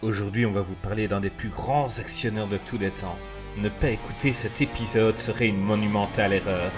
[0.00, 3.18] Aujourd'hui, on va vous parler d'un des plus grands actionneurs de tous les temps.
[3.56, 6.70] Ne pas écouter cet épisode serait une monumentale erreur.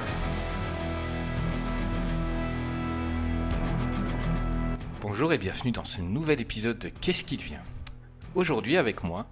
[5.02, 7.60] Bonjour et bienvenue dans ce nouvel épisode de Qu'est-ce qui devient?
[8.34, 9.26] Aujourd'hui avec moi,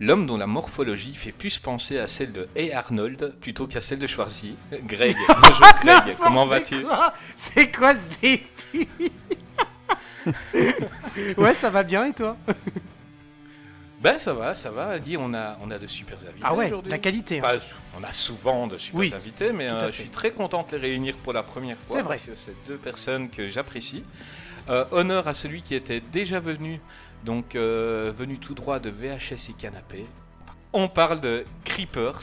[0.00, 2.78] l'homme dont la morphologie fait plus penser à celle de A.
[2.78, 4.56] Arnold plutôt qu'à celle de Schwarzy,
[4.86, 5.16] Greg.
[5.28, 6.76] Bonjour Greg, comment vas-tu?
[7.36, 8.88] C'est quoi ce défi?
[11.36, 12.38] Ouais, ça va bien et toi?
[14.04, 14.98] Ben ça va, ça va.
[14.98, 16.90] Guy, on a, on a de super invités Ah ouais, aujourd'hui.
[16.90, 17.38] la qualité.
[17.40, 17.44] hein.
[17.46, 20.76] Enfin, on a souvent de super Oui, invités, mais euh, je suis très content de
[20.76, 21.96] les réunir pour la première fois.
[21.96, 22.16] C'est vrai.
[22.16, 24.04] Parce que c'est deux personnes que j'apprécie.
[24.68, 26.80] Euh, honneur à celui qui était déjà venu,
[27.24, 30.04] donc euh, venu tout droit de VHS et Canapé.
[30.74, 32.20] On parle de Creepers.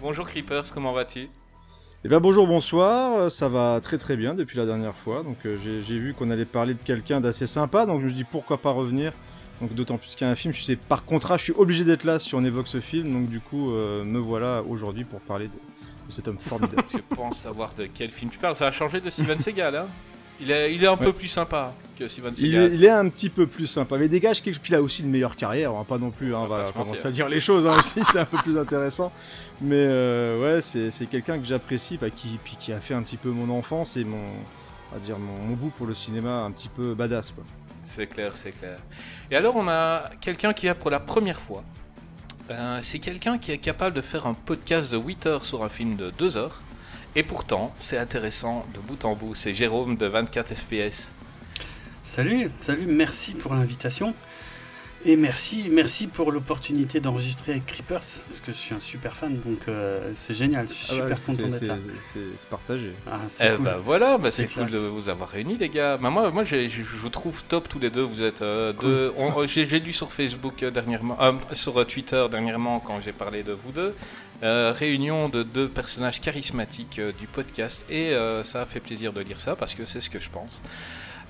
[0.00, 1.28] Bonjour Creepers, comment vas-tu?
[2.04, 5.58] Eh bien bonjour, bonsoir, ça va très très bien depuis la dernière fois, donc euh,
[5.64, 8.24] j'ai j'ai vu qu'on allait parler de quelqu'un d'assez sympa, donc je me suis dit
[8.30, 9.12] pourquoi pas revenir,
[9.60, 11.84] donc d'autant plus qu'il y a un film, je sais par contrat je suis obligé
[11.84, 15.20] d'être là si on évoque ce film, donc du coup euh, me voilà aujourd'hui pour
[15.20, 15.52] parler de,
[16.08, 16.84] de cet homme formidable.
[16.92, 18.54] Je pense savoir de quel film tu parles.
[18.54, 19.86] Ça a changé de Steven Seagal, hein
[20.38, 22.74] il est, il est un peu plus sympa que Steven il, est, Seagal.
[22.74, 25.10] il est un petit peu plus sympa, mais dégage quelque puis il a aussi une
[25.10, 27.76] meilleure carrière, pas non plus, hein, On on va commencer à dire les choses hein,
[27.78, 29.12] aussi, c'est un peu plus intéressant,
[29.62, 33.02] mais euh, ouais c'est c'est quelqu'un que j'apprécie, bah, qui, puis qui a fait un
[33.02, 34.22] petit peu mon enfance et mon...
[34.98, 37.44] va dire mon, mon goût pour le cinéma un petit peu badass quoi.
[37.86, 38.78] C'est clair, c'est clair.
[39.30, 41.62] Et alors, on a quelqu'un qui a pour la première fois.
[42.50, 45.68] Euh, c'est quelqu'un qui est capable de faire un podcast de 8 heures sur un
[45.68, 46.62] film de 2 heures.
[47.14, 49.34] Et pourtant, c'est intéressant de bout en bout.
[49.34, 51.12] C'est Jérôme de 24 FPS.
[52.04, 54.14] Salut, salut, merci pour l'invitation.
[55.08, 59.38] Et merci, merci pour l'opportunité d'enregistrer avec Creepers, parce que je suis un super fan,
[59.44, 61.76] donc euh, c'est génial, je suis Ah bah, super content d'être là.
[62.02, 62.90] c'est- partagé.
[63.08, 63.64] Ah, Eh cool.
[63.64, 65.96] ben voilà, bah, c'est cool de vous avoir réunis, les gars.
[65.96, 68.02] Bah, moi, moi je vous trouve top tous les deux.
[68.02, 68.88] Vous êtes euh, Cool.
[68.88, 69.12] deux.
[69.16, 73.44] on- euh, J'ai lu sur Facebook euh, dernièrement, euh, sur Twitter dernièrement quand j'ai parlé
[73.44, 73.94] de vous deux.
[74.42, 79.12] Euh, réunion de deux personnages charismatiques euh, du podcast et euh, ça a fait plaisir
[79.12, 80.60] de lire ça parce que c'est ce que je pense.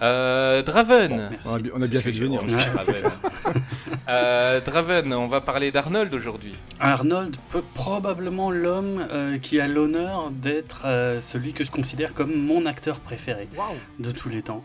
[0.02, 1.16] Euh, Draven.
[1.44, 1.50] Bon.
[1.50, 2.40] On a, bi- on a bien fait de venir.
[2.48, 3.12] c'est Draven.
[4.08, 6.54] Euh, Draven, on va parler d'Arnold aujourd'hui.
[6.78, 12.32] Arnold peut probablement l'homme euh, qui a l'honneur d'être euh, celui que je considère comme
[12.34, 14.62] mon acteur préféré Waouh de tous les temps.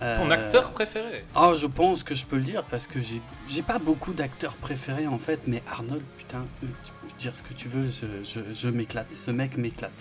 [0.00, 1.24] Ton Euh, acteur préféré?
[1.34, 4.54] Ah, je pense que je peux le dire parce que j'ai j'ai pas beaucoup d'acteurs
[4.54, 6.66] préférés en fait, mais Arnold, putain, tu
[7.00, 9.92] peux dire ce que tu veux, je, je, je m'éclate, ce mec m'éclate.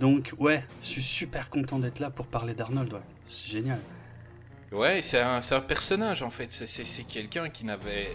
[0.00, 2.98] Donc, ouais, je suis super content d'être là pour parler d'Arnold, ouais,
[3.28, 3.78] c'est génial.
[4.74, 6.52] Ouais, c'est un, c'est un personnage en fait.
[6.52, 8.10] C'est- quelqu'un qui n'avait.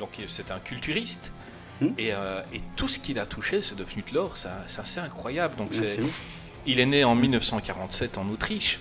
[0.00, 1.32] Donc c'est un culturiste.
[1.80, 1.88] Hmm.
[1.98, 4.36] Et, euh, et tout ce qu'il a touché, c'est devenu de l'or.
[4.36, 5.56] C'est assez incroyable.
[5.56, 6.20] Donc c'est- ouf.
[6.66, 8.80] il est né en 1947 en Autriche.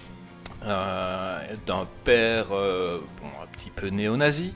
[0.65, 4.53] euh, D'un père euh, bon, un petit peu néo-nazi.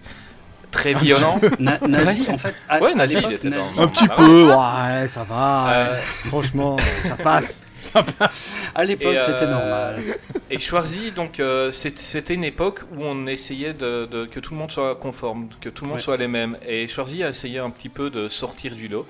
[0.72, 1.40] Très violent.
[1.59, 3.80] Na- nazi, en fait, à, Ouais, nazi, il était dans- nazi.
[3.80, 5.74] Un petit Ah peu, ouais, ça va.
[5.74, 7.66] Euh, Franchement, ça passe.
[7.79, 8.63] Ça passe.
[8.75, 10.01] À l'époque, Et, euh, c'était normal.
[10.49, 14.59] Et Schwarzy, donc, euh, c'était une époque où on essayait de, de- que tout le
[14.59, 16.03] monde soit conforme, que tout le monde Ouais.
[16.03, 16.57] soit les mêmes.
[16.67, 19.05] Et Schwarzy a essayé un petit peu de sortir du lot.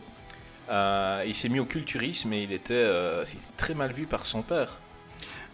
[0.69, 4.25] Euh, il s'est mis au culturisme et il était, euh, c'était très mal vu par
[4.25, 4.81] son père.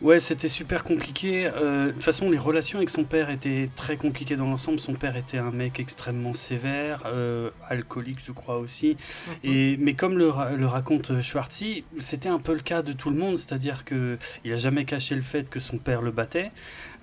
[0.03, 1.45] Ouais, c'était super compliqué.
[1.47, 4.81] Euh, de toute façon, les relations avec son père étaient très compliquées dans l'ensemble.
[4.81, 8.97] Son père était un mec extrêmement sévère, euh, alcoolique, je crois aussi.
[9.45, 12.91] Et mais comme le, ra- le raconte euh, Schwartzy, c'était un peu le cas de
[12.91, 16.11] tout le monde, c'est-à-dire que il a jamais caché le fait que son père le
[16.11, 16.51] battait,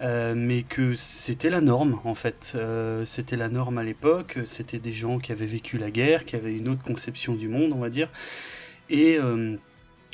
[0.03, 2.55] euh, mais que c'était la norme en fait.
[3.07, 4.37] C'était la norme à l'époque.
[4.45, 7.73] C'était des gens qui avaient vécu la guerre, qui avaient une autre conception du monde,
[7.75, 8.11] on va dire.
[8.91, 9.15] Et,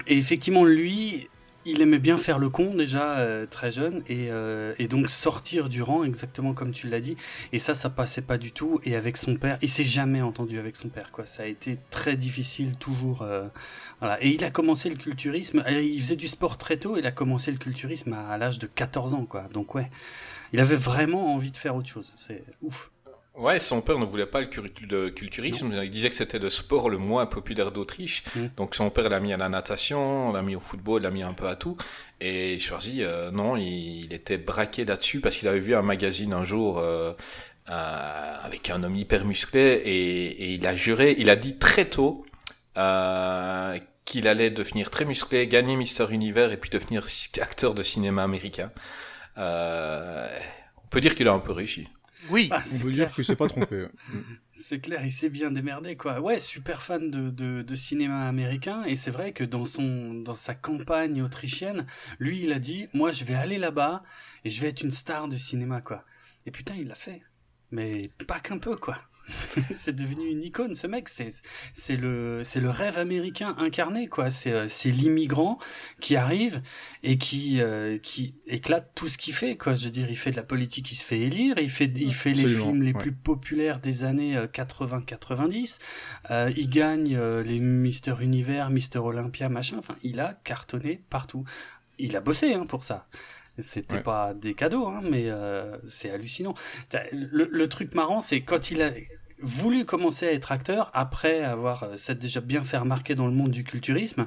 [0.06, 1.28] et effectivement, lui,
[1.66, 5.68] il aimait bien faire le con déjà euh, très jeune et, euh, et donc sortir
[5.68, 7.16] du rang exactement comme tu l'as dit.
[7.52, 10.58] Et ça ça passait pas du tout et avec son père il s'est jamais entendu
[10.58, 11.26] avec son père quoi.
[11.26, 13.48] Ça a été très difficile toujours euh,
[14.00, 14.22] voilà.
[14.22, 17.12] Et il a commencé le culturisme euh, il faisait du sport très tôt il a
[17.12, 19.48] commencé le culturisme à, à l'âge de 14 ans quoi.
[19.52, 19.90] Donc ouais
[20.52, 22.12] il avait vraiment envie de faire autre chose.
[22.16, 22.90] C'est ouf
[23.36, 24.46] Ouais, son père ne voulait pas le,
[25.10, 25.70] culturisme.
[25.82, 28.24] Il disait que c'était le sport le moins populaire d'Autriche.
[28.34, 28.46] Mm.
[28.56, 31.34] Donc son père l'a mis à la natation, l'a mis au football, l'a mis un
[31.34, 31.76] peu à tout.
[32.20, 36.32] Et Schwarzy, euh, non, il, il était braqué là-dessus parce qu'il avait vu un magazine
[36.32, 37.12] un jour euh,
[37.68, 41.84] euh, avec un homme hyper musclé et, et il a juré, il a dit très
[41.84, 42.24] tôt
[42.76, 47.04] euh, qu'il allait devenir très musclé, gagner Mister Univers et puis devenir
[47.40, 48.70] acteur de cinéma américain.
[49.36, 50.38] Euh,
[50.84, 51.88] on peut dire qu'il a un peu réussi.
[52.30, 53.06] Oui Ah, On c'est peut clair.
[53.08, 53.86] dire que c'est pas trompé.
[54.52, 56.18] C'est clair, il s'est bien démerdé quoi.
[56.20, 60.34] Ouais, super fan de, de, de cinéma américain et c'est vrai que dans son dans
[60.34, 61.86] sa campagne autrichienne,
[62.18, 64.02] lui il a dit moi je vais aller là-bas
[64.44, 66.04] et je vais être une star de cinéma quoi.
[66.46, 67.22] Et putain il l'a fait.
[67.70, 68.96] Mais pas qu'un peu, quoi.
[69.72, 71.08] c'est devenu une icône, ce mec.
[71.08, 71.30] C'est,
[71.74, 74.30] c'est le, c'est le rêve américain incarné, quoi.
[74.30, 75.58] C'est, euh, c'est l'immigrant
[76.00, 76.62] qui arrive
[77.02, 79.74] et qui, euh, qui éclate tout ce qu'il fait, quoi.
[79.74, 82.14] Je veux dire, il fait de la politique, il se fait élire, il fait, il
[82.14, 83.00] fait les films les ouais.
[83.00, 85.78] plus populaires des années 80-90.
[86.30, 89.76] Euh, il gagne euh, les Mister Univers, Mister Olympia, machin.
[89.78, 91.44] Enfin, il a cartonné partout.
[91.98, 93.06] Il a bossé, hein, pour ça.
[93.58, 94.02] C'était Ouais.
[94.02, 96.54] pas des cadeaux, hein, mais euh, c'est hallucinant.
[97.12, 98.90] Le, le truc marrant, c'est quand il a
[99.40, 103.32] voulu commencer à être acteur, après avoir euh, s'être déjà bien fait remarquer dans le
[103.32, 104.26] monde du culturisme,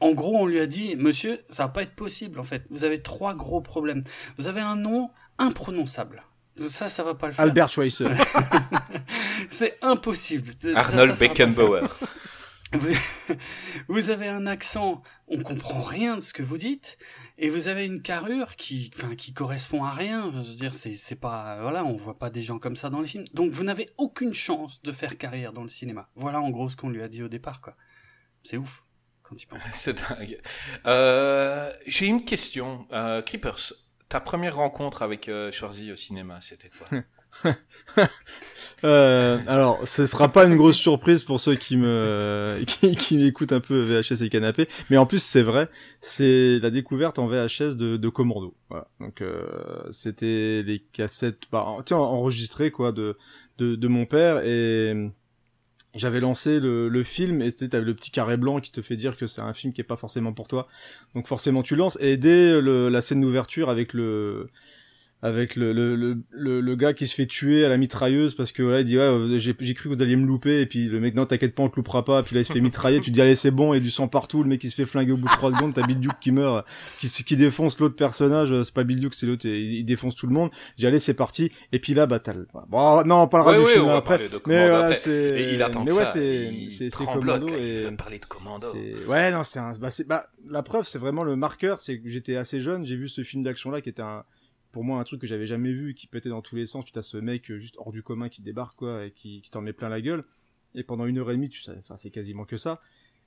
[0.00, 2.64] en gros, on lui a dit, monsieur, ça va pas être possible, en fait.
[2.70, 4.02] Vous avez trois gros problèmes.
[4.36, 6.22] Vous avez un nom imprononçable.
[6.68, 7.44] Ça, ça va pas le faire.
[7.44, 8.08] Albert Schweitzer.
[9.50, 10.52] C'est impossible.
[10.74, 11.82] Arnold ça Beckenbauer.
[12.72, 12.88] vous,
[13.88, 16.98] vous avez un accent, on comprend rien de ce que vous dites,
[17.38, 20.32] et vous avez une carrure qui, enfin, qui correspond à rien.
[20.32, 23.00] Je veux dire, c'est, c'est pas, voilà, on voit pas des gens comme ça dans
[23.00, 23.26] les films.
[23.34, 26.08] Donc, vous n'avez aucune chance de faire carrière dans le cinéma.
[26.14, 27.76] Voilà, en gros, ce qu'on lui a dit au départ, quoi.
[28.42, 28.84] C'est ouf
[29.22, 29.60] quand il pense.
[29.72, 30.40] C'est dingue.
[30.86, 32.86] Euh, J'ai une question.
[32.92, 33.74] Euh, Creepers,
[34.08, 37.02] ta première rencontre avec euh, Schwarzy au cinéma, c'était quoi?
[38.86, 43.58] Euh, alors, ce sera pas une grosse surprise pour ceux qui me qui, m'écoutent un
[43.60, 45.68] peu VHS et canapé, mais en plus c'est vrai,
[46.00, 48.54] c'est la découverte en VHS de, de Commando.
[48.70, 48.86] Voilà.
[49.00, 49.42] Donc euh,
[49.90, 53.16] c'était les cassettes, bah, en- tiens, enregistrées quoi de,
[53.58, 54.94] de mon père et
[55.96, 59.26] j'avais lancé le, film et t'avais le petit carré blanc qui te fait dire que
[59.26, 60.68] c'est un film qui est pas forcément pour toi.
[61.14, 64.48] Donc forcément tu lances et dès la scène d'ouverture avec le
[65.26, 68.52] avec le, le, le, le, le gars qui se fait tuer à la mitrailleuse parce
[68.52, 70.60] que voilà il dit ouais euh, j'ai cru que vous alliez me louper.
[70.60, 72.22] Et puis le mec non t'inquiète pas on te loupera pas.
[72.22, 73.00] Puis là il se fait mitrailler.
[73.00, 73.74] Tu te dis allez c'est bon.
[73.74, 74.42] Et du sang partout.
[74.42, 75.74] Le mec qui se fait flinguer au bout de trois secondes.
[75.74, 76.66] T'as Bill Duke qui meurt
[77.00, 78.52] qui, qui défonce l'autre personnage.
[78.52, 79.46] Euh, c'est pas Bill Duke c'est l'autre.
[79.46, 80.50] Et il, il défonce tout le monde.
[80.78, 81.50] J'ai allez c'est parti.
[81.72, 82.34] Et puis là bah t'as
[82.68, 84.18] bon non on parlera Ouais, du ouais, film après.
[84.46, 84.96] mais voilà après.
[84.96, 86.12] c'est Et il attend mais ouais ça.
[86.12, 87.54] c'est c'est Commando il
[87.88, 88.66] et parler de Commando.
[89.08, 89.72] Ouais, non, c'est un.
[89.78, 91.80] Bah, c'est bah la preuve, c'est vraiment le marqueur.
[91.80, 94.22] C'est que j'étais assez jeune, j'ai vu ce film d'action là qui était un,
[94.76, 96.84] pour moi un truc que j'avais jamais vu, qui pétait dans tous les sens.
[96.84, 99.50] Tu as ce mec euh, juste hors du commun qui débarque quoi et qui, qui
[99.50, 100.22] t'en met plein la gueule.
[100.74, 102.82] Et pendant une heure et demie, tu sais, enfin c'est quasiment que ça.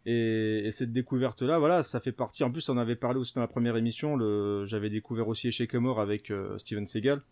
[0.06, 2.44] Et, et cette découverte là, voilà, ça fait partie.
[2.44, 4.16] En plus, on avait parlé aussi dans la première émission.
[4.16, 7.24] Le, j'avais découvert aussi Échec et mort avec euh, Steven Seagal.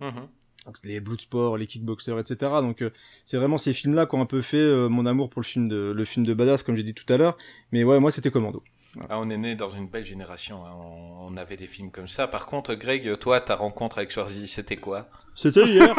[0.66, 2.54] Donc, c'est les Bloodsport, les Kickboxers, etc.
[2.62, 2.90] Donc euh,
[3.26, 5.68] c'est vraiment ces films-là qui ont un peu fait euh, mon amour pour le film
[5.68, 7.38] de le film de badass, comme j'ai dit tout à l'heure.
[7.72, 8.64] Mais ouais, moi c'était Commando.
[9.10, 10.66] Ah, on est né dans une belle génération.
[10.66, 10.72] hein.
[10.80, 12.28] On, on avait des films comme ça.
[12.28, 15.08] Par contre, Greg, toi, ta rencontre avec Schwarzy, c'était quoi?
[15.36, 15.94] C'était hier.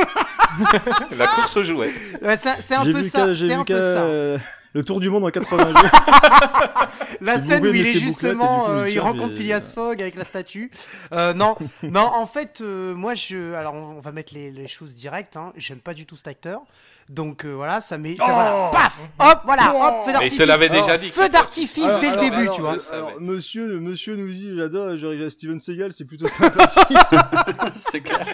[1.18, 1.92] La course aux jouets.
[2.22, 3.02] Ouais, c'est un peu
[3.34, 4.02] j'ai vu qu'à, ça.
[4.04, 4.38] euh,
[4.74, 5.90] le tour du monde en 80 jours.
[7.20, 10.70] La scène où il est justement, euh, il rencontre j'ai- Phileas Fogg avec la statue.
[11.12, 14.94] Euh, non, non, en fait, euh, moi, je, alors, on va mettre les, les choses
[14.94, 15.36] directes.
[15.36, 15.52] Hein.
[15.56, 16.60] J'aime pas du tout cet acteur,
[17.08, 20.38] donc euh, voilà, ça met, ça, voilà, paf, hop, voilà, hop, feu Mais il d'artifice.
[20.38, 21.10] te l'avait Alors, déjà dit.
[21.10, 22.76] Feu d'artifice Alors, dès le début, alors, tu vois.
[22.92, 26.96] alors, monsieur, monsieur nous dit, j'adore, genre, Steven Seagal, c'est plutôt sympathique.
[27.72, 28.26] c'est clair.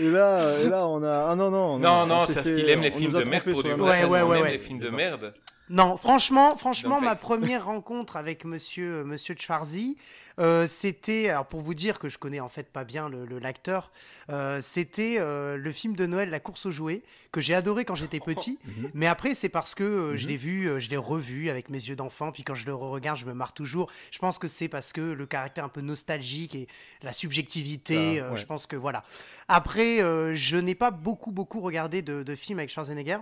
[0.00, 1.78] et là, et là, on a, ah non, non.
[1.78, 4.04] Non, on non, c'est parce qu'il aime les films de merde pour du vrai.
[4.04, 4.50] Ouais, ouais, ouais.
[4.52, 5.32] les films de merde.
[5.70, 9.96] Non, franchement, franchement, ma première rencontre avec Monsieur euh, Monsieur Schwarzy,
[10.38, 13.90] euh, c'était, alors pour vous dire que je connais en fait pas bien le l'acteur,
[14.28, 17.02] euh, c'était le film de Noël La course aux jouets
[17.32, 18.88] que j'ai adoré quand j'étais petit, Mhm.
[18.94, 20.30] mais après c'est parce que je Mhm.
[20.30, 23.24] l'ai vu, je l'ai revu avec mes yeux d'enfant, puis quand je le regarde, je
[23.24, 23.90] me marre toujours.
[24.10, 26.68] Je pense que c'est parce que le caractère un peu nostalgique et
[27.02, 28.36] la subjectivité, Ah, ouais.
[28.36, 29.02] je pense que voilà.
[29.48, 29.98] Après,
[30.34, 33.18] je n'ai pas beaucoup beaucoup regardé de, de films avec Schwarzenegger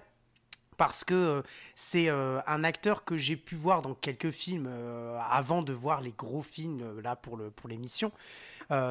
[0.77, 1.43] parce que euh,
[1.75, 6.01] c'est euh, un acteur que j'ai pu voir dans quelques films euh, avant de voir
[6.01, 7.39] les gros films là pour
[7.69, 8.13] l'émission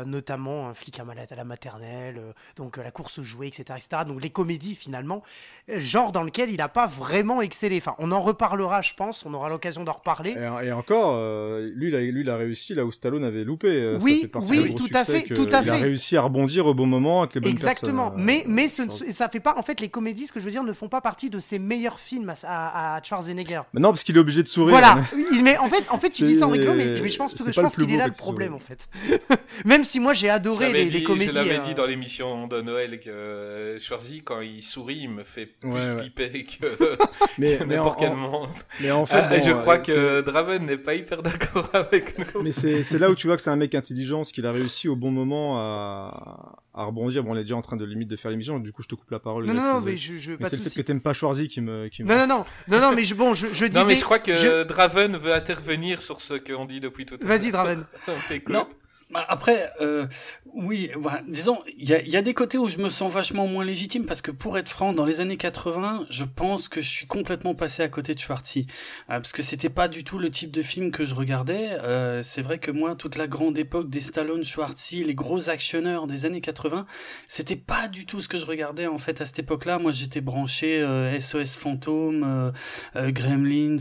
[0.06, 3.48] notamment un flic à, ma- à la maternelle euh, donc euh, la course aux jouets
[3.48, 5.24] etc etc donc les comédies finalement
[5.70, 9.26] euh, genre dans lequel il n'a pas vraiment excellé enfin on en reparlera je pense
[9.26, 12.38] on aura l'occasion d'en reparler Et, et encore, euh, lui, il a, lui, il a
[12.38, 13.68] réussi là où Stallone avait loupé.
[13.68, 15.82] euh, ça Oui, fait oui, tout à fait, tout à Il a fait.
[15.84, 18.84] réussi à rebondir au bon moment avec les bonnes Exactement, personnes, euh, mais, mais ce,
[19.12, 21.02] ça fait pas, en fait, les comédies, ce que je veux dire, ne font pas
[21.02, 23.62] partie de ses meilleurs films à, à, à Schwarzenegger.
[23.74, 24.72] Mais non, parce qu'il est obligé de sourire.
[24.78, 25.02] Voilà,
[25.44, 27.62] mais en fait, en fait tu dis ça en mais, mais je pense, que- je
[27.62, 28.90] pense qu'il est là le problème, en fait.
[29.72, 31.28] Même si moi j'ai adoré les, les dit, comédies.
[31.32, 31.62] je l'avais hein.
[31.66, 35.70] dit dans l'émission de Noël que euh, Schwarzy, quand il sourit, il me fait plus
[35.70, 36.00] Ouais, ouais.
[36.02, 36.98] flipper que
[37.66, 38.66] n'importe quel en- monstre.
[38.82, 42.18] mais en fait, Ah, bon, je crois euh, que Draven n'est pas hyper d'accord avec
[42.36, 42.42] nous.
[42.44, 44.52] Mais c'est c'est là où tu vois que c'est un mec intelligent, parce qu'il a
[44.52, 47.24] réussi au bon moment à, à rebondir.
[47.24, 48.96] Bon, on est déjà en train de limite de faire l'émission, du coup je te
[48.96, 49.46] coupe la parole.
[49.46, 51.62] Non, non, mais je, je Mais pas c'est le fait que t'aimes pas Schwarzy qui
[51.62, 51.88] me.
[51.88, 52.10] Qui me...
[52.10, 53.80] Non, non, non, non, non, mais je, bon, je, je disais.
[53.80, 57.16] Non, mais je crois que je- Draven veut intervenir sur ce qu'on dit depuis tout
[57.16, 57.38] à l'heure.
[57.40, 57.84] Vas-y, Draven.
[58.08, 58.54] On t'écoute.
[58.54, 58.68] Non.
[58.70, 58.76] Bah,
[59.14, 60.08] après, euh,
[60.54, 60.92] oui,
[61.28, 64.06] disons, il y a, y a, des côtés où je me sens vachement moins légitime
[64.06, 67.56] parce que pour être franc, dans les années 80, je pense que je suis complètement
[67.56, 68.68] passé à côté de Schwarzy.
[69.10, 71.72] Euh, parce que c'était pas du tout le type de film que je regardais.
[71.84, 76.08] Euh, c'est vrai que moi, toute la grande époque des Stallone, Schwarzy, les gros actionneurs
[76.08, 76.86] des années 80,
[77.28, 79.80] c'était pas du tout ce que je regardais en fait à cette époque-là.
[79.80, 80.82] Moi, j'étais branché
[81.20, 82.52] SOS euh, Fantôme, euh,
[82.96, 83.78] euh, Gremlins.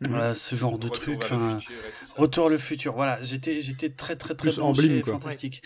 [0.00, 1.20] Voilà, ce genre de truc.
[1.22, 1.58] Enfin,
[2.16, 2.94] Retour le futur.
[2.94, 5.62] Voilà, j'étais j'étais très très très branché, fantastique.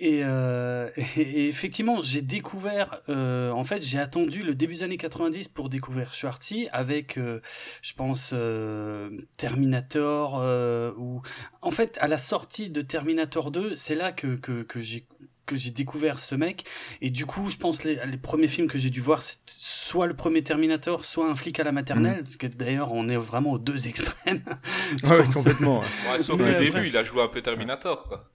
[0.00, 3.00] Et, euh, et, effectivement, j'ai découvert.
[3.08, 7.40] Euh, en fait, j'ai attendu le début des années 90 pour découvrir Schwartzy avec, euh,
[7.82, 10.40] je pense, euh, Terminator.
[10.40, 11.22] Euh, ou
[11.62, 15.06] en fait, à la sortie de Terminator 2, c'est là que que, que j'ai
[15.50, 16.64] que j'ai découvert ce mec.
[17.02, 20.06] Et du coup, je pense les, les premiers films que j'ai dû voir, c'est soit
[20.06, 22.20] le premier Terminator, soit un flic à la maternelle.
[22.20, 22.22] Mm.
[22.22, 24.42] Parce que d'ailleurs, on est vraiment aux deux extrêmes.
[25.04, 25.80] ouais, complètement.
[25.80, 26.20] Ouais.
[26.20, 28.30] sauf au début, il a joué un peu Terminator, quoi.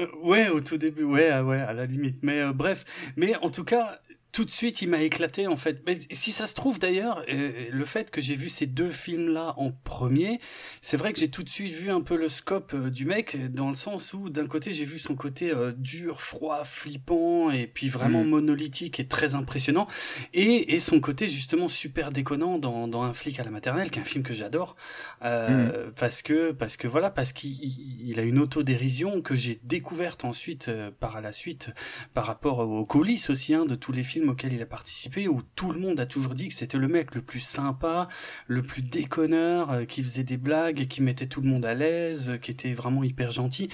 [0.00, 2.18] Euh, ouais, au tout début, ouais, ouais, à la limite.
[2.22, 2.84] Mais euh, bref,
[3.16, 4.00] mais en tout cas,
[4.36, 5.82] tout de suite, il m'a éclaté en fait.
[5.86, 9.54] Mais si ça se trouve d'ailleurs, euh, le fait que j'ai vu ces deux films-là
[9.56, 10.40] en premier,
[10.82, 13.50] c'est vrai que j'ai tout de suite vu un peu le scope euh, du mec,
[13.50, 17.66] dans le sens où d'un côté j'ai vu son côté euh, dur, froid, flippant, et
[17.66, 18.28] puis vraiment mm.
[18.28, 19.86] monolithique et très impressionnant,
[20.34, 24.00] et, et son côté justement super déconnant dans, dans Un flic à la maternelle, qui
[24.00, 24.76] est un film que j'adore,
[25.22, 25.92] mm.
[25.98, 31.22] parce que parce que voilà, parce qu'il a une autodérision que j'ai découverte ensuite par
[31.22, 31.70] la suite
[32.12, 35.42] par rapport aux coulisses aussi hein, de tous les films auquel il a participé où
[35.54, 38.08] tout le monde a toujours dit que c'était le mec le plus sympa,
[38.46, 42.38] le plus déconneur, euh, qui faisait des blagues qui mettait tout le monde à l'aise,
[42.42, 43.68] qui était vraiment hyper gentil.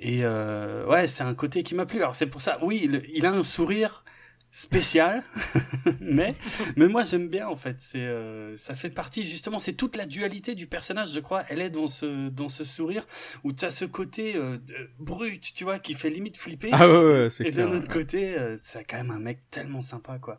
[0.00, 1.98] Et euh, ouais, c'est un côté qui m'a plu.
[1.98, 4.04] Alors c'est pour ça, oui, il a un sourire
[4.50, 5.22] spécial,
[6.00, 6.34] mais
[6.76, 7.76] mais moi j'aime bien en fait.
[7.80, 11.44] C'est euh, ça fait partie justement, c'est toute la dualité du personnage, je crois.
[11.48, 13.06] Elle est dans ce dans ce sourire
[13.44, 14.58] où tu as ce côté euh,
[14.98, 16.70] brut, tu vois, qui fait limite flipper.
[16.72, 19.82] Ah ouais, ouais c'est Et d'un autre côté, euh, c'est quand même un mec tellement
[19.82, 20.38] sympa quoi.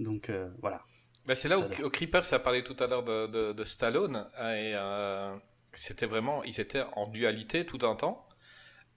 [0.00, 0.82] Donc euh, voilà.
[1.26, 4.26] Bah c'est là où, au Creeper ça parlait tout à l'heure de, de, de, Stallone
[4.42, 4.74] et
[5.72, 8.26] c'était vraiment ils étaient en dualité tout un temps.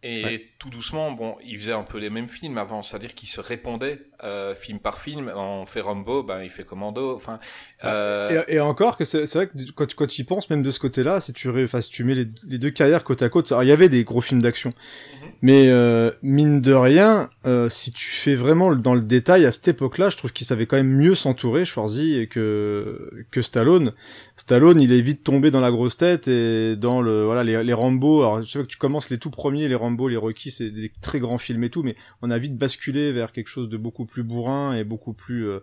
[0.07, 3.41] Et tout doucement, bon, il faisait un peu les mêmes films avant, c'est-à-dire qu'il se
[3.41, 5.31] répondait euh, film par film.
[5.35, 7.15] On fait Rambo, ben il fait Commando.
[7.15, 7.39] Enfin.
[7.83, 8.43] Euh...
[8.47, 10.79] Et, et, encore que c'est vrai que quand, quand tu y penses, même de ce
[10.79, 13.67] côté-là, si tu, enfin, si tu mets les, les, deux carrières côte à côte, il
[13.67, 14.69] y avait des gros films d'action.
[14.69, 15.29] Mhm.
[15.41, 19.67] Mais euh, mine de rien, euh, si tu fais vraiment dans le détail à cette
[19.67, 23.93] époque-là, je trouve qu'il savait quand même mieux s'entourer, Schwarzy, que que Stallone.
[24.37, 27.73] Stallone, il est vite tombé dans la grosse tête et dans le voilà les, les
[27.73, 28.21] Rambo.
[28.21, 30.91] Alors je sais que tu commences les tout premiers, les Rambo, les Rocky, c'est des
[31.01, 34.05] très grands films et tout, mais on a vite basculé vers quelque chose de beaucoup
[34.05, 35.59] plus bourrin et beaucoup plus euh,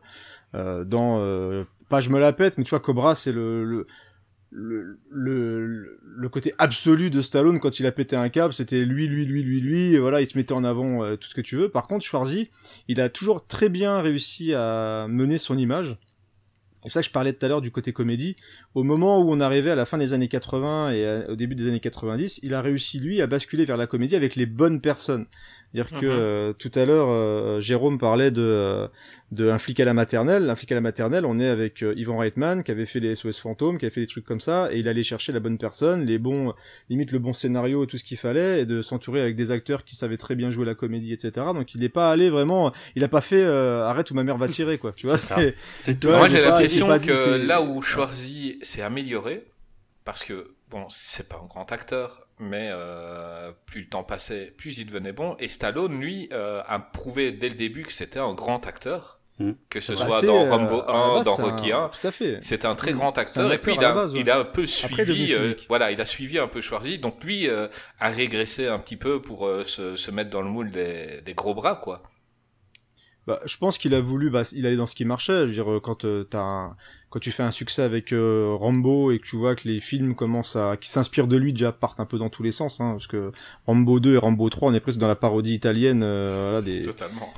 [0.54, 3.86] euh, dans euh, pas je me la pète, mais tu vois Cobra, c'est le, le
[4.50, 9.42] le, côté absolu de Stallone quand il a pété un câble, c'était lui, lui, lui,
[9.42, 11.70] lui, lui, et voilà, il se mettait en avant tout ce que tu veux.
[11.70, 12.50] Par contre, Schwarzy,
[12.86, 15.98] il a toujours très bien réussi à mener son image.
[16.82, 18.34] C'est pour ça que je parlais tout à l'heure du côté comédie.
[18.74, 21.68] Au moment où on arrivait à la fin des années 80 et au début des
[21.68, 25.26] années 90, il a réussi lui à basculer vers la comédie avec les bonnes personnes.
[25.74, 26.02] Dire que mhm.
[26.04, 28.88] euh, tout à l'heure, euh, Jérôme parlait de, euh,
[29.30, 30.50] de un flic à la maternelle.
[30.50, 33.38] Un flic à la maternelle, on est avec Ivan Reitman qui avait fait les SOS
[33.38, 36.04] fantômes, qui avait fait des trucs comme ça, et il allait chercher la bonne personne,
[36.04, 36.52] les bons,
[36.90, 39.96] limite le bon scénario, tout ce qu'il fallait, et de s'entourer avec des acteurs qui
[39.96, 41.46] savaient très bien jouer la comédie, etc.
[41.54, 44.48] Donc il n'est pas allé vraiment, il a pas fait arrête ou ma mère va
[44.48, 44.92] tirer quoi.
[44.92, 45.56] Tu vois, c'est.
[46.04, 49.46] Moi j'ai l'impression que là où Schwarzy s'est amélioré,
[50.04, 54.78] parce que bon, c'est pas un grand acteur, mais euh, plus le temps passait, plus
[54.78, 55.36] il devenait bon.
[55.38, 59.20] Et Stallone, lui, euh, a prouvé dès le début que c'était un grand acteur.
[59.38, 59.52] Hmm.
[59.70, 61.90] Que ce bah, soit dans Rambo 1, euh, dans Rocky 1,
[62.40, 62.96] c'était un très hmm.
[62.96, 63.52] grand acteur.
[63.52, 66.48] Et puis il a, il a un peu suivi, euh, voilà, il a suivi un
[66.48, 66.98] peu Schwarzy.
[66.98, 71.20] Donc lui a régressé un petit peu pour se, se, mettre dans le moule des,
[71.22, 72.02] des gros bras, quoi.
[73.26, 75.42] Bah, je pense qu'il a voulu, bah, il allait dans ce qui marchait.
[75.42, 76.76] Je veux dire, quand t'as un,
[77.12, 80.14] quand tu fais un succès avec euh, Rambo et que tu vois que les films
[80.14, 82.92] commencent à qui s'inspirent de lui déjà partent un peu dans tous les sens hein,
[82.92, 83.32] parce que
[83.66, 86.80] Rambo 2 et Rambo 3 on est presque dans la parodie italienne euh, voilà, des,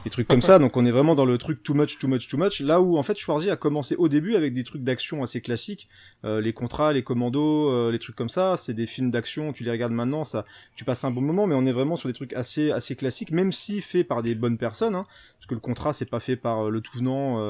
[0.04, 0.60] des trucs comme ça.
[0.60, 2.60] Donc on est vraiment dans le truc too much too much too much.
[2.60, 5.88] Là où en fait Schwarzy a commencé au début avec des trucs d'action assez classiques
[6.24, 8.56] euh, les contrats les commandos les trucs comme ça.
[8.56, 10.44] C'est des films d'action tu les regardes maintenant ça
[10.76, 13.32] tu passes un bon moment mais on est vraiment sur des trucs assez assez classiques
[13.32, 15.02] même si fait par des bonnes personnes hein,
[15.36, 17.40] parce que le contrat c'est pas fait par le tout venant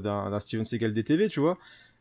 [0.00, 1.58] d'un Steven Seagal des TV tu vois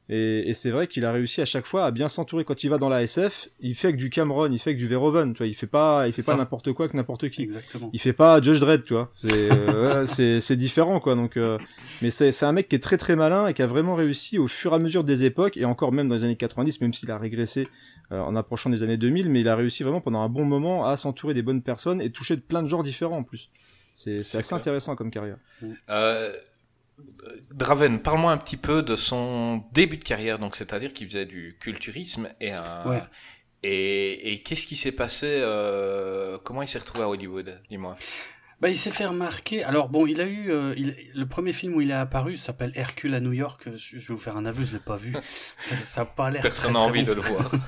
[0.09, 2.43] Et, et c'est vrai qu'il a réussi à chaque fois à bien s'entourer.
[2.43, 4.87] Quand il va dans la SF, il fait que du Cameron, il fait que du
[4.87, 5.47] Verhoeven, tu vois.
[5.47, 7.43] Il fait pas, il fait pas n'importe quoi que n'importe qui.
[7.43, 7.89] Exactement.
[7.93, 9.11] Il fait pas Judge Dredd, tu vois.
[9.15, 11.15] C'est, euh, c'est, c'est différent, quoi.
[11.15, 11.57] Donc, euh,
[12.01, 14.37] mais c'est, c'est un mec qui est très très malin et qui a vraiment réussi
[14.37, 16.93] au fur et à mesure des époques et encore même dans les années 90, même
[16.93, 17.67] s'il a régressé
[18.11, 20.85] euh, en approchant des années 2000, mais il a réussi vraiment pendant un bon moment
[20.85, 23.49] à s'entourer des bonnes personnes et toucher de plein de genres différents en plus.
[23.95, 24.59] C'est, c'est assez clair.
[24.59, 25.37] intéressant comme carrière.
[25.89, 26.33] Euh,
[27.51, 31.55] Draven, parle-moi un petit peu de son début de carrière, donc c'est-à-dire qu'il faisait du
[31.59, 33.01] culturisme et un, Ouais.
[33.63, 37.95] et, et qu'est-ce qui s'est passé euh, Comment il s'est retrouvé à Hollywood Dis-moi.
[38.59, 39.63] Bah, il s'est fait remarquer.
[39.63, 42.71] Alors bon, il a eu euh, il- le premier film où il est apparu s'appelle
[42.75, 43.63] Hercule à New York.
[43.75, 45.13] Je, je vais vous faire un aveu, je l'ai pas vu.
[45.57, 46.41] Ça, ça a pas l'air.
[46.41, 47.09] Personne n'a envie bon.
[47.09, 47.51] de le voir.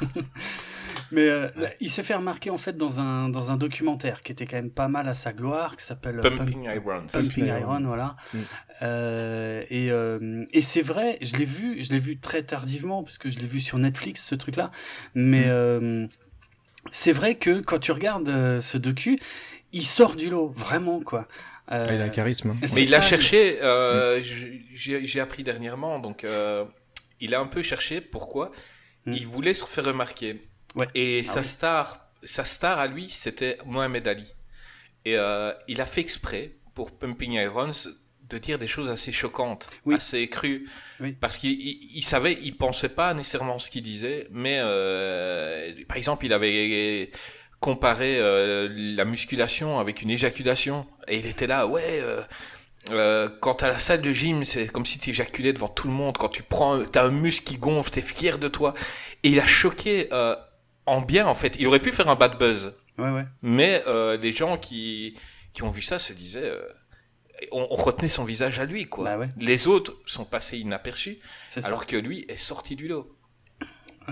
[1.12, 4.31] Mais euh, là, il s'est fait remarquer en fait dans un dans un documentaire qui
[4.31, 7.05] était quand même pas mal à sa gloire, qui s'appelle euh, Pumping Irons.
[7.12, 7.59] Pumping Iron.
[7.59, 8.15] Iron, voilà.
[8.33, 8.38] Mm.
[8.81, 13.17] Euh, et euh, et c'est vrai, je l'ai vu, je l'ai vu très tardivement parce
[13.17, 14.71] que je l'ai vu sur Netflix ce truc-là.
[15.13, 15.50] Mais Mm.
[15.50, 16.07] euh,
[16.91, 19.19] c'est vrai que quand tu regardes euh, ce docu,
[19.74, 21.27] il sort du lot, vraiment quoi.
[21.71, 22.51] Euh, Ah, il a un charisme.
[22.51, 22.55] hein.
[22.75, 26.63] Mais il a cherché, euh, j'ai j'ai appris dernièrement, donc euh,
[27.19, 28.51] il a un peu cherché pourquoi?
[29.07, 29.13] Mm.
[29.13, 30.41] il voulait se faire remarquer.
[30.75, 30.88] Ouais.
[30.96, 31.46] Et Ah sa oui.
[31.46, 34.25] star, sa star à lui, c'était Mohamed Ali.
[35.05, 37.70] Et euh, il a fait exprès pour Pumping Irons
[38.27, 39.96] de dire des choses assez choquantes, Oui.
[39.96, 40.67] assez crues,
[41.00, 41.13] Oui.
[41.20, 45.98] parce qu'il il, il savait, il pensait pas nécessairement ce qu'il disait, mais euh, par
[45.98, 47.12] exemple, il avait
[47.60, 52.01] comparé euh, la musculation avec une éjaculation, et il était là, ouais.
[52.91, 55.94] Euh, quand à la salle de gym, c'est comme si tu éjaculais devant tout le
[55.94, 56.17] monde.
[56.20, 58.75] Quand tu prends, t'as un muscle qui gonfle, t'es fier de toi.
[59.24, 60.36] Et il a choqué euh,
[60.85, 61.55] en bien, en fait.
[61.59, 62.73] Il aurait pu faire un bad buzz.
[62.97, 63.25] Ouais, ouais.
[63.41, 65.17] Mais euh, les gens qui,
[65.53, 66.49] qui ont vu ça se disaient...
[66.49, 66.61] euh,
[67.51, 69.03] on, on retenait son visage à lui, quoi.
[69.03, 69.29] Bah ouais.
[69.37, 71.19] Les autres sont passés inaperçus,
[71.63, 73.14] alors que lui est sorti du lot.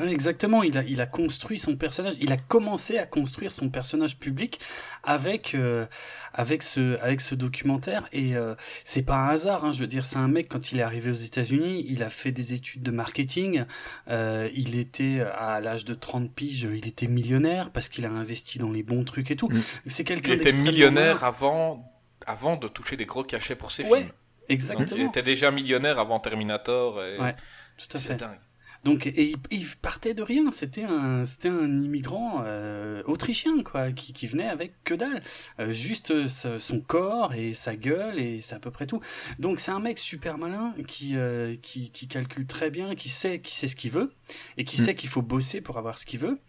[0.07, 4.17] Exactement, il a, il a construit son personnage, il a commencé à construire son personnage
[4.17, 4.59] public
[5.03, 5.85] avec, euh,
[6.33, 8.07] avec, ce, avec ce documentaire.
[8.12, 10.79] Et euh, c'est pas un hasard, hein, je veux dire, c'est un mec, quand il
[10.79, 13.65] est arrivé aux États-Unis, il a fait des études de marketing.
[14.09, 18.57] Euh, il était, à l'âge de 30 piges, il était millionnaire parce qu'il a investi
[18.57, 19.50] dans les bons trucs et tout.
[19.50, 19.62] Mm.
[19.88, 21.85] C'est Il quelqu'un était d'extrêmement millionnaire avant,
[22.25, 24.07] avant de toucher des gros cachets pour ses Ouais, films.
[24.07, 24.15] Donc,
[24.50, 24.88] Exactement.
[24.97, 27.03] il était déjà millionnaire avant Terminator.
[27.03, 27.35] Et Ouais,
[27.77, 28.15] Tout à C'est fait.
[28.15, 28.39] dingue.
[28.83, 30.51] Donc, et il, il partait de rien.
[30.51, 35.23] C'était un, c'était un immigrant euh, autrichien, quoi, qui, qui venait avec que dalle,
[35.60, 38.99] Euh, juste euh, sa- son corps et sa gueule et c'est à peu près tout.
[39.39, 43.39] Donc, c'est un mec super malin qui, euh, qui, qui calcule très bien, qui sait,
[43.39, 44.12] qui sait ce qu'il veut
[44.58, 44.86] et qui Mm.
[44.86, 46.39] sait qu'il faut bosser pour avoir ce qu'il veut.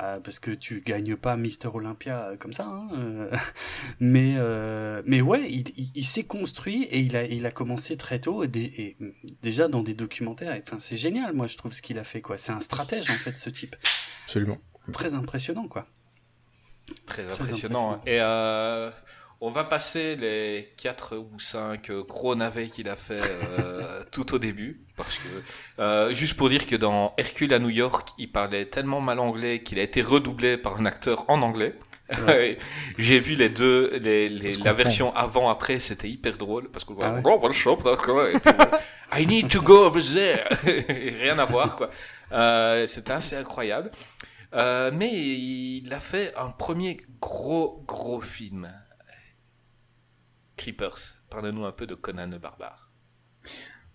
[0.00, 3.36] Euh, parce que tu gagnes pas Mister Olympia euh, comme ça, hein, euh,
[4.00, 7.96] mais euh, mais ouais, il, il, il s'est construit et il a il a commencé
[7.96, 9.08] très tôt et, mm,
[9.42, 10.56] déjà dans des documentaires.
[10.62, 12.38] Enfin, c'est génial, moi je trouve ce qu'il a fait quoi.
[12.38, 13.74] C'est un stratège en fait, ce type.
[14.24, 14.58] Absolument.
[14.92, 15.86] Très impressionnant quoi.
[17.06, 17.92] Très impressionnant.
[17.94, 18.02] impressionnant.
[18.06, 18.90] Et euh,
[19.40, 24.38] on va passer les 4 ou 5 gros navets qu'il a fait euh, tout au
[24.38, 24.80] début.
[24.96, 29.00] Parce que, euh, juste pour dire que dans Hercule à New York, il parlait tellement
[29.00, 31.74] mal anglais qu'il a été redoublé par un acteur en anglais.
[32.98, 36.68] J'ai vu les deux, les, les- se la version avant-après, c'était hyper drôle.
[36.70, 37.20] Parce que, Ah ouais.
[37.24, 37.38] Oh.
[38.32, 38.64] Et puis, euh,
[39.20, 40.48] I need to go over there.
[41.20, 41.90] Rien à voir, quoi.
[42.32, 43.90] Euh, c'était assez incroyable.
[44.54, 48.68] Euh, mais il a fait un premier gros, gros film.
[50.58, 51.16] Creepers.
[51.30, 52.90] Parle-nous un peu de Conan le barbare.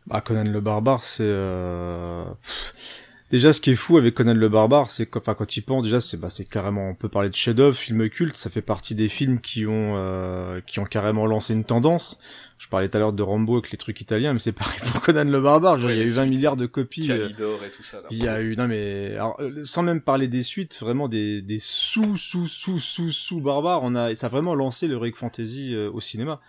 [0.07, 2.25] Bah, Conan le barbare, c'est euh...
[3.33, 5.83] déjà ce qui est fou avec Conan le barbare, c'est que, enfin, quand il pense
[5.83, 8.35] déjà, c'est bah, c'est carrément, on peut parler de chef-d'œuvre, film culte.
[8.37, 12.17] Ça fait partie des films qui ont euh, qui ont carrément lancé une tendance.
[12.59, 15.01] Je parlais tout à l'heure de Rambo avec les trucs italiens, mais c'est pareil pour
[15.01, 15.79] Conan le barbare.
[15.79, 16.31] Genre, Ouais, il y a eu 20 suites.
[16.33, 17.11] milliards de copies.
[17.11, 17.97] euh, Calidor et tout ça.
[17.97, 18.03] là.
[18.11, 21.41] Il y a eu non mais alors, euh, sans même parler des suites, vraiment des
[21.41, 23.81] des sous sous sous sous sous barbares.
[23.83, 26.39] On a ça a vraiment lancé le Heroic Fantasy euh, au cinéma.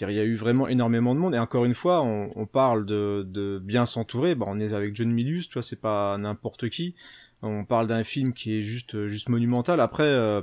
[0.00, 2.84] Il y a eu vraiment énormément de monde et encore une fois, on, on parle
[2.84, 4.34] de, de bien s'entourer.
[4.34, 6.94] Bah, on est avec John Milius, tu vois, c'est pas n'importe qui.
[7.42, 9.80] On parle d'un film qui est juste juste monumental.
[9.80, 10.42] Après, euh,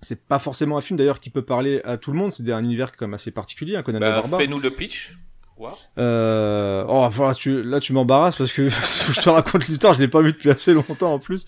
[0.00, 2.32] c'est pas forcément un film d'ailleurs qui peut parler à tout le monde.
[2.32, 4.22] C'est un univers quand même assez particulier, hein, Conan Bah.
[4.22, 5.16] Fais-nous le pitch.
[5.56, 5.70] Wow.
[5.98, 6.84] Euh...
[6.88, 7.62] Oh, voilà, tu...
[7.62, 8.68] là tu m'embarrasses parce que
[9.12, 11.46] je te raconte l'histoire, je l'ai pas vu depuis assez longtemps en plus.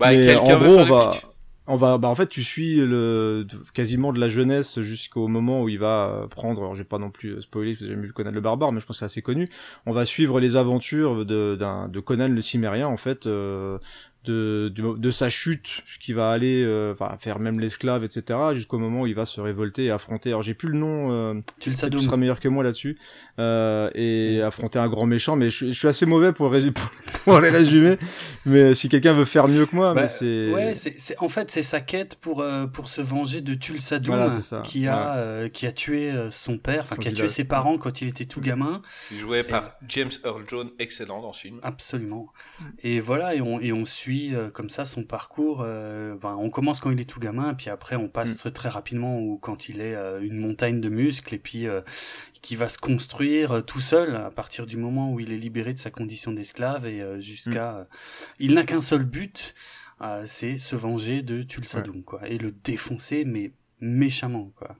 [0.00, 1.26] Bah, Mais en gros, on va, le pitch
[1.66, 5.68] on va, bah en fait, tu suis le quasiment de la jeunesse jusqu'au moment où
[5.68, 6.60] il va prendre.
[6.60, 8.86] Alors, j'ai pas non plus spoilé parce que j'ai vu Conan le barbare, mais je
[8.86, 9.48] pense que c'est assez connu.
[9.86, 13.26] On va suivre les aventures de, d'un, de Conan le Cimérien en fait.
[13.26, 13.78] Euh,
[14.24, 19.02] de, de, de sa chute, qui va aller euh, faire même l'esclave, etc., jusqu'au moment
[19.02, 20.30] où il va se révolter et affronter.
[20.30, 22.98] Alors j'ai plus le nom, euh, tu seras meilleur que moi là-dessus,
[23.38, 25.36] euh, et affronter un grand méchant.
[25.36, 26.52] Mais je, je suis assez mauvais pour,
[27.24, 27.96] pour, les résumer.
[28.46, 30.50] mais si quelqu'un veut faire mieux que moi, bah, mais c'est.
[30.50, 34.62] Ouais, c'est en fait c'est sa quête pour euh, pour se venger de Tulsadum, voilà,
[34.62, 38.08] qui a euh, qui a tué son père, qui a tué ses parents quand il
[38.08, 38.82] était tout gamin.
[39.14, 41.60] Joué par James Earl Jones, excellent dans ce film.
[41.62, 42.28] Absolument.
[42.82, 45.62] Et voilà, et on et on suit euh, comme ça son parcours.
[45.64, 48.36] Euh, ben, on commence quand il est tout gamin, puis après on passe mm.
[48.36, 51.66] très, très rapidement ou quand il est euh, une montagne de muscles et puis
[52.42, 55.78] qui va se construire tout seul à partir du moment où il est libéré de
[55.78, 57.86] sa condition d'esclave et jusqu'à mm.
[58.40, 59.54] il n'a qu'un seul but,
[60.26, 64.76] c'est se venger de Tulsadum quoi et le défoncer mais méchamment quoi.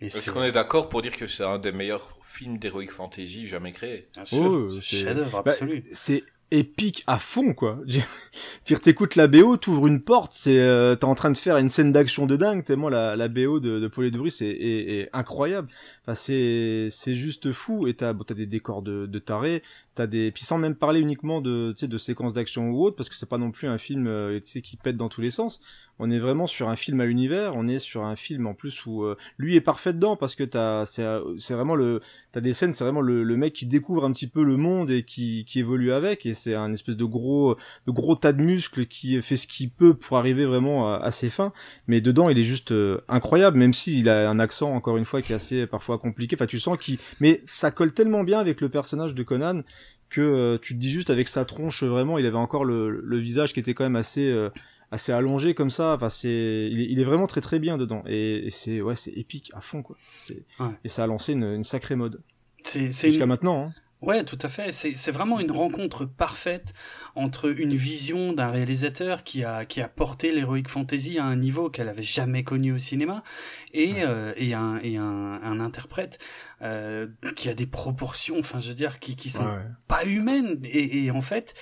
[0.00, 3.72] Est-ce qu'on est d'accord pour dire que c'est un des meilleurs films d'heroic fantasy jamais
[3.72, 5.84] créés Bien sûr, oh, chef-d'œuvre bah, absolu.
[5.90, 7.78] c'est épique à fond quoi.
[8.64, 11.70] Tu t'écoutes la BO, t'ouvres une porte, c'est euh, t'es en train de faire une
[11.70, 15.68] scène d'action de dingue tellement la, la BO de, de Paul est, est, incroyable.
[16.02, 19.62] Enfin c'est c'est juste fou et t'as bon, t'as des décors de, de taré,
[19.96, 23.16] t'as des puis sans même parler uniquement de de séquences d'action ou autre parce que
[23.16, 25.60] c'est pas non plus un film euh, qui pète dans tous les sens.
[25.98, 28.84] On est vraiment sur un film à l'univers on est sur un film en plus
[28.86, 31.06] où euh, lui est parfait dedans parce que t'as c'est
[31.38, 32.00] c'est vraiment le
[32.32, 34.90] t'as des scènes c'est vraiment le, le, mec qui découvre un petit peu le monde
[34.90, 37.56] et qui qui évolue avec et c'est un espèce de gros
[37.86, 41.30] de gros tas de muscles qui fait ce qu'il peut pour arriver vraiment à, ses
[41.30, 41.52] fins.
[41.86, 45.22] Mais dedans il est juste euh, incroyable même s'il a un accent encore une fois
[45.22, 46.36] qui est assez parfois compliqué.
[46.36, 49.62] Enfin tu sens qu'il mais ça colle tellement bien avec le personnage de Conan
[50.08, 53.18] que euh, tu te dis juste avec sa tronche vraiment il avait encore le, le
[53.18, 54.50] visage qui était quand même assez euh,
[54.90, 55.94] assez allongé comme ça.
[55.94, 58.02] Enfin c'est il, est vraiment très très bien dedans.
[58.06, 59.96] Et, c'est ouais c'est épique à fond quoi.
[60.18, 60.44] C'est
[60.84, 62.20] et ça a lancé une, une sacrée mode.
[62.64, 63.74] Jusqu'à maintenant hein.
[64.02, 64.72] Ouais, tout à fait.
[64.72, 66.74] C'est vraiment une rencontre parfaite
[67.14, 71.70] entre une vision d'un réalisateur qui a, qui a porté l'heroic fantasy à un niveau
[71.70, 73.22] qu'elle avait jamais connu au cinéma
[73.72, 76.18] et, euh, et, un, et un, un interprète
[76.60, 77.06] euh,
[77.36, 79.48] qui a des proportions, enfin je veux dire, qui, qui sont
[79.88, 80.60] pas humaines.
[80.64, 81.54] Et, et en fait,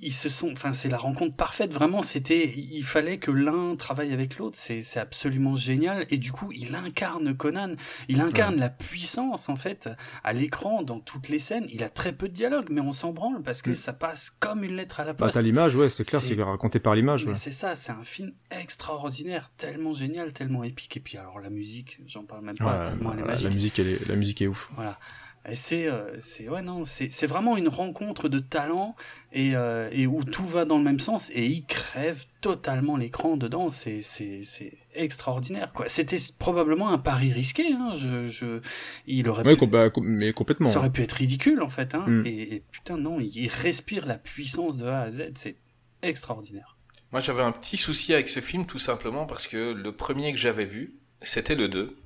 [0.00, 1.72] ils se sont, enfin, c'est la rencontre parfaite.
[1.72, 4.58] Vraiment, c'était, il fallait que l'un travaille avec l'autre.
[4.58, 6.06] C'est, c'est absolument génial.
[6.10, 7.74] Et du coup, il incarne Conan.
[8.08, 9.88] Il incarne la puissance, en fait,
[10.22, 11.66] à l'écran, dans toutes les scènes.
[11.72, 13.76] Il a très peu de dialogue, mais on s'en branle parce que mm.
[13.76, 15.34] ça passe comme une lettre à la bah, poste.
[15.34, 17.28] Bah, t'as l'image, ouais, c'est clair, c'est raconté par l'image.
[17.34, 20.96] C'est ça, c'est un film extraordinaire, tellement génial, tellement épique.
[20.96, 23.48] Et puis, alors, la musique, j'en parle même pas, tellement elle est magique.
[23.48, 24.70] La musique, elle est, la musique est ouf.
[24.74, 24.98] Voilà.
[25.46, 28.96] Et c'est, euh, c'est, ouais, non, c'est, c'est vraiment une rencontre de talents
[29.32, 33.36] et, euh, et où tout va dans le même sens et il crève totalement l'écran
[33.36, 33.68] dedans.
[33.68, 35.88] C'est, c'est, c'est extraordinaire, quoi.
[35.88, 37.94] C'était probablement un pari risqué, hein.
[37.96, 38.60] Je, je,
[39.06, 40.70] il aurait pu, bah, mais complètement.
[40.70, 42.04] Ça aurait pu être ridicule, en fait, hein.
[42.06, 42.26] Mm.
[42.26, 45.32] Et, et, putain, non, il respire la puissance de A à Z.
[45.34, 45.56] C'est
[46.02, 46.78] extraordinaire.
[47.12, 50.38] Moi, j'avais un petit souci avec ce film, tout simplement parce que le premier que
[50.38, 51.96] j'avais vu, c'était le 2,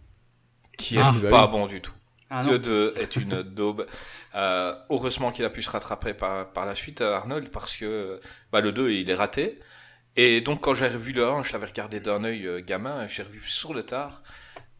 [0.76, 1.92] qui ah, est bah pas bon du tout.
[2.30, 3.86] Ah le 2 est une daube.
[4.34, 8.20] Euh, heureusement qu'il a pu se rattraper par, par la suite, euh, Arnold, parce que
[8.52, 9.58] bah, le 2, il est raté.
[10.16, 13.22] Et donc, quand j'ai revu le 1, je l'avais regardé d'un œil euh, gamin, j'ai
[13.22, 14.22] revu sur le tard.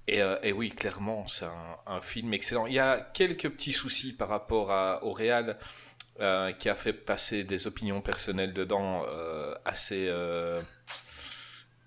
[0.07, 2.67] Et, euh, et oui, clairement, c'est un, un, film excellent.
[2.67, 5.59] Il y a quelques petits soucis par rapport à, au réal,
[6.59, 9.05] qui a fait passer des opinions personnelles dedans
[9.65, 10.11] assez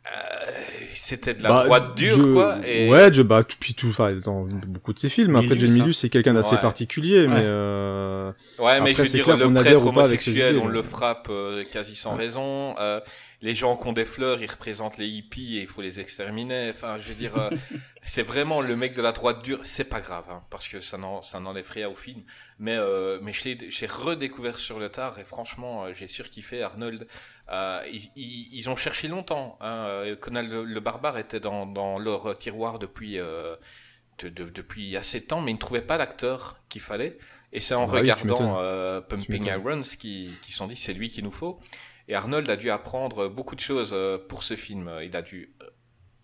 [0.08, 0.52] euh,
[0.94, 2.58] c'était de la bah, droite dure, quoi.
[2.66, 2.90] Et...
[2.90, 5.36] Ouais, je, bah, puis tout, enfin, dans beaucoup de ses films.
[5.36, 8.32] Après, John Milius, c'est quelqu'un d'assez particulier, mais euh...
[8.58, 12.76] Ouais, mais je veux dire, le prêtre homosexuel, on le frappe euh, quasi sans raison.
[12.80, 13.00] Euh,
[13.42, 16.70] les gens qui ont des fleurs, ils représentent les hippies et il faut les exterminer.
[16.70, 17.50] Enfin, je veux dire, euh,
[18.04, 19.60] c'est vraiment le mec de la droite dure.
[19.64, 22.22] C'est pas grave, hein, parce que ça n'en, ça n'enlève rien au film.
[22.60, 27.08] Mais, euh, mais j'ai redécouvert sur le tard et franchement, euh, j'ai surkiffé Arnold.
[27.52, 28.10] Euh, ils,
[28.54, 29.58] ils, ont cherché longtemps.
[29.62, 30.16] Hein.
[30.20, 33.20] Conan le, barbare était dans, dans leur tiroir depuis.
[33.20, 33.56] Euh,
[34.20, 37.18] de, depuis assez de temps, mais ils ne trouvaient pas l'acteur qu'il fallait.
[37.54, 38.62] Et c'est en ah regardant
[39.10, 41.60] Pumping Irons qu'ils qui sont dit c'est lui qu'il nous faut.
[42.08, 44.92] Et Arnold a dû apprendre beaucoup de choses euh, pour ce film.
[45.02, 45.66] Il a dû euh,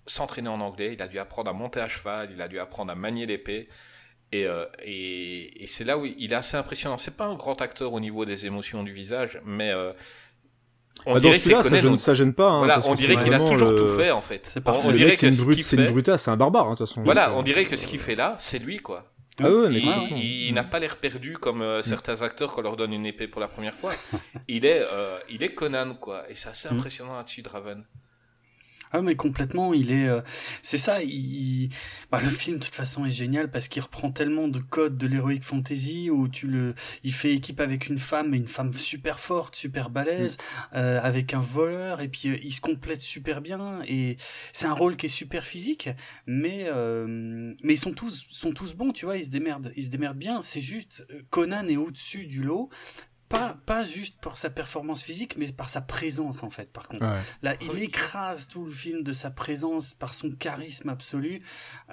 [0.05, 2.91] s'entraîner en anglais, il a dû apprendre à monter à cheval, il a dû apprendre
[2.91, 3.69] à manier l'épée.
[4.33, 6.97] Et, euh, et, et c'est là où il est assez impressionnant.
[6.97, 9.71] C'est pas un grand acteur au niveau des émotions du visage, mais
[11.05, 12.49] on bah, dirait ça, gêne, ça gêne pas.
[12.49, 14.49] Hein, voilà, on dirait qu'il a toujours tout fait en fait.
[14.53, 17.03] C'est on, dirait que c'est une brute, c'est un barbare hein, de toute façon.
[17.03, 19.05] Voilà, on dirait que ce qu'il fait là, c'est lui quoi.
[19.39, 23.05] Ah il, n'a pas l'air perdu comme euh, certains acteurs quand on leur donne une
[23.05, 23.93] épée pour la première fois.
[24.47, 26.23] il est, euh, il est Conan, quoi.
[26.29, 26.77] Et c'est assez mm.
[26.77, 27.83] impressionnant là-dessus, Draven.
[28.91, 30.21] Ah mais complètement, il est, euh,
[30.61, 31.03] c'est ça.
[31.03, 31.69] Il,
[32.11, 35.07] bah, le film de toute façon est génial parce qu'il reprend tellement de codes de
[35.07, 36.73] l'heroic fantasy où tu le,
[37.03, 40.75] il fait équipe avec une femme, une femme super forte, super balèze, mm.
[40.75, 44.17] euh, avec un voleur et puis euh, il se complète super bien et
[44.53, 45.89] c'est un rôle qui est super physique,
[46.25, 46.67] mais
[47.07, 50.17] mais ils sont tous sont tous bons, tu vois, ils se démerdent, ils se démerdent
[50.17, 50.41] bien.
[50.41, 52.69] C'est juste Conan est au-dessus du lot
[53.29, 56.71] pas, pas juste pour sa performance physique, mais par sa présence en fait.
[56.71, 57.05] Par contre,
[57.41, 61.41] là, il écrase tout le film de sa présence, par son charisme absolu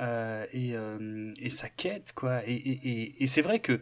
[0.01, 2.47] euh, et, euh, et sa quête, quoi.
[2.47, 3.81] Et, et, et, c'est vrai que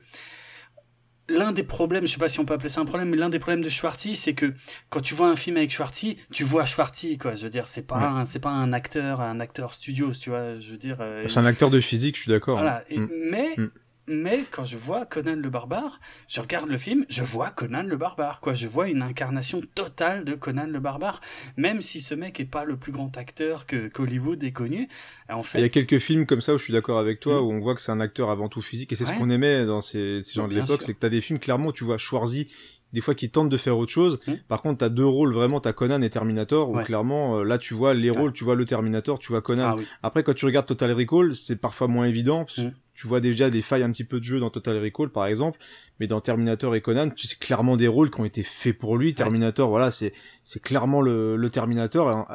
[1.28, 3.28] l'un des problèmes, je sais pas si on peut appeler ça un problème, mais l'un
[3.28, 4.54] des problèmes de Schwarty, c'est que
[4.88, 7.34] quand tu vois un film avec Schwarty, tu vois Schwarty, quoi.
[7.34, 10.58] Je veux dire, c'est pas c'est pas un acteur, un acteur studio, tu vois.
[10.58, 10.98] Je veux dire.
[11.00, 12.58] Euh, c'est un acteur de physique, je suis d'accord.
[12.58, 12.84] Voilà.
[12.90, 13.06] Mm.
[13.30, 13.70] Mais mm
[14.08, 17.96] mais quand je vois Conan le barbare, je regarde le film, je vois Conan le
[17.96, 18.54] barbare, quoi.
[18.54, 21.20] Je vois une incarnation totale de Conan le barbare,
[21.56, 24.88] même si ce mec est pas le plus grand acteur que qu'Hollywood ait connu.
[25.30, 27.40] En fait, il y a quelques films comme ça où je suis d'accord avec toi,
[27.40, 27.44] mm.
[27.44, 29.64] où on voit que c'est un acteur avant tout physique, et c'est ce qu'on aimait
[29.66, 32.48] dans ces, ces gens de l'époque, c'est que t'as des films clairement, tu vois Schwarzy
[32.92, 34.18] des fois qui tentent de faire autre chose.
[34.26, 34.32] Mm.
[34.48, 37.74] Par contre, t'as deux rôles vraiment, t'as Conan et Terminator, où clairement, euh, là tu
[37.74, 39.76] vois les rôles, tu vois le Terminator, tu vois Conan.
[39.78, 42.46] Ah Après, quand tu regardes Total Recall, c'est parfois moins évident.
[42.94, 45.58] Tu vois déjà des failles un petit peu de jeu dans Total Recall par exemple,
[46.00, 49.14] mais dans Terminator et Conan, c'est clairement des rôles qui ont été faits pour lui.
[49.14, 50.12] Terminator, voilà, c'est
[50.44, 52.28] c'est clairement le, le Terminator,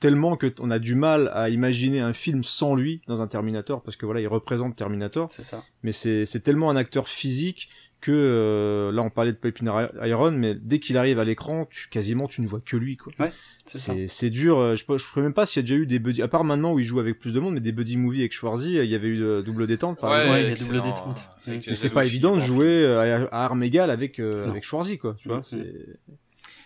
[0.00, 3.82] tellement que on a du mal à imaginer un film sans lui dans un Terminator
[3.82, 5.30] parce que voilà, il représente Terminator.
[5.34, 5.62] C'est ça.
[5.82, 7.68] Mais c'est c'est tellement un acteur physique
[8.04, 9.60] que euh, là on parlait de Pipe
[10.02, 13.14] Iron mais dès qu'il arrive à l'écran tu quasiment tu ne vois que lui quoi.
[13.18, 13.32] Ouais,
[13.66, 16.20] c'est dur euh, je ne sais même pas s'il y a déjà eu des buddy
[16.20, 18.34] à part maintenant où il joue avec plus de monde mais des buddy movies avec
[18.34, 21.20] Schwarzy il y avait eu de double détente par ouais, il y a double détente.
[21.46, 25.16] Mais c'est pas évident de jouer à, à armes égales avec euh, avec Schwarzy quoi
[25.18, 25.64] tu vois c'est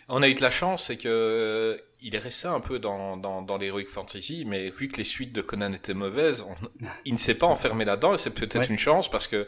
[0.08, 3.42] on a eu de la chance, c'est que il est resté un peu dans, dans,
[3.42, 6.44] dans l'Heroic Fantasy, mais vu que les suites de Conan étaient mauvaises,
[7.04, 9.46] il ne s'est pas enfermé là-dedans, et c'est peut-être une chance, parce que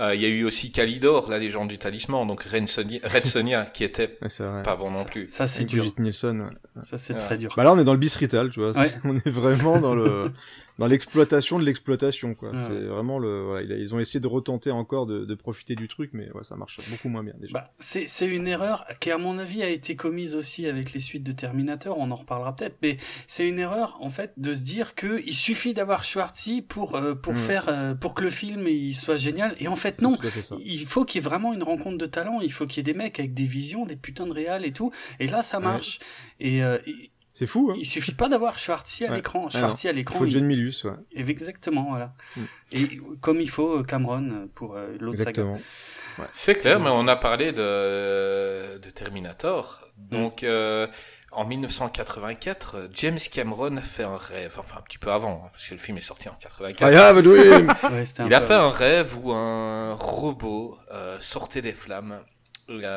[0.00, 3.26] euh, il y a eu aussi Kalidor, la légende du talisman, donc Red Sonia, Red
[3.26, 4.18] Sonia qui était
[4.64, 5.28] pas bon non plus.
[5.28, 5.84] Ça, c'est dur.
[5.98, 6.50] Nielsen,
[6.90, 7.52] Ça c'est très dur.
[7.56, 8.72] Bah là on est dans le bisrital, tu vois,
[9.04, 10.32] on est vraiment dans le
[10.78, 12.52] dans l'exploitation de l'exploitation quoi.
[12.56, 16.10] C'est vraiment le voilà, ils ont essayé de retenter encore de, de profiter du truc
[16.12, 17.52] mais ouais, ça marche beaucoup moins bien déjà.
[17.52, 21.00] Bah, c'est c'est une erreur qui à mon avis a été commise aussi avec les
[21.00, 24.62] suites de Terminator, on en reparlera peut-être mais c'est une erreur en fait de se
[24.62, 27.36] dire que il suffit d'avoir Schwartzy pour euh, pour mm.
[27.36, 29.54] faire euh, pour que le film il soit génial.
[29.58, 30.16] Et en fait non,
[30.64, 32.92] il faut qu'il y ait vraiment une rencontre de talent, il faut qu'il y ait
[32.92, 34.92] des mecs avec des visions, des putains de réals et tout.
[35.20, 35.98] Et là ça marche.
[36.40, 36.78] Et, euh,
[37.42, 39.48] c'est fou, hein Il suffit pas d'avoir Schwartzy à l'écran.
[39.52, 40.14] Ah Schwartzy à l'écran.
[40.14, 40.92] Il faut John Milius, ouais.
[41.12, 42.14] Exactement, voilà.
[42.36, 42.40] Mm.
[42.70, 45.42] Et comme il faut euh, Cameron euh, pour euh, l'autre saga.
[45.42, 45.58] Ouais.
[46.30, 49.80] C'est clair, mais on a parlé de, de Terminator.
[49.98, 50.86] Donc, mm.
[51.32, 55.74] en 1984, James Cameron fait un rêve, enfin un petit peu avant, hein, parce que
[55.74, 56.92] le film est sorti en 84.
[56.92, 57.74] I have a dream.
[58.26, 60.78] il a fait un rêve où un robot
[61.18, 62.20] sortait des flammes.
[62.68, 62.88] Il,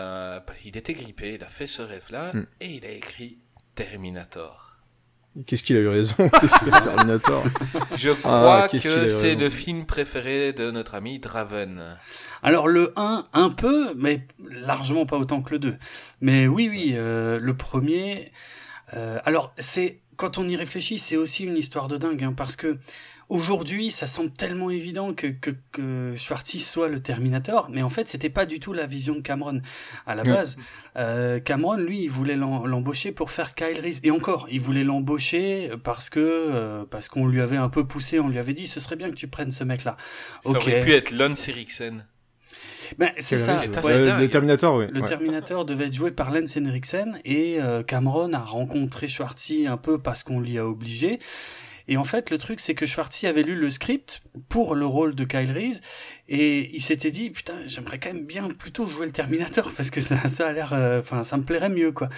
[0.66, 2.46] il était grippé, il a fait ce rêve-là, mm.
[2.62, 3.40] et il a écrit
[3.76, 4.76] Terminator.
[5.46, 6.30] Qu'est-ce qu'il a eu raison,
[6.84, 7.44] Terminator
[7.96, 11.98] Je crois ah, que c'est le film préféré de notre ami Draven.
[12.42, 15.78] Alors le 1, un peu, mais largement pas autant que le 2.
[16.22, 18.32] Mais oui, oui, euh, le premier...
[18.94, 22.56] Euh, alors c'est quand on y réfléchit, c'est aussi une histoire de dingue, hein, parce
[22.56, 22.78] que
[23.28, 28.08] Aujourd'hui, ça semble tellement évident que, que, que Schwartz soit le Terminator, mais en fait,
[28.08, 29.62] c'était pas du tout la vision de Cameron.
[30.06, 30.58] À la base,
[30.96, 34.00] euh, Cameron, lui, il voulait l'embaucher pour faire Kyle Reese.
[34.04, 38.20] Et encore, il voulait l'embaucher parce que euh, parce qu'on lui avait un peu poussé,
[38.20, 39.98] on lui avait dit, ce serait bien que tu prennes ce mec-là.
[40.42, 42.06] Ça aurait pu être Lance Eriksen.
[42.98, 43.62] Ben, c'est ça.
[43.66, 44.86] le Terminator, oui.
[44.92, 49.78] Le Terminator devait être joué par Lance Henriksen et euh, Cameron a rencontré Schwartzy un
[49.78, 51.20] peu parce qu'on l'y a obligé.
[51.88, 55.16] Et en fait, le truc, c'est que Schwartzy avait lu le script pour le rôle
[55.16, 55.82] de Kyle Reese,
[56.28, 60.02] et il s'était dit, putain, j'aimerais quand même bien plutôt jouer le Terminator, parce que
[60.02, 62.10] ça, ça a l'air, euh, enfin, ça me plairait mieux, quoi.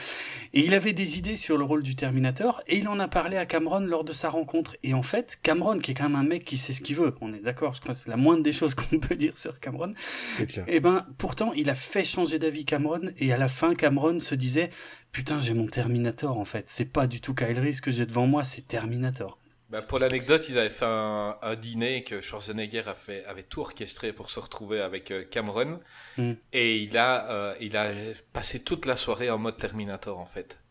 [0.53, 3.35] Et il avait des idées sur le rôle du Terminator, et il en a parlé
[3.35, 4.77] à Cameron lors de sa rencontre.
[4.83, 7.15] Et en fait, Cameron, qui est quand même un mec qui sait ce qu'il veut,
[7.19, 9.59] on est d'accord, je crois que c'est la moindre des choses qu'on peut dire sur
[9.59, 9.93] Cameron.
[10.39, 14.21] Et eh ben, pourtant, il a fait changer d'avis Cameron, et à la fin, Cameron
[14.21, 14.69] se disait,
[15.11, 16.65] putain, j'ai mon Terminator, en fait.
[16.69, 19.37] C'est pas du tout Kyle Reese que j'ai devant moi, c'est Terminator.
[19.69, 23.59] Bah pour l'anecdote, ils avaient fait un, un, dîner que Schwarzenegger a fait, avait tout
[23.59, 25.81] orchestré pour se retrouver avec euh, Cameron.
[26.17, 26.33] Hmm.
[26.53, 27.89] Et il a, euh, il a
[28.31, 30.61] passé toute la soirée en mode Terminator, en fait.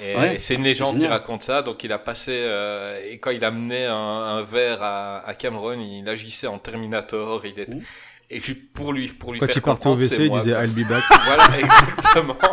[0.00, 1.62] Et c'est une légende qui raconte ça.
[1.62, 5.78] Donc il a passé, euh, et quand il amenait un, un verre à, à, Cameron,
[5.78, 7.44] il agissait en Terminator.
[7.44, 7.82] Il était, hmm.
[8.30, 10.88] Et pour lui, pour lui quand faire il partait au WC, il disait I'll be
[10.88, 11.04] back.
[11.24, 12.36] voilà, exactement.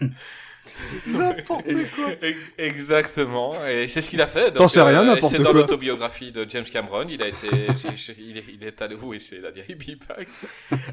[1.06, 1.64] N'importe
[1.94, 2.10] quoi.
[2.58, 3.54] Exactement.
[3.66, 4.52] Et c'est ce qu'il a fait.
[4.52, 5.60] T'en sais rien, n'importe C'est dans quoi.
[5.60, 7.06] l'autobiographie de James Cameron.
[7.08, 7.48] Il a été,
[8.18, 10.28] il est, il est allé où et c'est la Back.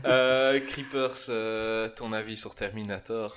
[0.05, 3.35] Euh, Creepers, euh, ton avis sur Terminator?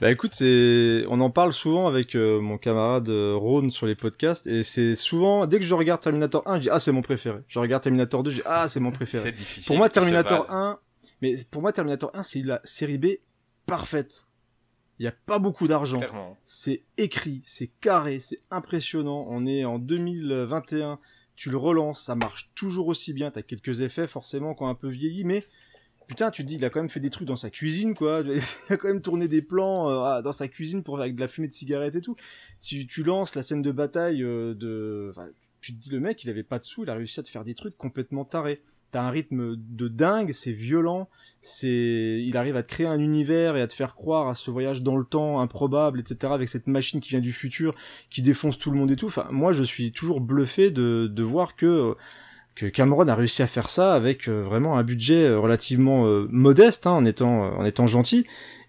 [0.00, 3.94] Bah écoute, c'est, on en parle souvent avec euh, mon camarade euh, Ron sur les
[3.94, 7.00] podcasts et c'est souvent dès que je regarde Terminator 1, je dis ah c'est mon
[7.00, 7.38] préféré.
[7.48, 9.22] Je regarde Terminator 2, je dis ah c'est mon préféré.
[9.22, 9.64] C'est difficile.
[9.66, 10.72] Pour moi Terminator valent.
[10.72, 10.78] 1,
[11.22, 13.06] mais pour moi Terminator 1 c'est la série B
[13.64, 14.26] parfaite.
[14.98, 16.00] Il y a pas beaucoup d'argent.
[16.44, 19.26] C'est écrit, c'est carré, c'est impressionnant.
[19.28, 20.98] On est en 2021,
[21.36, 23.30] tu le relances, ça marche toujours aussi bien.
[23.30, 25.44] T'as quelques effets forcément qui ont un peu vieilli, mais
[26.06, 28.22] putain, tu te dis, il a quand même fait des trucs dans sa cuisine, quoi.
[28.26, 31.28] Il a quand même tourné des plans euh, dans sa cuisine pour avec de la
[31.28, 32.16] fumée de cigarette et tout.
[32.60, 35.28] Tu, tu lances la scène de bataille euh, de, enfin,
[35.60, 37.28] tu te dis le mec, il avait pas de sous, il a réussi à te
[37.28, 38.62] faire des trucs complètement tarés.
[38.92, 41.08] T'as un rythme de dingue, c'est violent,
[41.40, 44.50] c'est, il arrive à te créer un univers et à te faire croire à ce
[44.50, 46.32] voyage dans le temps improbable, etc.
[46.32, 47.74] Avec cette machine qui vient du futur,
[48.10, 49.06] qui défonce tout le monde et tout.
[49.06, 51.96] Enfin, moi, je suis toujours bluffé de, de voir que
[52.56, 56.26] que Cameron a réussi à faire ça avec euh, vraiment un budget euh, relativement euh,
[56.30, 58.26] modeste, hein, en étant en étant gentil.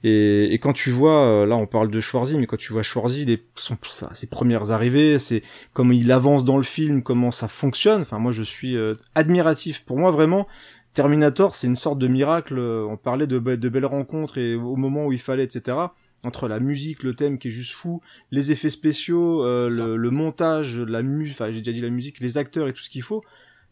[0.08, 2.84] Et, et quand tu vois, euh, là, on parle de Schwarzy, mais quand tu vois
[2.84, 5.42] Schwarzy, les, son, ça, ses premières arrivées, c'est
[5.74, 8.02] comment il avance dans le film, comment ça fonctionne.
[8.02, 9.84] Enfin, moi, je suis euh, admiratif.
[9.86, 10.48] Pour moi, vraiment,
[10.94, 12.56] Terminator, c'est une sorte de miracle.
[12.58, 15.78] Euh, On parlait de, be- de belles rencontres et au moment où il fallait, etc.
[16.24, 20.10] Entre la musique, le thème qui est juste fou, les effets spéciaux, euh, le, le
[20.10, 23.04] montage, la mu, enfin j'ai déjà dit la musique, les acteurs et tout ce qu'il
[23.04, 23.22] faut.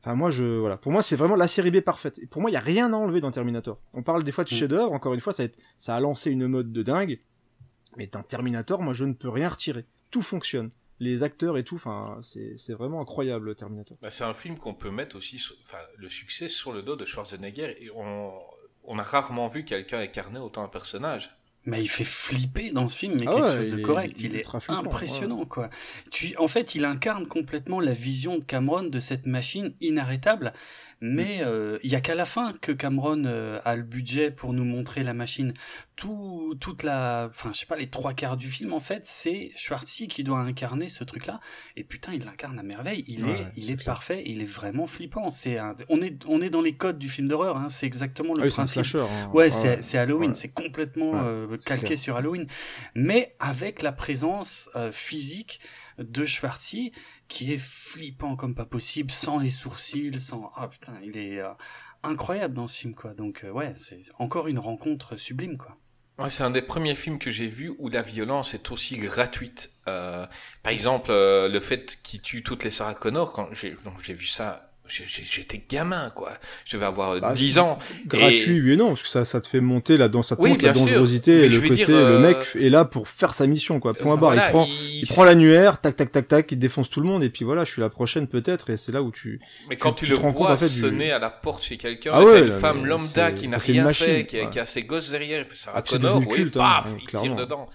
[0.06, 2.20] Enfin moi je voilà, pour moi c'est vraiment la série B parfaite.
[2.20, 3.80] Et pour moi il y a rien à enlever dans Terminator.
[3.94, 4.58] On parle des fois de Mm.
[4.58, 7.20] chef-d'œuvre, encore une fois ça a, été- ça a lancé une mode de dingue.
[7.98, 9.84] Mais dans Terminator, moi je ne peux rien retirer.
[10.12, 10.70] Tout fonctionne.
[11.00, 13.98] Les acteurs et tout, enfin c'est c'est vraiment incroyable Terminator.
[14.02, 17.04] Bah, c'est un film qu'on peut mettre aussi, enfin, le succès sur le dos de
[17.04, 17.76] Schwarzenegger.
[17.84, 18.32] Et on,
[18.84, 21.36] on a rarement vu quelqu'un incarner autant un personnage.
[21.66, 24.16] Mais il fait flipper dans ce film, mais Ah quelque ouais, chose de correct.
[24.20, 25.70] il est Il est, ultra flippant, impressionnant, quoi.
[26.12, 30.54] Tu, en fait, il incarne complètement la vision de Cameron de cette machine inarrêtable.
[31.02, 34.54] Mais euh, il y a qu'à la fin que Cameron euh, a le budget pour
[34.54, 35.54] nous montrer la machine.
[35.96, 39.52] Tout, toute la, enfin, je sais pas, les trois quarts du film, en fait, c'est
[39.56, 41.40] Schwarzy qui doit incarner ce truc-là.
[41.78, 43.04] Et putain, il l'incarne à merveille.
[43.08, 43.86] Il Ouais, est, il c'est est clair.
[43.94, 44.24] parfait.
[44.26, 45.32] Il est vraiment flippant.
[45.32, 47.56] C'est, un- on est, on est dans les codes du film d'horreur.
[47.58, 47.70] Hein.
[47.70, 48.84] C'est exactement le Ah c'est principe.
[48.86, 49.06] slasher.
[49.10, 49.30] hein.
[49.34, 50.36] Ouais, Ah c'est c'est Halloween, Ouais.
[50.36, 52.48] c'est complètement Ouais, euh, calqué sur Halloween,
[52.94, 55.60] mais avec la présence euh, physique
[55.98, 56.92] de Schwarzy
[57.28, 61.52] qui est flippant comme pas possible, sans les sourcils, sans ah putain, il est euh,
[62.04, 63.14] incroyable dans ce film quoi.
[63.14, 65.78] Donc euh, ouais, c'est encore une rencontre sublime quoi.
[66.30, 69.74] C'est un des premiers films que j'ai vu où la violence est aussi gratuite.
[69.90, 70.26] Euh,
[70.64, 74.14] par exemple, euh, le fait qu'il tue toutes les Sarah Connor, quand j'ai donc j'ai
[74.14, 76.32] vu ça, j'étais gamin, quoi.
[76.66, 77.80] Je devais avoir Bah, 10 c'est ans.
[78.06, 80.36] gratuit Et- oui et non parce que ça ça te fait monter là dans ça
[80.36, 83.34] te Oui, la dangerosité et le côté dire, le euh, mec est là pour faire
[83.34, 86.12] sa mission quoi point Enfin, barre voilà, il prend il- il prend l'annuaire tac tac
[86.12, 88.70] tac tac il défonce tout le monde et puis voilà je suis la prochaine peut-être
[88.70, 91.12] et c'est là où tu Mais quand tu le rends compte, en fait, du- sonner
[91.12, 94.06] à la porte chez quelqu'un, Ah ouais, une là, femme lambda qui n'a rien machine,
[94.06, 94.50] fait, qui a, ouais.
[94.50, 97.08] qui a ses gosses derrière, il fait Ah, c'est Connor, devenu oui, hein, paf, il
[97.08, 97.68] tire dedans.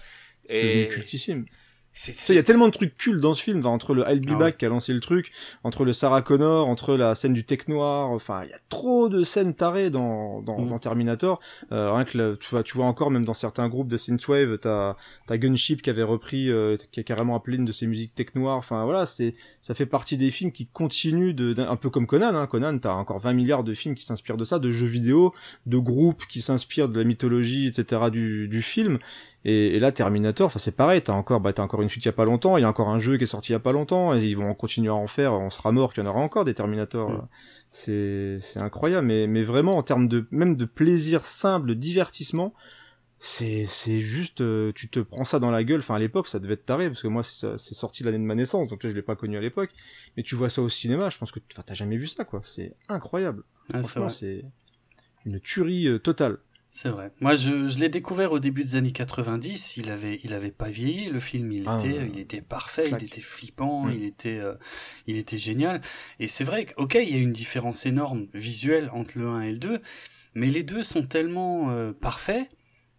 [0.45, 1.45] c'est cultissime
[2.29, 4.31] il y a tellement de trucs cultes dans ce film, enfin, entre le I'll Be
[4.33, 5.31] Ah Back qui a lancé le truc,
[5.65, 9.09] entre le Sarah Connor, entre la scène du Tech Noir, enfin, il y a trop
[9.09, 10.69] de scènes tarées dans, dans, Mm.
[10.69, 11.41] dans Terminator.
[11.73, 14.57] Euh, rien que le- tu, vois, tu vois encore, même dans certains groupes de Synthwave,
[14.59, 14.95] t'as,
[15.27, 18.27] t'as Gunship qui avait repris, euh, qui a carrément appelé une de ses musiques Tech
[18.35, 18.55] Noir.
[18.57, 22.33] Enfin, voilà, c'est, ça fait partie des films qui continuent de, un peu comme Conan,
[22.35, 22.47] hein.
[22.47, 25.33] Conan, t'as encore 20 milliards de films qui s'inspirent de ça, de jeux vidéo,
[25.65, 28.97] de groupes qui s'inspirent de la mythologie, etc., du, du film.
[29.43, 32.07] Et, et là, Terminator, enfin c'est pareil, t'as encore, bah, t'as encore une suite il
[32.07, 33.55] y a pas longtemps, il y a encore un jeu qui est sorti il y
[33.55, 36.07] a pas longtemps, et ils vont continuer à en faire, on sera mort qu'il y
[36.07, 37.09] en aura encore des Terminator.
[37.09, 37.27] Mm.
[37.71, 42.53] C'est, c'est incroyable, mais, mais vraiment en termes de, même de plaisir simple, de divertissement,
[43.23, 46.39] c'est, c'est juste, euh, tu te prends ça dans la gueule, enfin à l'époque ça
[46.39, 48.95] devait être taré, parce que moi c'est, sorti l'année de ma naissance, donc là je
[48.95, 49.69] l'ai pas connu à l'époque,
[50.17, 52.73] mais tu vois ça au cinéma, je pense que, t'as jamais vu ça quoi, c'est
[52.89, 53.43] incroyable.
[53.73, 54.43] Ah, c'est Franchement c'est
[55.25, 56.39] une tuerie euh, totale.
[56.73, 57.11] C'est vrai.
[57.19, 59.75] Moi, je, je l'ai découvert au début des années 90.
[59.75, 61.09] Il avait, il avait pas vieilli.
[61.09, 63.01] Le film, il Ah, était, il était parfait, Claque.
[63.01, 63.91] il était flippant, Mm.
[63.93, 64.53] il était, euh,
[65.05, 65.81] il était génial.
[66.19, 69.41] Et c'est vrai que, ok, il y a une différence énorme visuelle entre le 1
[69.41, 69.81] et le 2,
[70.33, 72.49] mais les deux sont tellement euh, parfaits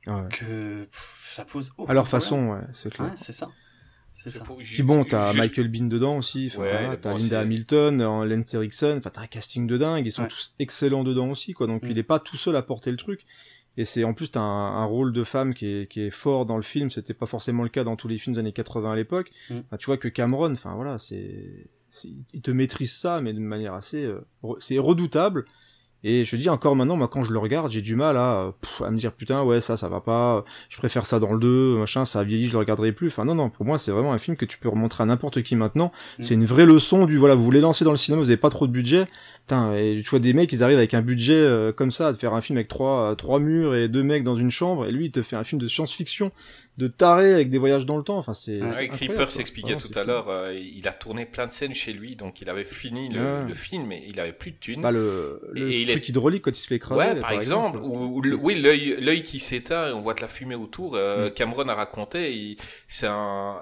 [0.07, 0.29] Ouais.
[0.31, 2.21] que pff, ça pose aucun À leur problème.
[2.21, 3.09] façon, ouais, c'est clair.
[3.09, 3.49] Ouais, c'est ça.
[4.15, 4.41] C'est ça.
[4.41, 8.01] pour- Puis bon, t'as juste- Michael Bean dedans aussi, enfin, Ouais, voilà, t'as Linda Hamilton,
[8.01, 10.29] euh, Lance Erickson, enfin t'as un casting de dingue, ils sont Ouais.
[10.29, 11.67] tous excellents dedans aussi, quoi.
[11.67, 11.91] Donc Mm.
[11.91, 13.23] il est pas tout seul à porter le truc.
[13.79, 16.45] Et c'est en plus t'as un, un rôle de femme qui est, qui est fort
[16.47, 16.91] dans le film.
[16.91, 19.31] C'était pas forcément le cas dans tous les films des années 80 à l'époque.
[19.51, 19.55] Mm.
[19.67, 21.69] Enfin, tu vois que Cameron, enfin voilà, c'est,
[22.33, 25.45] il te maîtrise ça, mais d'une manière assez, euh, re- c'est redoutable.
[26.05, 28.91] Et je dis encore maintenant, moi quand je le regarde, j'ai du mal à, à
[28.91, 32.05] me dire putain ouais ça ça va pas, je préfère ça dans le 2, machin,
[32.05, 33.07] ça a vieilli, je le regarderai plus.
[33.07, 35.43] Enfin non non, pour moi c'est vraiment un film que tu peux remontrer à n'importe
[35.45, 35.93] qui maintenant.
[36.19, 36.23] Mm.
[36.23, 38.51] C'est une vraie leçon du voilà, vous voulez lancer dans le cinéma, vous avez pas
[38.51, 39.05] trop de budget.
[39.45, 42.17] Putain, et tu vois des mecs, ils arrivent avec un budget euh, comme ça, de
[42.17, 44.93] faire un film avec trois euh, trois murs et deux mecs dans une chambre, et
[44.93, 46.31] lui il te fait un film de science-fiction,
[46.79, 48.19] de taré avec des voyages dans le temps.
[48.19, 48.63] Enfin c'est.
[48.63, 52.15] Ouais, Creeper s'expliquait tout à l'heure, euh, il a tourné plein de scènes chez lui,
[52.15, 53.49] donc il avait fini le, Ouais.
[53.49, 54.81] le film, mais il avait plus de thunes.
[54.81, 57.01] Bah, le, le Et il truc est- hydraulique quand il se fait écraser.
[57.15, 60.29] Ouais, par, exemple, ou, ou le- oui, l'œil, qui s'éteint, et on voit de la
[60.29, 60.95] fumée autour.
[60.95, 61.31] euh, Mm.
[61.33, 63.57] Cameron a raconté, il- c'est un,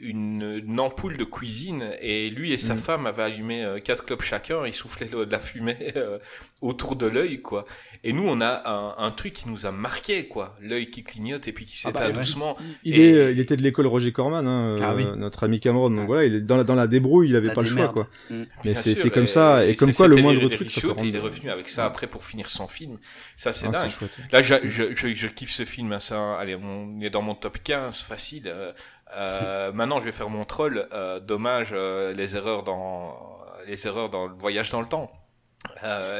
[0.00, 2.78] une, une ampoule de cuisine, et lui et sa Mm.
[2.78, 6.18] femme avaient allumé euh, quatre clopes chacun, ils soufflaient de, la fumée euh,
[6.60, 7.64] autour de l'œil, quoi.
[8.04, 11.48] Et nous, on a un, un truc qui nous a marqué, quoi, l'œil qui clignote
[11.48, 12.12] et puis qui Ah s'éteint bah, ouais.
[12.12, 12.56] doucement.
[12.84, 15.06] Il, Et- est, euh, il était de l'école Roger Corman, hein, Ah euh, oui.
[15.16, 15.90] notre ami Cameron.
[15.90, 17.88] Donc voilà, il est dans la, dans la débrouille, il avait La pas le choix,
[17.88, 18.08] quoi.
[18.30, 18.42] Mm.
[18.64, 21.18] Mais c'est c'est comme ça, et, comme quoi le moindre truc, ça et il est
[21.18, 21.88] rendre- revenu avec ça Ouais.
[21.88, 22.98] après pour finir son film.
[23.36, 23.90] Ça, c'est Ah, dingue.
[23.90, 24.16] chouette.
[24.32, 25.92] Là, je, je, je, je kiffe ce film.
[25.92, 28.44] hein, ça, allez, on est dans mon top 15, facile.
[28.46, 28.72] Euh,
[29.14, 30.88] euh, maintenant, je vais faire mon troll.
[30.92, 33.36] Euh, dommage, euh, les erreurs dans
[33.66, 35.10] les erreurs dans le voyage dans le temps.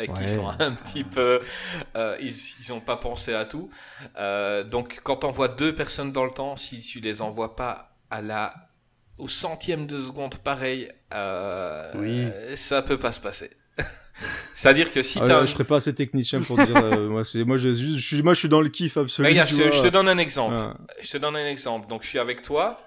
[0.03, 0.27] Et qui Ouais.
[0.27, 1.41] sont un petit peu,
[2.21, 3.71] ils, ils ont pas pensé à tout.
[4.71, 8.23] Donc, quand on voit deux personnes dans le temps, si tu les envoies pas à
[8.23, 8.53] la
[9.19, 10.91] au centième de seconde, pareil,
[11.95, 12.27] Oui.
[12.57, 13.51] ça peut pas se passer.
[14.55, 16.77] C'est-à-dire que si Ah ouais, t'as un- Je serais pas assez technicien pour dire.
[16.77, 19.29] euh, moi, je, je suis, moi, je suis dans le kiff absolu.
[19.29, 19.71] Regarde, je te, vois.
[19.71, 20.57] je te donne un exemple.
[20.57, 20.73] Ouais.
[21.03, 21.87] Je te donne un exemple.
[21.89, 22.81] Donc, je suis avec toi.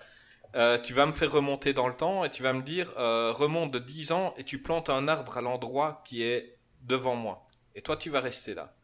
[0.56, 3.32] Euh, tu vas me faire remonter dans le temps et tu vas me dire euh,
[3.32, 7.48] remonte de 10 ans et tu plantes un arbre à l'endroit qui est devant moi.
[7.76, 8.76] Et toi, tu vas rester là.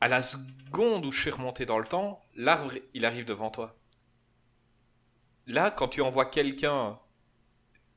[0.00, 3.76] À la seconde où je suis remonté dans le temps, l'arbre, il arrive devant toi.
[5.46, 6.98] Là, quand tu envoies quelqu'un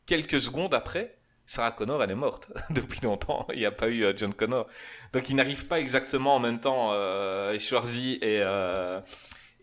[0.05, 1.14] quelques secondes après,
[1.47, 3.45] Sarah Connor, elle est morte depuis longtemps.
[3.53, 4.67] Il n'y a pas eu euh, John Connor.
[5.13, 8.99] Donc, ils n'arrivent pas exactement en même temps, euh, Schwarzy et, euh,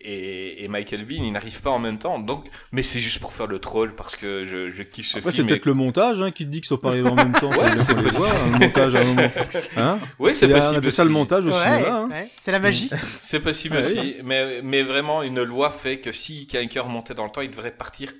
[0.01, 2.18] et, et Michael Bean, ils n'arrivent pas en même temps.
[2.18, 5.30] Donc, mais c'est juste pour faire le troll parce que je, je kiffe ce Après,
[5.30, 5.49] c'est film.
[5.49, 7.51] peut-être le montage hein, qui te dit qu'ils sont pas arrivés en même temps.
[7.59, 8.11] Ouais, c'est possible.
[8.11, 9.28] voit, un montage à un moment.
[9.76, 10.76] Hein Oui, c'est possible.
[10.78, 11.14] appelle ça le aussi.
[11.18, 11.57] montage au Ouais,
[11.89, 12.09] hein.
[12.11, 12.91] ouais, c'est la magie.
[13.20, 17.24] C'est possible Ah aussi, mais, mais vraiment, une loi fait que si quelqu'un remontait dans
[17.24, 18.12] le temps, il devrait partir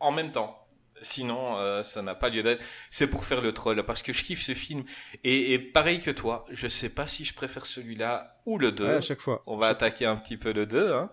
[0.00, 0.58] en même temps.
[1.02, 2.62] Sinon, euh, ça n'a pas lieu d'être.
[2.90, 4.84] C'est pour faire le troll, parce que je kiffe ce film.
[5.24, 8.84] Et, et pareil que toi, je sais pas si je préfère celui-là ou le 2.
[8.84, 9.42] Ouais, à chaque fois.
[9.46, 10.92] On va attaquer un petit peu le 2.
[10.92, 11.10] Hein.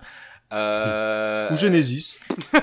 [0.52, 1.52] Euh...
[1.52, 2.18] Ou Genesis.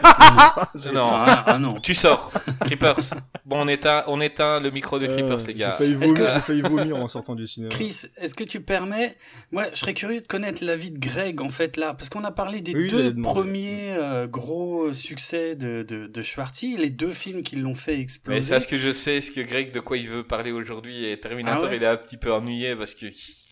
[0.92, 1.74] Non, Ah, ah non.
[1.74, 3.14] tu sors, Creepers.
[3.44, 5.76] Bon, on éteint, on éteint le micro de Creepers, Euh, les gars.
[5.80, 7.70] J'ai failli, que- j'ai failli vomir en sortant du cinéma.
[7.72, 9.16] Chris, est-ce que tu permets
[9.52, 12.30] Moi, je serais curieux de connaître l'avis de Greg, en fait, là, parce qu'on a
[12.32, 17.42] parlé des Oui, deux premiers euh, gros succès de, de, de Schwarty, les deux films
[17.42, 18.38] qui l'ont fait exploser.
[18.38, 21.04] Mais ça, ce que je sais, ce que Greg, de quoi il veut parler aujourd'hui,
[21.06, 23.06] et Terminator, Ah ouais il est un petit peu ennuyé parce que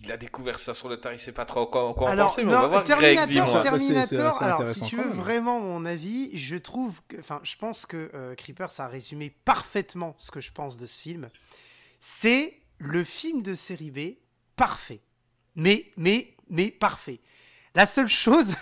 [0.05, 2.27] il a découvert ça sur le tard, il sait pas trop quoi, quoi en Alors,
[2.29, 3.47] penser, mais non, on va voir Greg, Terminator, dis-moi.
[3.47, 3.63] C'est- c'est
[4.17, 5.13] Terminator, alors si tu veux même.
[5.13, 9.31] vraiment mon avis, je trouve que, enfin, je pense que euh, Creeper, ça a résumé
[9.45, 11.29] parfaitement ce que je pense de ce film.
[12.01, 14.17] C'est le film de série B
[14.57, 15.01] parfait.
[15.57, 17.21] Mais, mais, mais parfait.
[17.75, 18.55] La seule chose,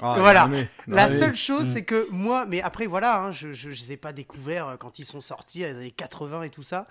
[0.00, 0.48] Ah, Voilà.
[0.48, 1.72] mais- la mais- seule chose, Mm.
[1.72, 4.76] c'est que moi, mais après voilà, hein, je, je, je les ai pas découverts euh,
[4.76, 6.86] quand ils sont sortis, les années 80 et tout ça.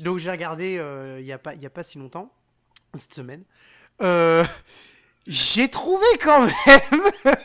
[0.00, 2.32] Donc j'ai regardé euh, il y a pas, il y a pas si longtemps,
[2.94, 3.42] cette semaine.
[4.00, 4.44] Euh,
[5.26, 7.02] j'ai trouvé quand même,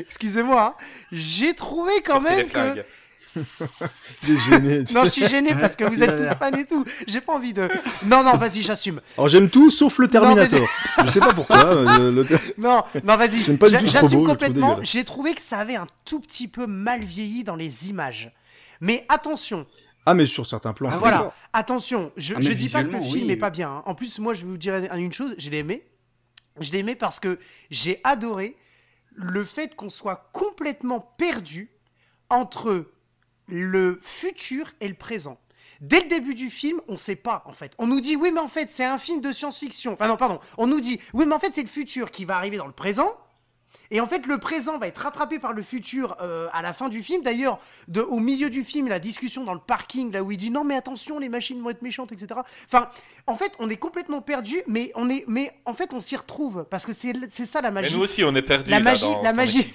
[0.00, 2.84] excusez-moi, hein, j'ai trouvé quand Sortez les même que flingues.
[3.28, 4.84] C'est gêné.
[4.94, 6.84] non, je suis gêné parce que vous êtes tous fans et tout.
[7.06, 7.68] J'ai pas envie de.
[8.04, 9.00] Non, non, vas-y, j'assume.
[9.18, 10.66] Alors j'aime tout sauf le Terminator.
[11.04, 11.64] je sais pas pourquoi.
[11.66, 13.44] euh, le- Non, non, vas-y.
[13.88, 14.78] J'assume complètement.
[14.82, 18.32] J'ai trouvé que ça avait un tout petit peu mal vieilli dans les images.
[18.80, 19.66] Mais attention,
[20.06, 20.88] Ah mais sur certains plans.
[20.92, 23.32] Ah, voilà, attention, je, Ah, je dis pas que le film oui.
[23.32, 23.70] est pas bien.
[23.70, 23.82] hein.
[23.86, 25.84] En plus, moi, je vais vous dire une une chose, je l'ai aimé.
[26.60, 27.38] Je l'ai aimé parce que
[27.70, 28.56] j'ai adoré
[29.12, 31.70] le fait qu'on soit complètement perdu
[32.30, 32.86] entre
[33.48, 35.38] le futur et le présent.
[35.80, 37.72] Dès le début du film, on sait pas en fait.
[37.78, 39.92] On nous dit oui, mais en fait, c'est un film de science-fiction.
[39.92, 40.40] Enfin non, pardon.
[40.56, 42.72] On nous dit oui, mais en fait, c'est le futur qui va arriver dans le
[42.72, 43.14] présent.
[43.90, 46.88] Et en fait, le présent va être rattrapé par le futur euh, à la fin
[46.88, 47.22] du film.
[47.22, 47.58] D'ailleurs,
[48.08, 50.76] au milieu du film, la discussion dans le parking, là où il dit non, mais
[50.76, 52.40] attention, les machines vont être méchantes, etc.
[52.66, 52.88] Enfin,
[53.26, 56.66] en fait, on est complètement perdu, mais on est, mais en fait, on s'y retrouve
[56.70, 57.94] parce que c'est ça la Mais magie.
[57.96, 59.70] nous aussi, on est perdus La là, magie- dans la magie.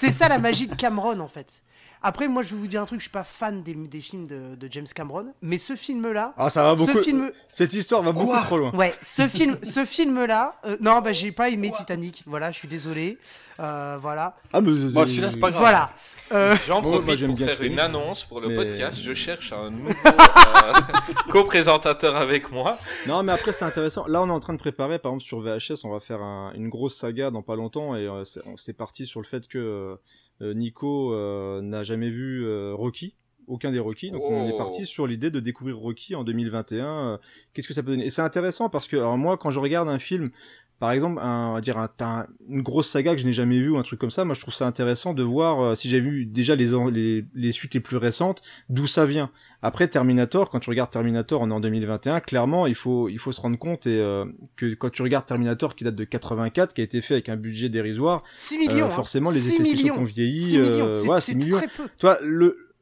[0.00, 1.62] C'est ça la magie de Cameron en fait.
[2.08, 4.28] Après, moi, je vais vous dire un truc, je suis pas fan des, des films
[4.28, 6.34] de, de James Cameron, mais ce film-là.
[6.36, 6.92] Ah, ça va beaucoup.
[6.98, 8.70] Ce film, Cette histoire va beaucoup trop loin.
[8.74, 12.22] ouais, ce film, ce film-là, euh, non, bah, j'ai pas aimé Titanic.
[12.26, 13.18] Voilà, je suis désolé.
[13.58, 14.36] Euh, voilà.
[14.52, 14.70] Ah, mais.
[14.90, 15.60] Bon, celui-là, c'est pas grave.
[15.62, 15.90] Voilà.
[16.32, 19.00] Euh, J'en Moi, moi, profite j'aime pour bien faire une annonce pour le mais- podcast.
[19.02, 20.72] Je cherche un nouveau euh,
[21.30, 22.78] co-présentateur avec moi.
[23.08, 24.06] Non, mais après, c'est intéressant.
[24.06, 26.52] Là, on est en train de préparer, par exemple, sur VHS, on va faire un-
[26.54, 29.48] une grosse saga dans pas longtemps, et euh, c'est- on s'est parti sur le fait
[29.48, 29.96] que euh,
[30.40, 33.14] Nico euh, n'a jamais vu euh, Rocky,
[33.46, 34.58] aucun des Rocky, donc on est Oh.
[34.58, 36.86] parti sur l'idée de découvrir Rocky en 2021.
[36.86, 37.18] euh,
[37.54, 38.06] Qu'est-ce que ça peut donner?
[38.06, 40.30] Et c'est intéressant parce que, alors moi, quand je regarde un film,
[40.78, 43.58] par exemple, un, on va dire un, t'as une grosse saga que je n'ai jamais
[43.58, 45.88] vue ou un truc comme ça, moi je trouve ça intéressant de voir euh, si
[45.88, 49.30] j'ai vu déjà les, les, les suites les plus récentes, d'où ça vient.
[49.62, 53.32] Après Terminator, quand tu regardes Terminator, on est en 2021, clairement il faut il faut
[53.32, 56.82] se rendre compte et euh, que quand tu regardes Terminator qui date de 84, qui
[56.82, 58.76] a été fait avec un budget dérisoire, 6 millions.
[58.76, 58.90] euh, hein.
[58.90, 60.86] forcément les 6 effets spéciaux ont vieilli, 6 millions.
[60.86, 61.56] euh, ouais, c'est 6 millions.
[61.56, 61.88] très peu.
[61.98, 62.74] Toi, le,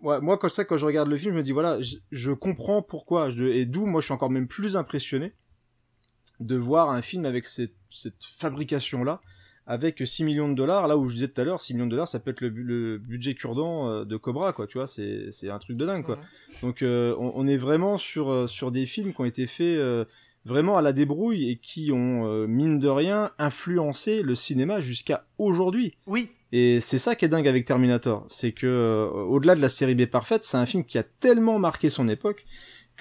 [0.00, 2.32] ouais, moi, quand ça, quand je regarde le film, je me dis, voilà, je, je
[2.32, 3.30] comprends pourquoi.
[3.30, 5.32] Je, et d'où, moi, je suis encore même plus impressionné
[6.40, 9.20] de voir un film avec cette, cette fabrication-là,
[9.66, 11.92] avec 6 millions de dollars, là où je disais tout à l'heure, 6 millions de
[11.92, 15.30] dollars, ça peut être le, le budget cure-dent euh, de Cobra, quoi, tu vois, c'est,
[15.30, 16.18] c'est un truc de dingue, quoi.
[16.62, 19.78] Donc, euh, on, on est vraiment sur, euh, sur des films qui ont été faits
[19.78, 20.04] euh,
[20.44, 25.26] vraiment à la débrouille et qui ont, euh, mine de rien, influencé le cinéma jusqu'à
[25.38, 25.94] aujourd'hui.
[26.06, 26.30] Oui.
[26.50, 29.94] Et c'est ça qui est dingue avec Terminator, c'est que euh, au-delà de la série
[29.94, 32.44] B parfaite, c'est un film qui a tellement marqué son époque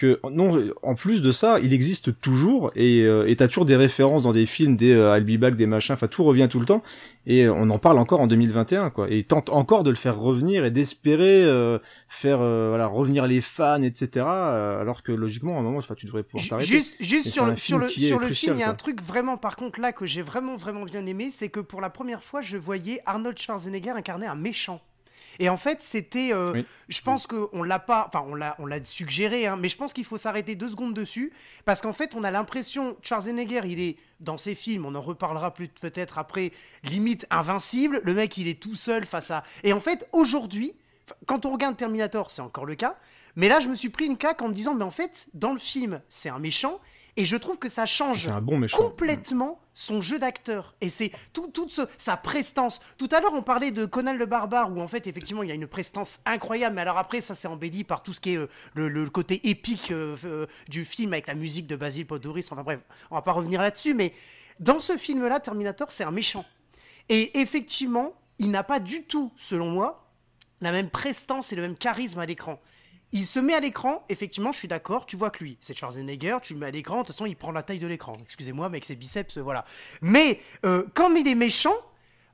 [0.01, 3.75] que non, en plus de ça, il existe toujours et euh, et t'as toujours des
[3.75, 6.59] références dans des films, des euh, I'll Be Back, des machins, enfin tout revient tout
[6.59, 6.81] le temps
[7.27, 9.11] et on en parle encore en 2021 quoi.
[9.11, 11.77] Et il tente encore de le faire revenir et d'espérer euh,
[12.09, 14.25] faire euh, voilà revenir les fans etc.
[14.25, 16.83] euh, alors que logiquement à un moment, enfin tu devrais pouvoir t'arrêter.
[16.99, 18.69] Juste, sur le, sur film le, qui est sur le crucial, film, il y a
[18.69, 21.79] un truc vraiment, par contre, là, que j'ai vraiment, vraiment bien aimé, c'est que pour
[21.79, 24.81] la première fois, je voyais Arnold Schwarzenegger incarner un méchant.
[25.39, 26.33] Et en fait, c'était.
[26.33, 26.65] euh, Oui.
[26.89, 28.05] Je pense qu'on l'a pas.
[28.07, 30.93] Enfin, on l'a, on l'a suggéré, hein, mais je pense qu'il faut s'arrêter deux secondes
[30.93, 31.31] dessus.
[31.65, 32.97] Parce qu'en fait, on a l'impression.
[33.01, 33.97] Schwarzenegger, il est.
[34.19, 36.51] Dans ses films, on en reparlera plus peut-être après.
[36.83, 38.01] Limite invincible.
[38.03, 39.43] Le mec, il est tout seul face à.
[39.63, 40.73] Et en fait, aujourd'hui,
[41.25, 42.97] quand on regarde Terminator, c'est encore le cas.
[43.35, 45.53] Mais là, je me suis pris une claque en me disant, mais en fait, dans
[45.53, 46.79] le film, c'est un méchant.
[47.17, 50.75] Et je trouve que ça change C'est bon complètement son jeu d'acteur.
[50.81, 52.79] Et c'est tout, toute ce- sa prestance.
[52.97, 55.51] Tout à l'heure, on parlait de Conan le Barbare, où en fait, effectivement, il y
[55.51, 56.75] a une prestance incroyable.
[56.75, 59.49] Mais alors après, ça s'est embelli par tout ce qui est euh, le, le côté
[59.49, 62.49] épique euh, euh, du film avec la musique de Basil Podoris.
[62.51, 63.93] Enfin bref, on va pas revenir là-dessus.
[63.93, 64.13] Mais
[64.59, 66.45] dans ce film-là, Terminator, c'est un méchant.
[67.09, 70.07] Et effectivement, il n'a pas du tout, selon moi,
[70.61, 72.59] la même prestance et le même charisme à l'écran.
[73.13, 76.37] Il se met à l'écran, effectivement, je suis d'accord, tu vois que lui, c'est Schwarzenegger,
[76.41, 78.15] tu le mets à l'écran, de toute façon, il prend la taille de l'écran.
[78.21, 79.65] Excusez-moi, mais avec ses biceps, euh, voilà.
[80.01, 81.75] Mais euh, comme il est méchant,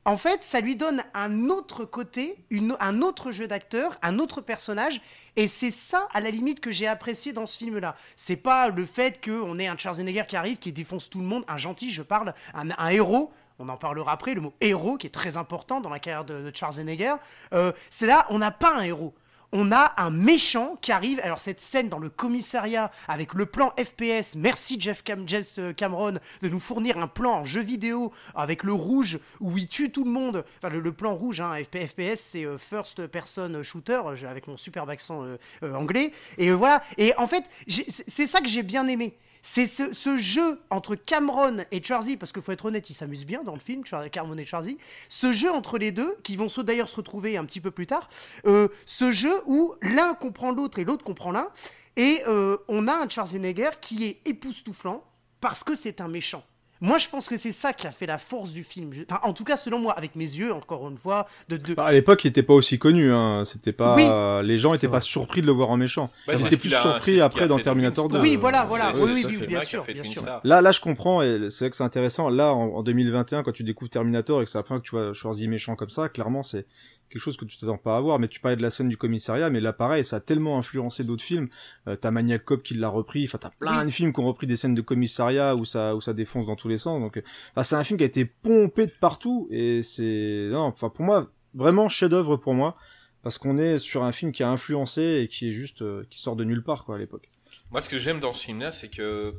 [0.06, 2.38] en fait, ça lui donne un autre côté,
[2.80, 5.02] un autre jeu d'acteur, un autre personnage,
[5.36, 7.96] et c'est ça, à la limite, que j'ai apprécié dans ce film-là.
[8.16, 11.44] C'est pas le fait qu'on ait un Schwarzenegger qui arrive, qui défonce tout le monde,
[11.48, 13.34] un gentil, je parle, un, un héros.
[13.60, 16.42] On en parlera après, le mot héros, qui est très important dans la carrière de,
[16.52, 17.16] de Schwarzenegger.
[17.54, 19.14] Euh, c'est là, on n'a pas un héros
[19.52, 21.20] on a un méchant qui arrive.
[21.24, 24.36] Alors cette scène dans le commissariat avec le plan FPS.
[24.36, 29.20] Merci Jeff euh, Cameron de nous fournir un plan en jeu vidéo avec le rouge
[29.40, 30.44] où il tue tout le monde.
[30.58, 34.58] Enfin le, plan rouge, hein, FP FPS c'est euh, First Person Shooter euh, avec mon
[34.58, 35.26] superbe accent
[35.62, 36.12] anglais.
[36.38, 36.84] Et voilà.
[36.98, 39.18] Et en fait c'est ça que j'ai bien aimé.
[39.50, 43.44] C'est ce, jeu entre Cameron et Charzy, parce qu'il faut être honnête, ils s'amusent bien
[43.44, 43.82] dans le film,
[44.12, 44.78] Cameron et Charzy.
[45.08, 48.10] Ce jeu entre les deux, qui vont d'ailleurs se retrouver un petit peu plus tard,
[48.46, 51.48] euh, ce jeu où l'un comprend l'autre et l'autre comprend l'un,
[51.96, 55.02] et euh, on a un Schwarzenegger qui est époustouflant
[55.40, 56.44] parce que c'est un méchant.
[56.82, 58.94] Moi, je pense que c'est ça qui a fait la force du film.
[58.94, 61.74] Je- enfin, en tout cas, selon moi, avec mes yeux, encore une fois, de, de...
[61.74, 63.12] Bah, à l'époque, il était pas aussi connu.
[63.14, 63.44] Hein.
[63.46, 63.96] C'était pas.
[63.96, 64.48] Oui.
[64.48, 66.12] Les gens étaient C'est pas surpris de le voir en méchant.
[66.28, 68.20] Bah, Ils étaient plus a- surpris après dans Terminator Winston.
[68.20, 68.24] 2.
[68.24, 68.92] Oui, voilà, voilà.
[68.96, 70.22] Oui, oui, bien sûr, bien sûr.
[70.44, 72.30] Là, là, je comprends, et c'est vrai que c'est intéressant.
[72.30, 75.14] Là, en, en 2021, quand tu découvres Terminator et que c'est après que tu vois
[75.14, 76.66] Schwarzy méchant comme ça, clairement, c'est
[77.10, 78.20] quelque chose que tu t'attends pas à voir.
[78.20, 81.04] Mais tu parlais de la scène du commissariat, mais là, pareil, ça a tellement influencé
[81.04, 81.50] d'autres films.
[81.88, 83.26] Euh, t'as Maniac Cop qui l'a repris.
[83.26, 86.02] Enfin, t'as plein de films qui ont repris des scènes de commissariat où ça, où
[86.02, 87.00] ça défonce dans tous les sens.
[87.02, 90.62] Donc, euh, enfin, c'est un film qui a été pompé de partout et c'est, non,
[90.62, 92.78] enfin, pour moi, vraiment chef-d'œuvre pour moi.
[93.24, 96.22] Parce qu'on est sur un film qui a influencé et qui est juste, euh, qui
[96.22, 97.30] sort de nulle part, quoi, à l'époque.
[97.72, 99.34] Moi, ce que j'aime dans ce film-là, c'est que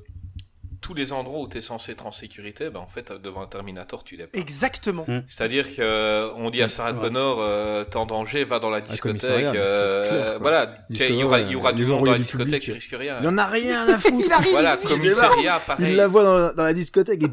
[0.81, 3.47] tous les endroits où tu es censé être en sécurité, ben, en fait, devant un
[3.47, 4.39] Terminator, tu l'es pas.
[4.39, 5.05] Exactement.
[5.26, 7.09] C'est-à-dire que euh, on dit à Sarah c'est vrai.
[7.09, 9.57] Connor, euh, t'es en danger, va dans la commissariat, discothèque.
[9.61, 12.62] euh, clair, voilà, il y aura, il y aura du monde dans la discothèque, public.
[12.62, 13.18] tu risques rien.
[13.20, 14.24] Il en a rien à foutre.
[14.24, 15.91] Il arrive, Voilà, il- commissariat, pareil.
[15.91, 17.29] Il la voit dans la, dans la discothèque et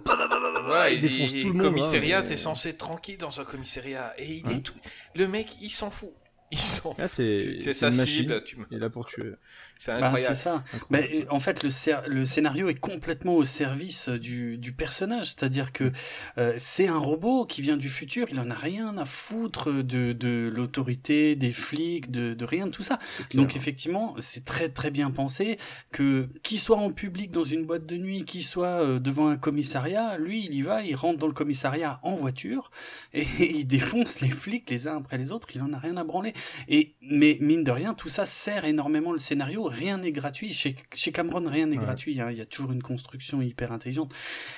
[0.67, 1.61] Voilà, il défonce et- tout le monde.
[1.61, 4.13] Commissariat, hein, t'es mais- censé être tranquille dans un commissariat.
[4.17, 4.73] Et il Hein est tout...
[5.15, 6.11] Le mec, il s'en fout.
[6.51, 6.95] Ils sont.
[6.99, 8.29] Ah, c'est c'est c'est sa cible.
[8.29, 8.41] machine.
[8.45, 9.31] tu me- Il est là pour tuer.
[9.77, 10.35] C'est Bah, incroyable.
[10.35, 10.63] c'est ça.
[10.89, 11.69] Bah, et en fait, le,
[12.07, 15.27] le scénario est complètement au service euh, du, du personnage.
[15.27, 15.91] C'est-à-dire que
[16.37, 18.27] euh, c'est un robot qui vient du futur.
[18.31, 22.71] Il en a rien à foutre de, de l'autorité, des flics, de, de rien de
[22.71, 22.99] tout ça.
[23.33, 25.57] Donc effectivement, c'est très très bien pensé
[25.91, 29.37] que qu'il soit en public dans une boîte de nuit, qu'il soit euh, devant un
[29.37, 32.71] commissariat, lui il y va, il rentre dans le commissariat en voiture
[33.13, 36.03] et il défonce les flics les uns après les autres, il en a rien à
[36.03, 36.33] branler.
[36.67, 40.75] Et mais mine de rien, tout ça sert énormément le scénario, rien n'est gratuit chez
[40.93, 41.83] chez Cameron, rien n'est Ouais.
[41.83, 42.29] gratuit, hein.
[42.31, 44.13] il y a toujours une construction hyper intelligente.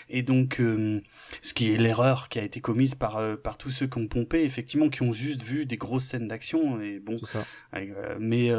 [0.09, 1.01] Et donc euh,
[1.41, 4.07] ce qui est l'erreur qui a été commise par euh, par tous ceux qui ont
[4.07, 7.45] pompé effectivement qui ont juste vu des grosses scènes d'action et bon ça.
[7.75, 8.49] euh, mais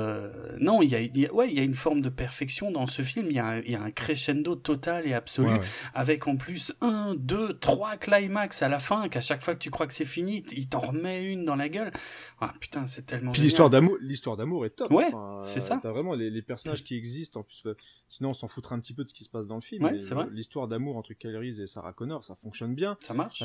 [0.60, 2.70] non, il y a, il y a- ouais, il y a une forme de perfection
[2.70, 3.26] dans ce film.
[3.30, 5.64] Il y a un, il y a un crescendo total et absolu, Ouais, ouais.
[5.94, 9.08] avec en plus un, deux, trois climax à la fin.
[9.08, 11.68] Qu'à chaque fois que tu crois que c'est fini, il t'en remet une dans la
[11.68, 11.90] gueule.
[12.40, 13.32] Ah putain, c'est tellement.
[13.32, 14.90] Puis l'histoire d'amour, l'histoire d'amour est top.
[14.90, 15.78] Ouais, Enfin, c'est ça.
[15.82, 17.40] T'as vraiment les, les personnages qui existent.
[17.40, 17.74] En plus, euh,
[18.08, 19.84] sinon on s'en foutrait un petit peu de ce qui se passe dans le film.
[19.84, 19.98] Ouais.
[20.32, 22.96] L'histoire d'amour entre Reese et Sarah Connor, ça fonctionne bien.
[23.00, 23.42] Ça marche.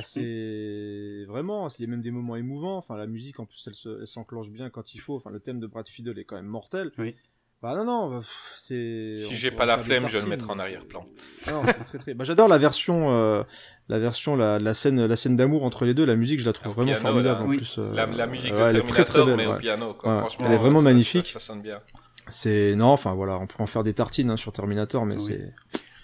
[0.47, 2.77] C'est vraiment, il y a même des moments émouvants.
[2.77, 5.15] Enfin, la musique, en plus, elle se- elle s'enclenche bien quand il faut.
[5.15, 6.91] Enfin, le thème de Brad Fiddle est quand même mortel.
[6.97, 7.15] Oui.
[7.61, 8.19] Bah non, non, bah,
[8.57, 9.15] c'est.
[9.15, 11.07] Si j'ai pas la des flemme, je vais le mettre en arrière-plan.
[11.47, 12.13] Ah non, c'est très très.
[12.13, 13.41] Bah, j'adore la version, euh,
[13.87, 16.03] la version, la, la scène, la scène d'amour entre les deux.
[16.03, 17.45] La musique, je la trouve vraiment piano, formidable là.
[17.45, 17.57] en Oui.
[17.57, 17.77] plus.
[17.79, 19.55] euh, La, la musique ouais, de elle est très, très Terminator, belle, mais ouais.
[19.57, 20.11] au piano, quoi.
[20.13, 21.25] Ouais, Franchement, elle est vraiment ça- magnifique.
[21.25, 21.79] Ça, ça sonne bien.
[22.33, 25.21] C'est non, enfin voilà, on pourrait en faire des tartines hein, sur Terminator, mais Oui.
[25.27, 25.53] c'est.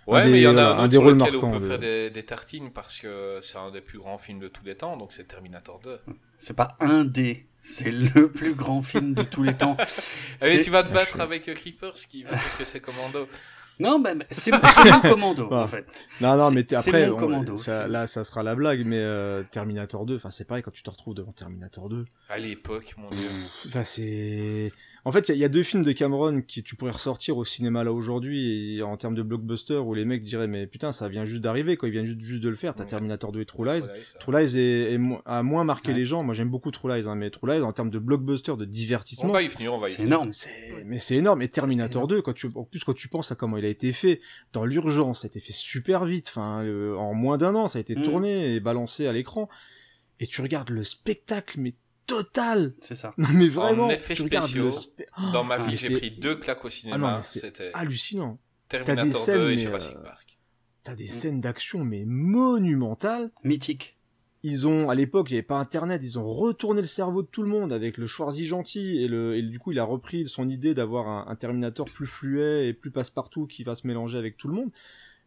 [0.07, 1.41] Ouais, Un mais il y en des- a un un autre des sur lequel on
[1.41, 4.39] marquants peut de- faire des, des tartines parce que c'est un des plus grands films
[4.39, 5.99] de tous les temps, donc c'est Terminator 2.
[6.39, 7.45] C'est pas un des.
[7.61, 9.75] C'est le plus grand film de tous les temps.
[10.41, 12.80] Allez, C'est- tu vas te Ah, battre avec euh, Creepers qui va dire que c'est
[12.80, 13.27] Commando.
[13.82, 15.63] Non, ben c'est c'est mon commando Ah.
[15.63, 15.86] en fait.
[16.19, 19.41] Non, non, mais après, mon on- commando, ça- là, ça sera la blague, mais euh,
[19.51, 22.05] Terminator 2, enfin, c'est pareil quand tu te retrouves devant Terminator 2.
[22.27, 23.30] À l'époque, mon dieu.
[23.67, 24.73] Enfin, c'est.
[25.10, 26.91] En fait, il y, a- il y a deux films de Cameron qui tu pourrais
[26.91, 30.91] ressortir au cinéma là aujourd'hui en termes de blockbuster où les mecs diraient mais putain
[30.91, 32.76] ça vient juste d'arriver quoi, ils viennent juste, juste de le faire.
[32.76, 32.89] T'as Ouais.
[32.89, 33.82] Terminator 2 et True Lies.
[33.82, 34.18] True Lies.
[34.20, 35.95] True Lies est, a moins marqué Ouais.
[35.97, 36.22] les gens.
[36.22, 38.68] Moi j'aime beaucoup True Lies, hein, mais True Lies en termes de blockbuster, de On
[38.68, 40.14] divertissement, va y venir, on va y C'est venir.
[40.18, 40.32] énorme.
[40.86, 41.41] mais c'est énorme.
[41.41, 43.91] Et Terminator 2, quand tu, en plus, quand tu penses à comment il a été
[43.93, 44.22] fait,
[44.53, 46.28] dans l'urgence, ça a été fait super vite.
[46.30, 48.01] Enfin, euh, en moins d'un an, ça a été Mm.
[48.03, 49.49] tourné et balancé à l'écran.
[50.20, 51.74] Et tu regardes le spectacle, mais
[52.10, 52.74] total.
[52.82, 53.14] C'est ça.
[53.18, 53.89] Non, mais vraiment.
[53.89, 56.72] effets tu regardes spéciaux, spé- Dans ma Ah, vie, j'ai pris deux claques au Ah
[56.72, 57.22] cinéma.
[57.24, 58.38] c'est C'était hallucinant.
[58.68, 60.38] Terminator scènes, 2 et Jurassic euh, Park.
[60.84, 63.32] T'as des scènes d'action, mais monumentales.
[63.43, 63.95] Mythique.
[64.43, 67.28] Ils ont, à l'époque, il n'y avait pas internet, ils ont retourné le cerveau de
[67.28, 70.28] tout le monde avec le Schwarzy gentil, et, le, et du coup, il a repris
[70.28, 74.18] son idée d'avoir un, un Terminator plus fluet et plus passe-partout qui va se mélanger
[74.18, 74.70] avec tout le monde.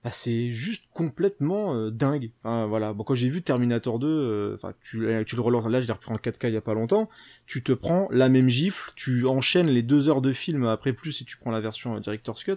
[0.05, 2.33] Bah, c'est juste complètement euh, dingue.
[2.43, 2.93] Enfin, voilà.
[2.93, 5.93] Bon, quand j'ai vu Terminator 2, euh, enfin, tu, tu le relances, là, je l'ai
[5.93, 7.09] repris en 4K il y a pas longtemps,
[7.47, 11.13] tu te prends la même gifle, tu enchaînes les deux heures de film après plus
[11.13, 12.57] si tu prends la version euh, Director's Cut,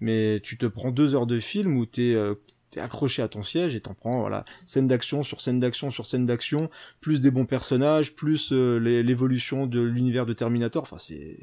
[0.00, 2.34] mais tu te prends deux heures de film où t'es, euh,
[2.70, 6.06] t'es accroché à ton siège et t'en prends, voilà, scène d'action sur scène d'action sur
[6.06, 6.68] scène d'action,
[7.00, 10.82] plus des bons personnages, plus euh, l'évolution de l'univers de Terminator.
[10.82, 11.38] Enfin, c'est.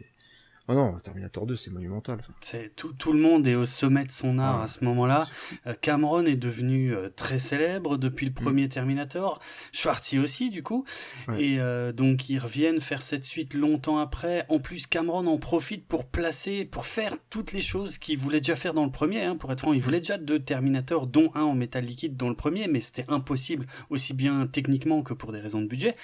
[0.71, 2.21] Ah non, Terminator 2, c'est monumental.
[2.41, 4.63] C'est tout, tout le monde est au sommet de son art Ouais.
[4.65, 5.25] à ce moment-là.
[5.65, 9.39] Euh, Cameron est devenu euh, très célèbre depuis le premier Terminator.
[9.73, 10.85] Schwartzy aussi, du coup.
[11.27, 11.43] Ouais.
[11.43, 14.45] Et euh, donc, ils reviennent faire cette suite longtemps après.
[14.49, 18.55] En plus, Cameron en profite pour placer, pour faire toutes les choses qu'il voulait déjà
[18.55, 19.23] faire dans le premier.
[19.23, 22.29] Hein, pour être franc, il voulait déjà deux Terminators, dont un en métal liquide dans
[22.29, 25.95] le premier, mais c'était impossible, aussi bien techniquement que pour des raisons de budget.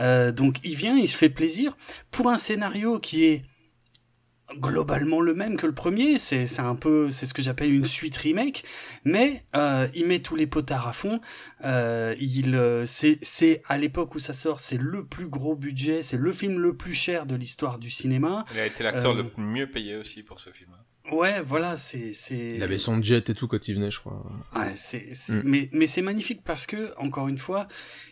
[0.00, 1.76] Euh, donc, il vient, il se fait plaisir
[2.12, 3.42] pour un scénario qui est
[4.60, 6.18] globalement le même que le premier.
[6.18, 8.64] C'est c'est un peu c'est ce que j'appelle une suite remake,
[9.04, 11.20] mais euh, il met tous les potards à fond.
[11.64, 16.02] Euh, il euh, c'est c'est à l'époque où ça sort, c'est le plus gros budget,
[16.02, 18.44] c'est le film le plus cher de l'histoire du cinéma.
[18.54, 20.70] Il a été l'acteur Euh, le mieux payé aussi pour ce film.
[21.12, 24.24] Ouais, voilà, c'est c'est Il avait son jet et tout quand il venait, je crois.
[24.56, 25.42] Ouais, c'est, c'est- Mm.
[25.44, 27.68] mais, mais c'est magnifique parce que, encore une fois,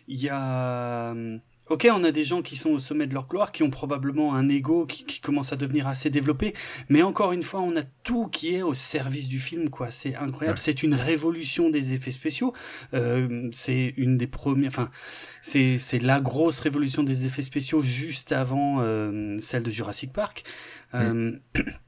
[0.07, 1.39] il y a, hum,
[1.69, 4.35] ok, on a des gens qui sont au sommet de leur gloire, qui ont probablement
[4.35, 6.53] un ego qui, qui commence à devenir assez développé,
[6.89, 9.91] mais encore une fois, on a tout qui est au service du film, quoi.
[9.91, 10.57] C'est incroyable.
[10.57, 10.63] Ouais.
[10.63, 12.53] C'est une révolution des effets spéciaux.
[12.93, 14.89] Euh, c'est une des premières, enfin,
[15.41, 20.43] c'est, c'est la grosse révolution des effets spéciaux juste avant euh, celle de Jurassic Park.
[20.93, 21.37] Euh,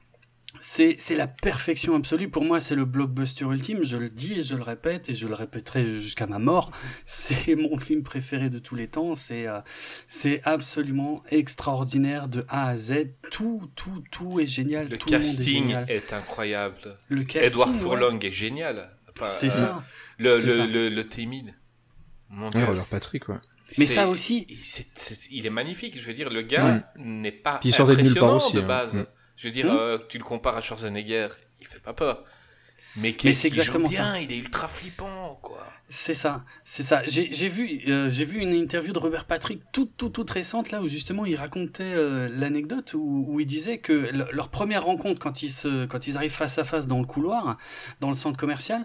[0.68, 2.28] c'est c'est la perfection absolue.
[2.28, 3.84] Pour moi, c'est le blockbuster ultime.
[3.84, 6.72] Je le dis et je le répète et je le répéterai jusqu'à ma mort.
[7.06, 9.14] C'est mon film préféré de tous les temps.
[9.14, 9.60] C'est euh,
[10.08, 12.94] c'est absolument extraordinaire de A à Z.
[13.30, 14.88] Tout tout tout est génial.
[14.88, 15.84] Le tout le monde est casting génial.
[15.90, 16.96] est incroyable.
[17.08, 17.78] Le casting, Edward ouais.
[17.78, 18.90] Furlong est génial.
[19.10, 19.84] Enfin, C'est euh, ça.
[20.18, 20.66] Le, c'est le, ça.
[20.66, 21.54] le, le T-1000.
[22.30, 22.64] Mon Ouais, dieu.
[22.64, 23.36] Robert Patrick, ouais.
[23.78, 25.96] Mais c'est- ça aussi- c'est- c'est- il est magnifique.
[26.00, 28.56] Je veux dire, le gars n'est pas Puis il sortait de nulle part impressionnant aussi,
[28.56, 28.66] de hein.
[28.66, 29.06] base.
[29.36, 29.76] Je veux dire, Mm.
[29.76, 31.28] euh, tu le compares à Schwarzenegger,
[31.60, 32.24] il fait pas peur.
[32.98, 35.62] Mais Mais qu'est-ce c'est exactement bien, il est ultra flippant, quoi.
[35.90, 37.02] C'est ça, c'est ça.
[37.06, 40.80] J'ai vu, euh, j'ai vu une interview de Robert Patrick toute, toute, toute récente là
[40.80, 45.20] où justement il racontait euh, l'anecdote où, où il disait que le- leur première rencontre
[45.20, 47.58] quand ils se, quand ils arrivent face à face dans le couloir,
[48.00, 48.84] dans le centre commercial,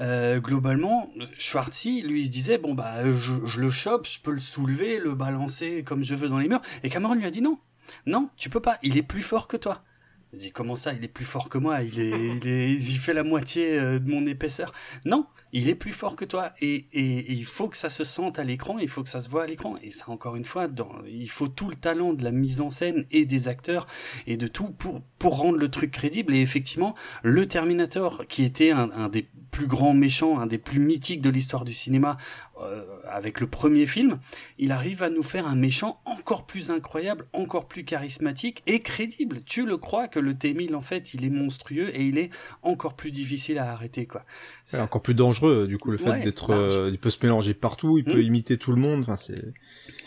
[0.00, 4.32] euh, globalement, Schwartzy lui il se disait bon bah je, je le chope, je peux
[4.32, 6.62] le soulever, le balancer comme je veux dans les murs.
[6.82, 7.58] Et Cameron lui a dit non,
[8.06, 9.84] non, tu peux pas, il est plus fort que toi.
[10.32, 13.14] Dit comment ça, il est plus fort que moi, il est, il est, il fait
[13.14, 14.72] la moitié euh, de mon épaisseur.
[15.04, 16.52] Non, il est plus fort que toi.
[16.60, 19.28] Et, et, il faut que ça se sente à l'écran, il faut que ça se
[19.28, 19.76] voit à l'écran.
[19.82, 20.68] Et ça encore une fois,
[21.06, 23.88] il faut tout le talent de la mise en scène et des acteurs
[24.28, 28.70] et de tout pour pour rendre le truc crédible et effectivement le Terminator qui était
[28.72, 32.16] un, un des plus grands méchants, un des plus mythiques de l'histoire du cinéma
[32.62, 34.18] euh, avec le premier film,
[34.58, 39.40] il arrive à nous faire un méchant encore plus incroyable, encore plus charismatique et crédible.
[39.44, 42.30] Tu le crois que le T-1000 en fait, il est monstrueux et il est
[42.62, 44.24] encore plus difficile à arrêter quoi.
[44.64, 46.72] C'est Ça- encore plus dangereux, du coup, le fait Ouais, d'être, large.
[46.74, 48.26] euh, il peut se mélanger partout, il peut Mm.
[48.26, 49.00] imiter tout le monde.
[49.00, 49.34] Enfin, c'est,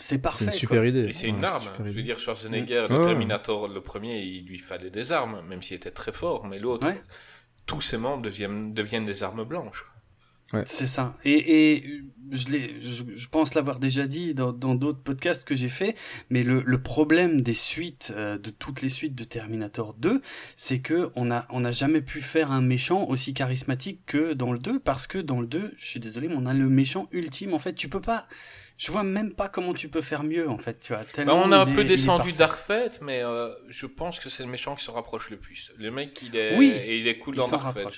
[0.00, 0.44] c'est parfait.
[0.46, 0.58] une quoi.
[0.58, 1.12] super idée.
[1.12, 1.62] C'est une Ouais, arme.
[1.62, 3.04] super Je veux dire, Schwarzenegger, le Ouais.
[3.04, 6.46] Terminator, le premier, il lui fallait des armes, même s'il était très fort.
[6.46, 7.00] Mais l'autre, Ouais.
[7.66, 9.84] tous ses membres deviennent, deviennent des armes blanches.
[10.66, 11.16] C'est ça.
[11.24, 15.44] Et, et euh, je, l'ai, je, je pense l'avoir déjà dit dans, dans d'autres podcasts
[15.44, 15.96] que j'ai fait,
[16.30, 20.22] mais le, le problème des suites, euh, de toutes les suites de Terminator 2,
[20.56, 24.52] c'est que on a, on n'a jamais pu faire un méchant aussi charismatique que dans
[24.52, 27.08] le 2, parce que dans le 2, je suis désolé, mais on a le méchant
[27.10, 27.52] ultime.
[27.52, 28.28] En fait, tu peux pas.
[28.76, 30.80] Je vois même pas comment tu peux faire mieux, en fait.
[30.80, 32.32] Tu vois, Bah, tellement on a un est- peu descendu.
[32.32, 35.72] Dark Fate, mais euh, je pense que c'est le méchant qui se rapproche le plus.
[35.78, 37.94] Le mec, il est, Oui, et il est cool Il dans Dark Fate.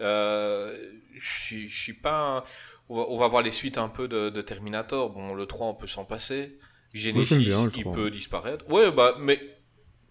[0.00, 0.76] Euh,
[1.14, 2.38] je suis- je suis pas.
[2.38, 2.42] un-
[2.90, 5.10] On va, on va voir les suites un peu de, de Terminator.
[5.10, 6.56] Bon, le 3, on peut s'en passer.
[6.94, 7.92] Genesis, bien il 3.
[7.94, 8.66] peut disparaître.
[8.70, 9.38] Ouais, bah, mais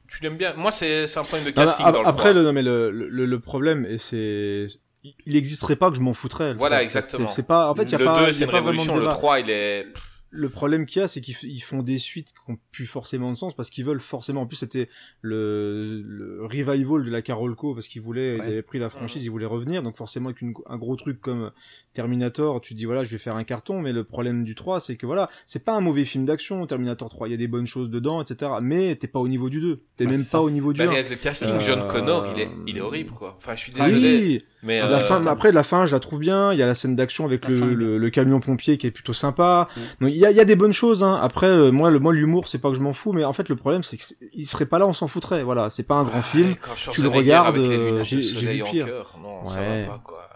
[0.08, 0.54] tu l'aimes bien.
[0.54, 2.34] Moi, c'est c'est un problème de casting dans le après, 3.
[2.34, 4.68] le, non, mais le, le, le problème, et c'est,
[5.04, 6.54] il n'existerait pas que je m'en foutrais.
[6.54, 7.28] Voilà, exactement.
[7.30, 8.58] C'est pas, en fait, il y a le pas, 2, y a c'est une pas
[8.58, 8.94] révolution.
[8.96, 9.12] Le débat.
[9.14, 9.88] 3, il est.
[10.30, 13.38] Le problème qu'il y a, c'est qu'ils font des suites qui ont plus forcément de
[13.38, 14.42] sens parce qu'ils veulent forcément.
[14.42, 14.90] En plus, c'était
[15.22, 19.30] le, le revival de la Carolco parce qu'ils voulaient, ils avaient pris la franchise, ils
[19.30, 19.84] voulaient revenir.
[19.84, 21.52] Donc forcément, avec une- un gros truc comme
[21.94, 23.80] Terminator, tu te dis voilà, je vais faire un carton.
[23.82, 26.66] Mais le problème du 3, c'est que voilà, c'est pas un mauvais film d'action.
[26.68, 28.52] Terminator 3, il y a des bonnes choses dedans, etc.
[28.62, 29.82] Mais t'es pas au niveau du 2.
[29.96, 30.42] T'es Ouais, même pas ça.
[30.42, 30.94] au niveau du Bah, 1.
[30.94, 33.34] avec le casting, Euh, John Connor, il est, il est horrible, quoi.
[33.38, 34.22] Enfin, je suis Ah désolé.
[34.22, 36.52] oui, mais la euh, fin, mais après la fin, je la trouve bien.
[36.52, 39.14] Il y a la scène d'action avec le, le, le camion pompier qui est plutôt
[39.14, 39.68] sympa.
[39.76, 39.80] Mm.
[40.02, 41.04] Donc il y a, il y a des bonnes choses.
[41.04, 41.20] Hein.
[41.22, 43.50] Après, euh, moi, le moi l'humour, c'est pas que je m'en fous, mais en fait
[43.50, 45.44] le problème, c'est qu'il serait pas là, on s'en foutrait.
[45.44, 46.56] Voilà, c'est pas un grand ouais, film.
[46.60, 48.86] quand tu le regardes, euh, j'ai- vu pire.
[48.86, 49.16] cœur.
[49.22, 50.27] Non, ça va pas, quoi.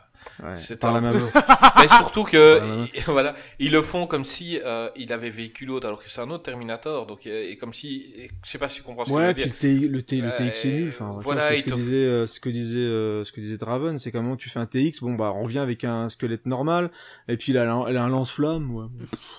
[0.44, 1.02] Ouais, C'est la un.
[1.82, 2.90] Mais surtout que, Ouais.
[2.96, 6.22] il- voilà, ils le font comme si euh, il avait vécu l'autre, alors que c'est
[6.22, 7.06] un autre Terminator.
[7.06, 9.20] Donc, euh, et comme si, et je sais pas si tu comprends ce que je
[9.22, 9.54] Ouais, veux puis dire.
[9.92, 10.90] le, T- le, T- le TX est nul.
[10.90, 14.12] Enfin, voilà, ce que disait, euh, ce que disait, euh, ce que disait Draven, c'est
[14.12, 15.02] comment tu fais un TX.
[15.02, 16.90] Bon bah, on revient avec un squelette normal,
[17.28, 18.72] et puis là, elle a, un lance-flamme.
[18.74, 18.86] Ouais.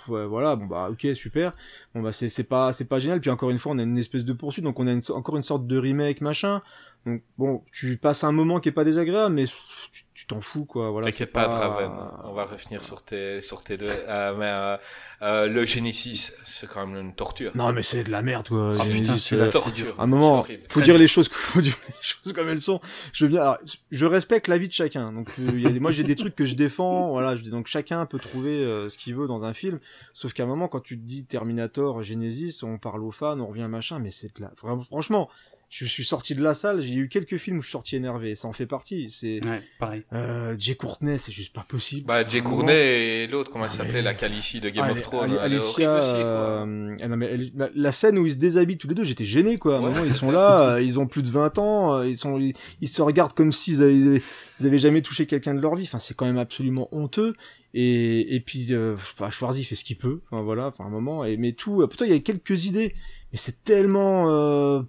[0.09, 0.55] Ouais, voilà.
[0.57, 1.53] Bon bah, ok, super.
[1.95, 3.21] Bon bah, c'est c'est pas, c'est pas génial.
[3.21, 5.37] Puis encore une fois, on a une espèce de poursuite, donc on a une, encore
[5.37, 6.63] une sorte de remake machin.
[7.05, 10.89] Donc bon, tu passes un moment qui est pas désagréable, mais tu- t'en fous quoi.
[10.91, 11.07] Voilà.
[11.07, 11.91] T'inquiète c'est pas, Draven,
[12.23, 13.91] on va revenir sur tes, sur tes deux.
[13.91, 14.77] Euh, mais euh,
[15.23, 17.51] euh, le Genesis, c'est quand même une torture.
[17.57, 18.71] Non mais c'est de la merde quoi.
[18.79, 19.99] Ah, Genesis, putain, celui-là, c'était torture.
[19.99, 22.81] À un moment, C'est faut dire les choses, faut dire les choses comme elles sont.
[23.13, 23.59] Je veux bien, alors,
[23.91, 25.13] je respecte la vie de chacun.
[25.13, 27.09] Donc, euh, il y a des, moi, j'ai des trucs que je défends.
[27.11, 29.81] Voilà, je dis donc chacun peut trouver euh, ce qu'il veut dans un film.
[30.13, 33.47] Sauf qu'à un moment, quand tu te dis Terminator, Genesis, on parle aux fans, on
[33.49, 35.29] revient machin, mais c'est de la, vraiment, franchement,
[35.75, 36.83] je suis sorti de la salle.
[36.83, 38.35] J'ai eu quelques films où je suis sorti énervé.
[38.35, 39.09] Ça en fait partie.
[39.11, 40.03] C'est Ouais, pareil.
[40.13, 42.07] euh, Jay Courtney, c'est juste pas possible.
[42.07, 45.01] Bah, Jay Cournet et l'autre, comment elle Ah, s'appelait, la Calicie de Game Ah, of
[45.01, 45.31] Thrones.
[45.33, 48.37] Ale- elle est Alicia, aussi, euh, ah non, mais elle- la, scène où ils se
[48.37, 49.77] déshabillent tous les deux, j'étais gêné quoi.
[49.77, 49.89] À un Ouais.
[49.93, 52.53] moment ils sont là, euh, ils ont plus de 20 ans, euh, ils sont, ils,
[52.83, 54.21] ils se regardent comme s'ils avaient,
[54.61, 55.85] ils avaient jamais touché quelqu'un de leur vie.
[55.85, 57.35] Enfin, c'est quand même absolument honteux.
[57.75, 60.21] Et, et puis, euh, je sais pas, Schwarzy fait ce qu'il peut.
[60.31, 61.25] Enfin voilà, enfin un moment.
[61.25, 62.95] Et mais tout, euh, pourtant il y a quelques idées,
[63.33, 64.27] mais c'est tellement.
[64.31, 64.83] Euh,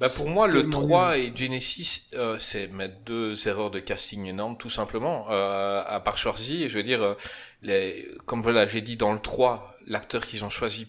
[0.00, 4.26] Bah pour moi, le tellement 3 et Genesis, euh, c'est mettre deux erreurs de casting
[4.26, 5.26] énormes, tout simplement.
[5.30, 7.14] Euh, à part Schwarzy, je veux dire, euh,
[7.62, 10.86] les, comme voilà, j'ai dit dans le 3, l'acteur qu'ils ont choisi,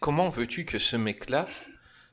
[0.00, 1.46] comment veux-tu que ce mec-là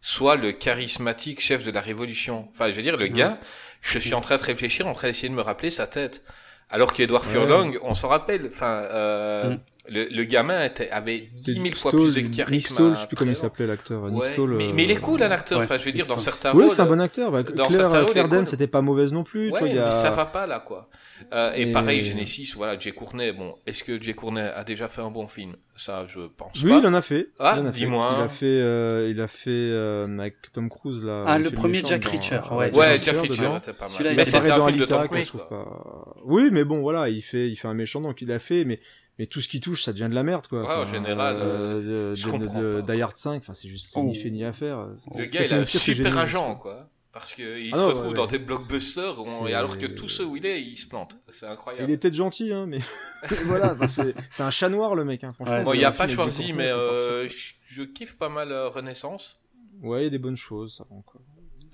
[0.02, 2.48] soit le charismatique chef de la révolution?
[2.52, 3.40] Enfin, je veux dire, le gars,
[3.82, 6.24] je suis en train de réfléchir, en train d'essayer de me rappeler sa tête.
[6.70, 7.32] Alors qu'Edward Ouais.
[7.32, 9.60] Furlong, on s'en rappelle, enfin, euh, Mm.
[9.88, 12.74] Le, le gamin était, avait C'est 10 000 fois Stoll, plus de Nick charisme.
[12.74, 13.42] Stoll, à je sais plus comment il présent.
[13.48, 14.10] s'appelait l'acteur.
[14.10, 15.60] Nick Ouais, Stoll, mais, euh, mais il est cool, un acteur.
[15.60, 16.72] ouais, enfin, je veux dire, dans Nick certains Oui, rôles.
[16.72, 17.32] c'est un bon acteur.
[17.32, 18.46] Bah, dans Claire, certains rôles, est Claire cool.
[18.48, 19.52] c'était pas mauvaise non plus.
[19.52, 19.86] Ouais, il y a...
[19.86, 20.90] mais ça va pas là, quoi.
[21.34, 23.32] Euh, et Et- pareil, Genesis, voilà, Jay Cournet.
[23.32, 25.56] Bon, est-ce que Jay Cournet a déjà fait un bon film?
[25.76, 26.78] Ça, je pense Oui, pas.
[26.80, 27.30] il en a fait.
[27.40, 27.78] Ah, Il en a fait.
[27.80, 28.16] dis-moi.
[28.18, 31.24] Il a fait, euh, il a fait euh, avec Tom Cruise là.
[31.28, 33.90] Ah, le premier Jack Reacher, euh, ouais, Jack Reacher était pas mal.
[33.92, 35.64] Celui-là, il Mais c'était un film de Tom Cruise, trouve quoi.
[35.64, 38.64] pas- Oui, mais bon, voilà, il fait, il fait un méchant, donc il a fait,
[38.66, 38.80] mais,
[39.20, 40.62] mais tout ce qui touche, ça devient de la merde, quoi.
[40.62, 42.96] Ouais, en général, euh, je de- comprends de- pas.
[42.96, 44.04] Die Hard 5, enfin, c'est juste Oh.
[44.04, 44.88] ni fait ni à faire.
[44.88, 46.90] Le Peut-être gars, il a un super agent, quoi.
[47.14, 48.28] Parce qu'il Ah se non, retrouve ouais, dans ouais.
[48.28, 51.16] des blockbusters, on- C'est- et alors que tous ceux où il est, il se plante.
[51.30, 51.90] C'est Il incroyable.
[51.90, 52.80] est peut-être gentil, hein, mais
[53.46, 55.56] voilà, c'est un chat noir, le mec, hein, franchement.
[55.60, 58.68] Ouais, Bon, il n'y a pas choisi, mais euh, je, je kiffe pas mal euh,
[58.68, 59.38] Renaissance.
[59.82, 61.22] Ouais, il y a des bonnes choses, ça va encore.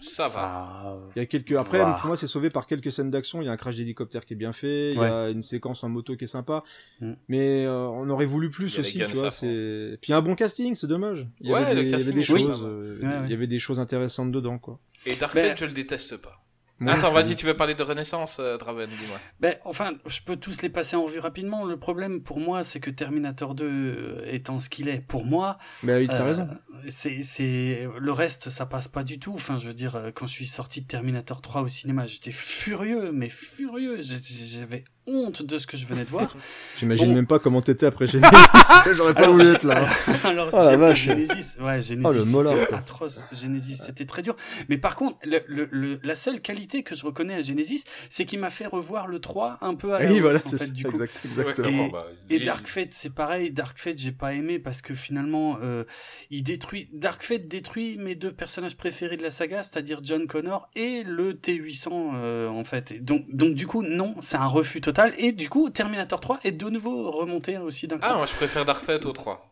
[0.02, 0.42] Ça va.
[0.44, 1.52] Ah, Il y a quelques.
[1.54, 3.42] Après, pour moi, c'est sauvé par quelques scènes d'action.
[3.42, 4.94] Il y a un crash d'hélicoptère qui est bien fait.
[4.94, 6.64] Il y a une séquence en moto qui est sympa.
[7.00, 7.14] Mm.
[7.30, 9.32] Mais euh, on aurait voulu plus aussi, tu vois.
[9.32, 9.98] C'est.
[10.02, 11.28] Puis un bon casting, c'est dommage.
[11.40, 12.66] Il y Ouais, avait le des, il y avait casting des est chouette, choses.
[12.66, 13.22] euh, Ouais.
[13.26, 14.80] Il y avait des choses intéressantes dedans, quoi.
[15.06, 16.41] Et Dark Mais- Fate, je le déteste pas.
[16.88, 19.20] Attends, vas-y, tu veux parler de Renaissance, euh, Draven, dis-moi.
[19.40, 21.66] Ben, enfin, je peux tous les passer en vue rapidement.
[21.66, 25.58] Le problème pour moi, c'est que Terminator 2 euh, étant ce qu'il est, pour moi,
[25.84, 26.48] Bah oui, t'as euh, raison.
[26.90, 29.34] c'est, c'est, le reste, ça passe pas du tout.
[29.34, 32.32] Enfin, je veux dire, euh, quand je suis sorti de Terminator 3 au cinéma, j'étais
[32.32, 34.02] furieux, mais furieux.
[34.02, 36.36] J'avais honte de ce que je venais de voir.
[36.80, 37.14] J'imagine bon.
[37.16, 38.32] même pas comment t'étais après Genesis.
[38.96, 39.88] J'aurais pas Alors, voulu être là.
[40.24, 41.04] Alors, Oh la vache.
[41.06, 43.20] Genesis, ouais, Genesis, Oh, le atroce.
[43.32, 44.36] Genesis, c'était très dur.
[44.70, 48.26] Mais par contre, le, le, le- la seule qualité que je reconnais à Genesis, c'est
[48.26, 50.68] qu'il m'a fait revoir le 3 un peu à la Oui, voilà, en c'est ça,
[50.68, 50.92] du coup.
[50.92, 51.88] exact, Ouais, exactement.
[51.88, 53.52] Et- bah, Et Dark Fate, c'est pareil.
[53.52, 55.84] Dark Fate, j'ai pas aimé parce que finalement, euh,
[56.30, 56.90] il détruit.
[56.94, 61.34] Dark Fate détruit mes deux personnages préférés de la saga, c'est-à-dire John Connor et le
[61.34, 62.92] T800 euh, en fait.
[62.92, 64.91] Et donc, donc du coup, non, c'est un refus total.
[65.18, 68.04] Et du coup, Terminator 3 est de nouveau remonté aussi d'un coup.
[68.06, 69.48] Ah, moi, je préfère Dark Fate au 3.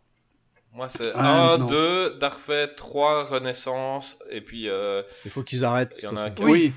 [0.74, 1.66] Moi, c'est Ah, 1, non.
[1.66, 4.70] 2, Dark Fate, 3, Renaissance, et puis...
[4.70, 5.98] Euh, Il faut qu'ils arrêtent.
[6.02, 6.44] Il y en a un façon.
[6.44, 6.74] oui.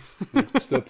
[0.60, 0.88] Stop.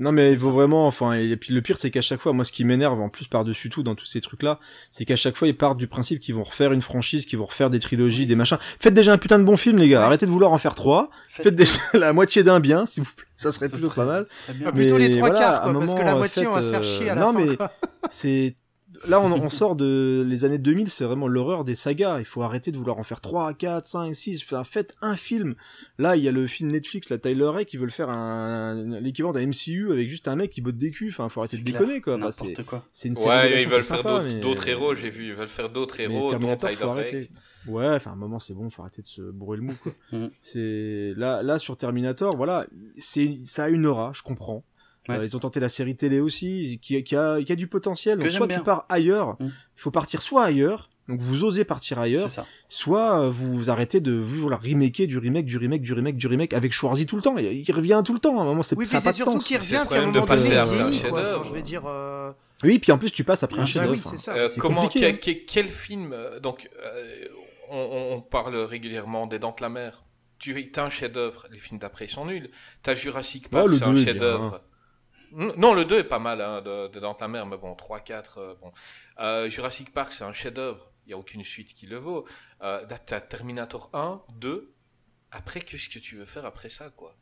[0.00, 2.44] Non mais il faut vraiment, enfin, et puis le pire c'est qu'à chaque fois, moi
[2.44, 4.58] ce qui m'énerve en plus par-dessus tout dans tous ces trucs-là,
[4.90, 7.46] c'est qu'à chaque fois ils partent du principe qu'ils vont refaire une franchise, qu'ils vont
[7.46, 8.58] refaire des trilogies, des machins.
[8.80, 10.04] Faites déjà un putain de bon film les gars, Ouais.
[10.06, 11.10] arrêtez de vouloir en faire trois.
[11.28, 13.26] Faites- Faites déjà la moitié d'un bien, s'il vous plaît.
[13.36, 14.26] Ça serait ça plutôt serait- pas mal.
[14.48, 16.16] Ah, plutôt Mais les trois voilà, quarts, à un quoi, parce que moment, la euh,
[16.18, 17.40] moitié, on va se faire chier à la non, fin.
[17.44, 17.72] mais quoi.
[18.10, 18.56] C'est
[19.08, 22.18] là on, on sort de les années 2000, c'est vraiment l'horreur des sagas.
[22.18, 24.42] Il faut arrêter de vouloir en faire 3, 4, 5, 6.
[24.42, 25.54] Enfin, faites un film.
[25.98, 29.32] Là, il y a le film Netflix, la Tyler Ray, qui veulent faire un, l'équivalent
[29.32, 31.08] d'un MCU avec juste un mec qui botte des culs.
[31.10, 32.14] Enfin, faut arrêter de clair, déconner, quoi.
[32.16, 32.84] Enfin, N'importe quoi.
[32.92, 35.28] c'est une ouais, ils veulent faire d'autres mais- héros, j'ai vu.
[35.28, 37.28] Ils veulent faire d'autres héros, dont Terminator, Tyler arrêter.
[37.66, 39.92] Ouais, enfin, à un moment, c'est bon, faut arrêter de se bourrer le mou, quoi.
[40.12, 40.28] Mm.
[40.40, 44.64] c'est, là, là, sur Terminator, voilà, c'est, ça a une aura, je comprends.
[45.08, 45.16] Ouais.
[45.18, 48.18] Euh, ils ont tenté la série télé aussi, qui, qui a, qui a du potentiel.
[48.18, 48.58] Donc, soit bien.
[48.58, 49.52] tu pars ailleurs, il Mm.
[49.76, 52.30] faut partir soit ailleurs, donc vous osez partir ailleurs,
[52.68, 56.26] soit euh, vous vous arrêtez de vouloir remaker du remake, du remake, du remake, du
[56.26, 57.36] remake avec Schwarzy tout le temps.
[57.38, 59.24] Il, il revient tout le temps, à un moment, c'est, Oui, ça pas c'est de
[59.24, 59.50] surtout sens.
[59.50, 60.64] le revient, à un problème de passer il un.
[60.64, 60.90] Enfin,
[61.46, 61.82] Je veux dire...
[61.86, 62.32] euh,
[62.64, 64.12] Oui, puis en plus, tu passes après un Bien sûr, chef-d'œuvre.
[64.12, 64.20] oui.
[64.28, 65.18] Euh, comment, quel, hein.
[65.20, 67.26] quel- quel film euh, Donc, euh,
[67.70, 70.02] on, on parle régulièrement des Dents de la Mer.
[70.38, 71.46] Tu as un chef-d'œuvre.
[71.52, 72.50] Les films d'après ils sont nuls.
[72.82, 74.60] T'as Jurassic Park, Ah, le c'est un 2 est bien, chef-d'œuvre.
[75.32, 77.74] Non, le 2 est pas mal hein, de, de Dents de la Mer, mais bon,
[77.74, 78.72] 3, 4, euh, bon.
[79.20, 80.90] Euh, Jurassic Park, c'est un chef-d'œuvre.
[81.06, 82.26] Il n'y a aucune suite qui le vaut.
[82.62, 84.72] Euh, t'as Terminator 1, 2.
[85.30, 87.14] Après, qu'est-ce que tu veux faire après ça, quoi?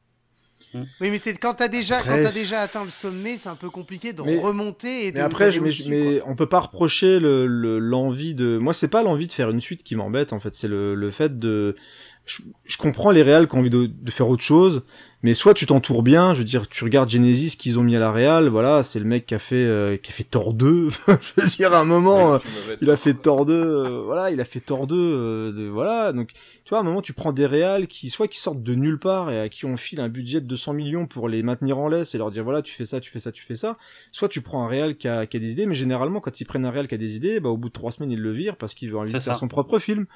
[0.73, 3.69] Oui, mais c'est quand t'as déjà, quand t'as déjà atteint le sommet, c'est un peu
[3.71, 5.19] compliqué de Mais- remonter et de.
[5.19, 8.57] Mais après, je, mais, mais on peut pas reprocher le- le- l'envie de.
[8.59, 10.33] Moi, c'est pas l'envie de faire une suite qui m'embête.
[10.33, 11.77] En fait, c'est le, le fait de.
[12.25, 14.83] Je, je comprends les réals qui ont envie de, de faire autre chose,
[15.25, 16.33] mais soit tu t'entoures bien.
[16.35, 18.47] Je veux dire, tu regardes Genesis qu'ils ont mis à la réal.
[18.49, 20.91] Voilà, c'est le mec qui a fait euh, qui a fait Thor 2.
[21.09, 21.12] je
[21.43, 22.35] veux dire, à un moment.
[22.35, 22.39] euh,
[22.81, 23.14] il a fait.
[23.14, 26.79] Thor 2, euh, voilà, il a fait Thor 2, euh, de- voilà, donc tu vois,
[26.79, 29.41] à un moment tu prends des réals qui soit qui sortent de nulle part et
[29.41, 32.18] à qui on file un budget de 200 millions pour les maintenir en laisse et
[32.18, 33.77] leur dire voilà tu fais ça, tu fais ça, tu fais ça,
[34.12, 36.45] soit tu prends un réal qui a, qui a des idées, mais généralement quand ils
[36.45, 38.33] prennent un réal qui a des idées, bah au bout de trois semaines ils le
[38.33, 39.41] virent parce qu'il veut envie de C'est faire ça.
[39.41, 40.07] son propre film,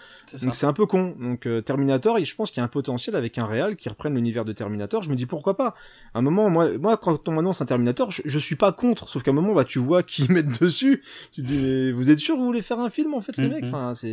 [0.43, 1.15] donc c'est un peu con.
[1.21, 4.15] Donc euh, Terminator, je pense qu'il y a un potentiel avec un réal qui reprenne
[4.15, 4.98] l'univers de Terminator.
[5.03, 5.75] Je me dis pourquoi pas.
[6.15, 9.09] À un moment, moi, moi quand on m'annonce un Terminator, je, je suis pas contre.
[9.09, 11.03] Sauf qu'à un moment, bah tu vois qui mettent dessus.
[11.33, 13.49] Tu te dis vous êtes sûr que vous voulez faire un film en fait les
[13.49, 13.65] mecs?
[13.65, 14.09] Enfin c'est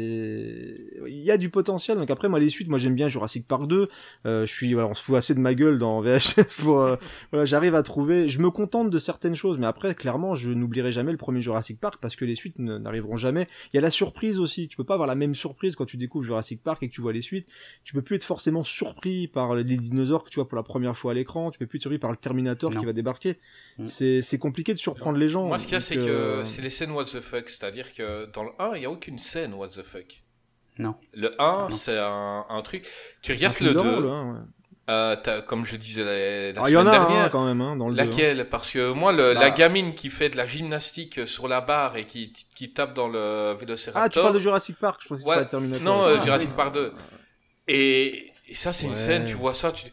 [1.07, 1.97] il y a du potentiel.
[1.97, 3.89] Donc après moi les suites, moi j'aime bien Jurassic Park 2.
[4.25, 6.95] Euh, je suis voilà, on se fout assez de ma gueule dans VHS pour euh,
[7.31, 8.29] voilà j'arrive à trouver.
[8.29, 11.79] Je me contente de certaines choses, mais après clairement je n'oublierai jamais le premier Jurassic
[11.79, 13.47] Park parce que les suites n'arriveront jamais.
[13.73, 14.67] Il y a la surprise aussi.
[14.67, 17.01] Tu peux pas avoir la même surprise quand tu découvres Jurassic Park et que tu
[17.01, 17.47] vois les suites.
[17.83, 20.74] tu peux plus être forcément surpris par les dinosaures que tu vois pour la première
[20.95, 21.51] fois à l'écran.
[21.51, 22.79] Tu peux plus être surpris par le Terminator Non.
[22.79, 23.39] qui va débarquer.
[23.77, 23.87] Mm.
[23.87, 25.45] C'est compliqué de surprendre les gens.
[25.47, 27.49] Moi, ce qu'il y a, c'est que euh, c'est les scènes what the fuck.
[27.49, 30.21] C'est-à-dire que dans le 1, il n'y a aucune scène what the fuck.
[30.77, 30.95] Non.
[31.13, 31.69] Le 1, non.
[31.69, 32.85] c'est un, un truc.
[33.21, 34.39] Tu regardes le 2, d'horreur, là, ouais.
[34.89, 37.29] euh, t'as- comme je disais la, la Ah, il y en a dernière.
[37.29, 38.05] quand même hein, dans le deux, hein.
[38.05, 38.49] Laquelle?
[38.49, 39.39] Parce que moi, le, Bah.
[39.39, 43.07] la gamine qui fait de la gymnastique sur la barre et qui, qui tape dans
[43.07, 44.03] le Vélociraptor.
[44.03, 45.35] Ah, tu parles de Jurassic Park, je pensais que tu Ouais.
[45.35, 45.83] parlais de Terminator.
[45.85, 46.55] Non, euh, Ah, Jurassic oui.
[46.57, 46.91] Park 2.
[47.67, 49.85] Et, et ça, c'est une scène, tu vois ça, tu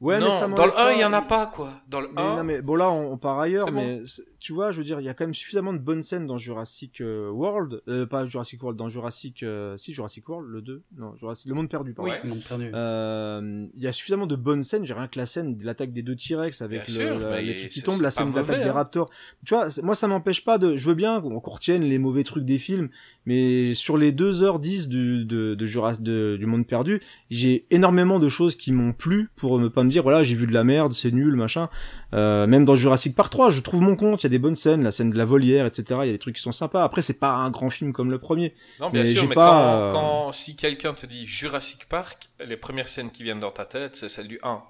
[0.00, 1.70] Ouais, mais non, ça dans le m'enlève 1, pas- il y en a pas, quoi.
[1.88, 4.02] Dans le Mais 1, non, mais bon, là, on, on part ailleurs, C'est bon.
[4.44, 6.36] Tu vois, je veux dire, il y a quand même suffisamment de bonnes scènes dans
[6.36, 10.82] Jurassic euh, World, euh, pas Jurassic World, dans Jurassic, euh, si, Jurassic World, le 2,
[10.98, 12.10] non, Jurassic, Le Monde Perdu, pardon.
[12.10, 12.20] Ouais.
[12.24, 12.70] Ils l'ont perdu.
[12.74, 15.94] Euh, Il y a suffisamment de bonnes scènes, j'ai rien que la scène de l'attaque
[15.94, 18.36] des deux T-Rex avec Bien le, sûr, la- les trucs qui tombent, la scène de
[18.36, 18.74] l'attaque mauvais, des hein.
[18.74, 19.08] raptors.
[19.46, 22.44] Tu vois, moi ça m'empêche pas de, je veux bien qu'on retienne les mauvais trucs
[22.44, 22.90] des films,
[23.24, 28.28] mais sur les 2h10 du, de, de, Jura- de- du Monde Perdu, j'ai énormément de
[28.28, 30.92] choses qui m'ont plu pour ne pas me dire, voilà, j'ai vu de la merde,
[30.92, 31.68] c'est nul, machin.
[32.12, 34.54] Euh, même dans Jurassic Park 3, je trouve mon compte, il y a des bonnes
[34.56, 36.00] scènes, la scène de la volière, etc.
[36.02, 36.82] Il y a des trucs qui sont sympas.
[36.84, 38.54] Après, c'est pas un grand film comme le premier.
[38.80, 39.92] non, bien mais sûr, mais pas, quand, euh,
[40.26, 43.96] quand, si quelqu'un te dit Jurassic Park, les premières scènes qui viennent dans ta tête,
[43.96, 44.62] c'est celle du 1.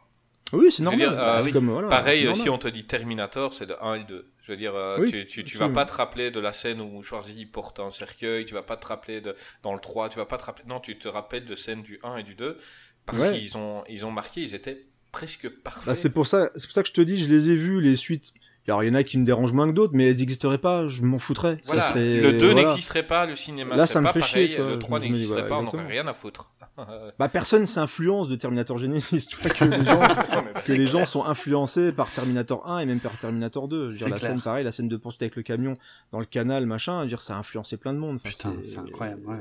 [0.53, 1.01] Oui, c'est normal.
[1.09, 1.53] dire, euh, c'est oui.
[1.53, 4.31] comme, voilà, Pareil, si on te dit Terminator, c'est le 1 et le 2.
[4.43, 6.81] Je veux dire, euh, Oui, tu, tu, tu vas pas te rappeler de la scène
[6.81, 10.19] où Schwarzy porte un cercueil, tu vas pas te rappeler de, dans le 3, tu
[10.19, 12.59] vas pas te rappeler, non, tu te rappelles de scènes du 1 et du 2,
[13.07, 13.33] parce Ouais.
[13.41, 15.87] qu'ils ont, ils ont marqué, ils étaient presque parfaits.
[15.87, 17.81] Bah, c'est pour ça, c'est pour ça que je te dis, je les ai vus
[17.81, 18.33] les suites.
[18.67, 20.89] Alors il y en a qui me dérangent moins que d'autres, mais elles n'existeraient pas,
[20.89, 21.57] je m'en foutrais.
[21.65, 22.63] Ça Voilà, serait- le 2 voilà.
[22.69, 25.07] n'existerait pas, le cinéma Là, serait ça me pas pareil, chier, le 3 je me
[25.09, 26.51] dis, n'existerait voilà, pas, on n'aurait rien à foutre.
[27.19, 30.01] Bah personne s'influence de Terminator Genesis, tu vois que les gens,
[30.67, 33.89] que les gens sont influencés par Terminator 1 et même par Terminator 2.
[33.89, 34.31] Je veux dire, la clair.
[34.31, 35.77] scène pareil, la scène de poursuite avec le camion
[36.11, 38.17] dans le canal, machin, je veux dire ça a influencé plein de monde.
[38.17, 39.37] Enfin, Putain, c'est incroyable, ouais.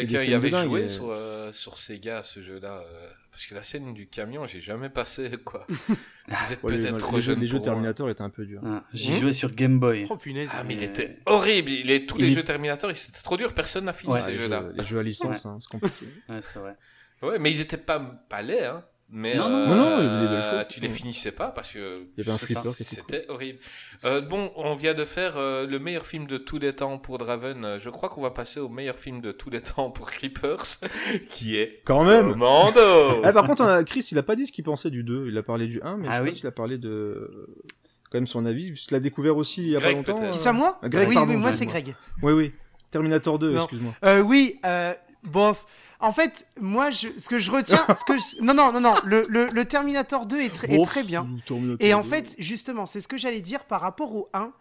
[0.00, 3.54] Quelqu'un y avait dingue, joué et- sur, euh, sur Sega, ce jeu-là euh, Parce que
[3.54, 5.66] la scène du camion, j'ai jamais passé, quoi.
[5.68, 7.72] Vous êtes Ouais, peut-être trop jeux, jeune les jeux pour moi.
[7.74, 8.60] Terminator étaient un peu durs.
[8.64, 10.06] Ah, J'y Hmm jouais sur Game Boy.
[10.10, 10.50] Oh punaise.
[10.52, 11.70] Ah, mais il Euh, était horrible.
[11.70, 13.54] Il est, tous il les est- jeux Terminator, ils- c'était trop dur.
[13.54, 14.60] Personne n'a fini Ouais, ces jeux-là.
[14.62, 16.06] jeux, les jeux à licence, hein, c'est compliqué.
[16.28, 16.76] Ouais, c'est vrai.
[17.22, 18.84] Ouais, mais ils étaient pas, pas laids, hein.
[19.14, 19.58] Mais Non, non.
[19.58, 20.68] euh, Non, non, il y avait des belles choses.
[20.70, 22.06] tu les finissais pas parce que
[22.72, 23.58] c'était horrible.
[24.04, 27.18] Euh, bon, on vient de faire euh, le meilleur film de tous les temps pour
[27.18, 27.78] Draven.
[27.78, 30.62] Je crois qu'on va passer au meilleur film de tous les temps pour Creepers,
[31.30, 32.80] qui est Quand même Commando.
[33.24, 35.26] Ah, par contre, on a- Chris, il a pas dit ce qu'il pensait du 2.
[35.28, 37.48] Il a parlé du 1, mais Ah je sais oui pas s'il a parlé de.
[38.10, 38.72] Quand même son avis.
[38.74, 40.24] Tu l'as découvert aussi il y a Greg, pas longtemps.
[40.24, 41.66] euh Qui ça, moi Greg, Oui, pardon, oui, moi c'est.
[41.66, 41.94] Greg.
[42.22, 42.52] Oui, oui.
[42.90, 43.60] Terminator 2, Non.
[43.62, 43.94] excuse-moi.
[44.04, 44.94] Euh, oui, euh,
[45.24, 45.64] bof.
[46.02, 48.94] En fait, moi, je, ce que je retiens, ce que je- non, non, non, non,
[49.04, 51.22] le, le, le Terminator 2 est, tr- est très bien.
[51.46, 52.08] Terminator Et en 2.
[52.08, 54.52] fait, justement, c'est ce que j'allais dire par rapport au 1.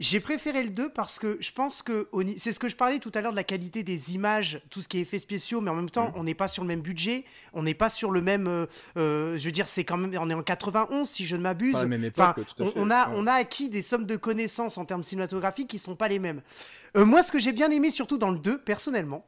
[0.00, 3.10] J'ai préféré le 2 parce que je pense que c'est ce que je parlais tout
[3.14, 5.74] à l'heure de la qualité des images, tout ce qui est effets spéciaux, mais en
[5.74, 5.90] même Mm.
[5.90, 8.46] temps, on n'est pas sur le même budget, on n'est pas sur le même.
[8.46, 8.66] euh,
[8.96, 11.74] euh, je veux dire, c'est quand même, on est en 91 si je ne m'abuse.
[11.74, 13.14] Enfin, on, on a, Ouais.
[13.16, 16.42] on a acquis des sommes de connaissances en termes cinématographiques qui sont pas les mêmes.
[16.96, 19.26] Euh, moi, ce que j'ai bien aimé, surtout dans le 2, personnellement.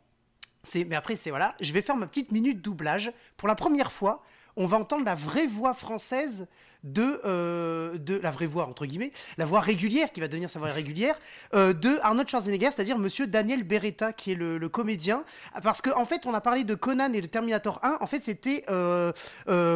[0.74, 3.12] Mais après, c'est voilà, je vais faire ma petite minute doublage.
[3.36, 4.22] Pour la première fois,
[4.56, 6.46] on va entendre la vraie voix française
[6.84, 10.58] de, euh, de la vraie voix entre guillemets, la voix régulière qui va devenir sa
[10.58, 11.14] voix régulière
[11.54, 15.24] euh, de Arnold Schwarzenegger, c'est-à-dire Monsieur Daniel Beretta qui est le, le comédien.
[15.62, 17.98] Parce qu'en en fait, on a parlé de Conan et de Terminator 1.
[18.00, 19.12] En fait, c'était euh,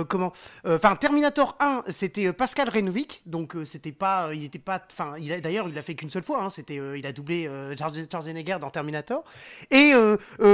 [0.09, 0.33] comment
[0.67, 5.77] Enfin, Terminator 1, c'était Pascal Renwick, donc c'était pas, il était pas, enfin, d'ailleurs, il
[5.79, 6.43] a fait qu'une seule fois.
[6.43, 9.25] hein, c'était, il a doublé Schwarz- Schwarzenegger dans Terminator.
[9.71, 9.93] Et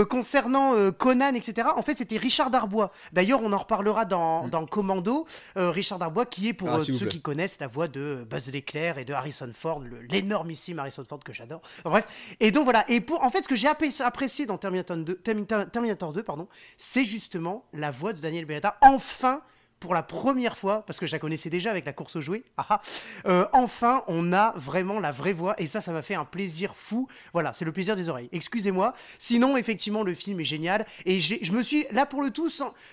[0.09, 2.91] concernant Conan, etc., en fait, c'était Richard Darbois.
[3.13, 5.27] D'ailleurs, on en reparlera dans, dans Commando.
[5.57, 8.99] Richard Darbois, qui est, pour Ah, euh, ceux qui connaissent, la voix de Buzz l'éclair
[8.99, 11.63] et de Harrison Ford, l'énormissime Harrison Ford que j'adore.
[11.81, 12.07] Enfin, bref.
[12.41, 12.85] Et donc voilà.
[12.89, 16.49] Et pour, en fait, ce que j'ai apprécié dans Terminator 2, Terminator, Terminator 2 pardon,
[16.77, 18.77] c'est justement la voix de Daniel Beretta.
[18.81, 19.43] Enfin
[19.81, 22.45] pour la première fois, parce que je la connaissais déjà avec la course aux jouets,
[22.59, 22.83] ah ah,
[23.27, 26.77] euh, enfin, on a vraiment la vraie voix, et ça, ça m'a fait un plaisir
[26.77, 27.09] fou.
[27.33, 28.29] Voilà, c'est le plaisir des oreilles.
[28.31, 28.93] Excusez-moi.
[29.19, 32.51] Sinon, effectivement, le film est génial, et je me suis, là, pour le, tout,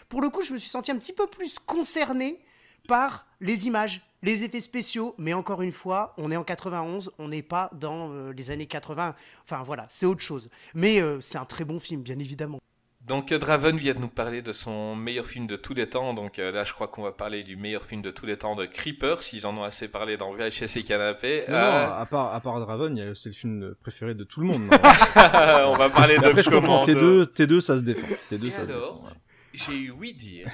[0.07, 2.39] pour le coup, je me suis senti un petit peu plus concerné
[2.87, 7.27] par les images, les effets spéciaux, mais encore une fois, on est en 91, on
[7.27, 9.15] n'est pas dans euh, les années 80.
[9.43, 10.49] Enfin voilà, c'est autre chose.
[10.73, 12.59] Mais euh, c'est un très bon film, bien évidemment.
[13.07, 16.13] Donc euh, Draven vient de nous parler de son meilleur film de tous les temps.
[16.13, 18.55] Donc euh, là, je crois qu'on va parler du meilleur film de tous les temps
[18.55, 19.19] de Creepers.
[19.31, 21.45] Ils en ont assez parlé dans VHS et Canapé.
[21.47, 24.47] Non, Euh, non, à part, à part Draven, c'est le film préféré de tout le
[24.47, 24.63] monde.
[24.71, 26.49] on va parler de après, je.
[26.49, 26.91] Commando.
[26.91, 28.07] T2, T2, ça se défend.
[28.29, 29.13] T2, Et ça se alors,
[29.53, 30.49] j'ai eu oui dire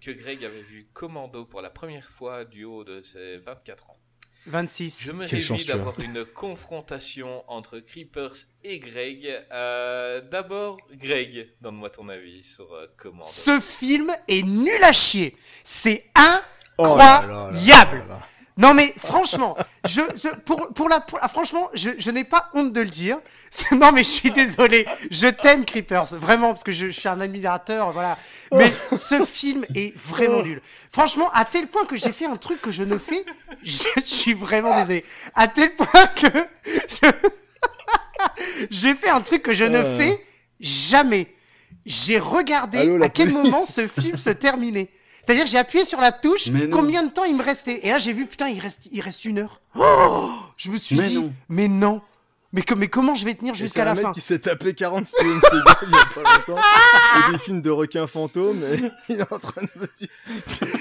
[0.00, 3.98] que Greg avait vu Commando pour la première fois du haut de ses 24 ans.
[4.46, 5.02] 26.
[5.02, 8.34] Je me Quelle réjouis d'avoir une confrontation entre Creepers
[8.64, 9.26] et Greg.
[9.52, 13.28] Euh, D'abord, Greg, donne-moi ton avis sur euh, Commando.
[13.30, 15.36] Ce film est nul à chier.
[15.62, 16.06] C'est
[16.78, 18.22] Oh là là là
[18.58, 22.50] Non mais franchement, je, je- pour, pour la, pour- ah, franchement, je, je n'ai pas
[22.52, 23.18] honte de le dire.
[23.72, 27.20] Non mais je suis désolé, je t'aime Creepers, vraiment parce que je, je suis un
[27.20, 28.18] admirateur, voilà.
[28.52, 30.60] Mais ce film est vraiment nul.
[30.92, 33.24] Franchement, à tel point que j'ai fait un truc que je ne fais,
[33.62, 35.04] je, je suis vraiment désolé.
[35.34, 36.26] À tel point que
[38.70, 39.98] j'ai fait un truc que je ne Euh.
[39.98, 40.24] fais
[40.60, 41.34] jamais.
[41.86, 43.50] J'ai regardé Allô, à quel police.
[43.50, 44.88] moment ce film se terminait.
[45.24, 47.80] C'est-à-dire, j'ai appuyé sur la touche, combien de temps il me restait?
[47.86, 49.60] Et là, j'ai vu, putain, il reste, il reste une heure.
[49.78, 51.32] Oh je me suis Mais dit, non.
[51.48, 52.02] mais non.
[52.54, 54.12] Mais, que- mais comment je vais tenir jusqu'à c'est la un mec fin?
[54.12, 56.60] qui s'est tapé 40 Steven Seagal il y a pas longtemps.
[57.28, 58.62] et des films de requins fantômes.
[58.64, 60.08] Et il est en train de me dire.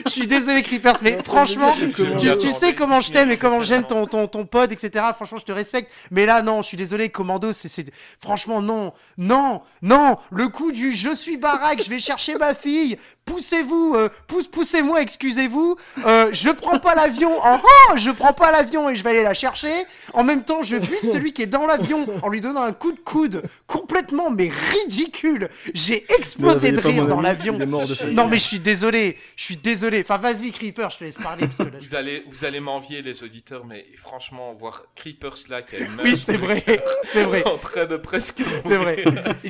[0.05, 4.05] Je suis désolé, Creepers, mais franchement, tu, sais comment je t'aime et comment j'aime ton,
[4.05, 5.05] ton, ton pod, etc.
[5.15, 5.89] Franchement, je te respecte.
[6.11, 7.85] Mais là, non, je suis désolé, Commando, c'est, c'est,
[8.21, 10.17] franchement, non, non, non.
[10.29, 12.97] Le coup du je suis baraque, je vais chercher ma fille.
[13.31, 15.77] Poussez-vous, euh, pousse, poussez-moi, excusez-vous.
[16.05, 17.31] Euh, je prends pas l'avion.
[17.41, 19.85] Oh, oh, je prends pas l'avion et je vais aller la chercher.
[20.13, 22.91] En même temps, je bute celui qui est dans l'avion en lui donnant un coup
[22.91, 25.49] de coude complètement, mais ridicule.
[25.73, 27.57] J'ai explosé de rire dans l'avion.
[27.57, 29.17] Non, mais je suis désolé.
[29.37, 30.01] Je suis désolé.
[30.01, 31.47] Enfin, vas-y, Creeper, je te laisse parler.
[31.47, 36.03] Parce que là, Vous allez, vous allez m'envier les auditeurs, mais franchement, voir une main
[36.03, 36.63] Oui, c'est vrai.
[37.05, 37.43] C'est vrai.
[37.47, 39.05] en train de presque C'est vrai.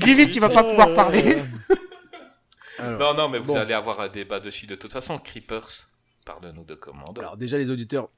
[0.05, 1.37] Limite, il va pas pouvoir parler.
[2.81, 3.59] Alors, Non, non, mais vous Bon.
[3.59, 4.67] allez avoir un débat dessus.
[4.67, 5.87] De toute façon, Creepers,
[6.25, 7.19] parle-nous de Commando.
[7.21, 8.09] Alors déjà les auditeurs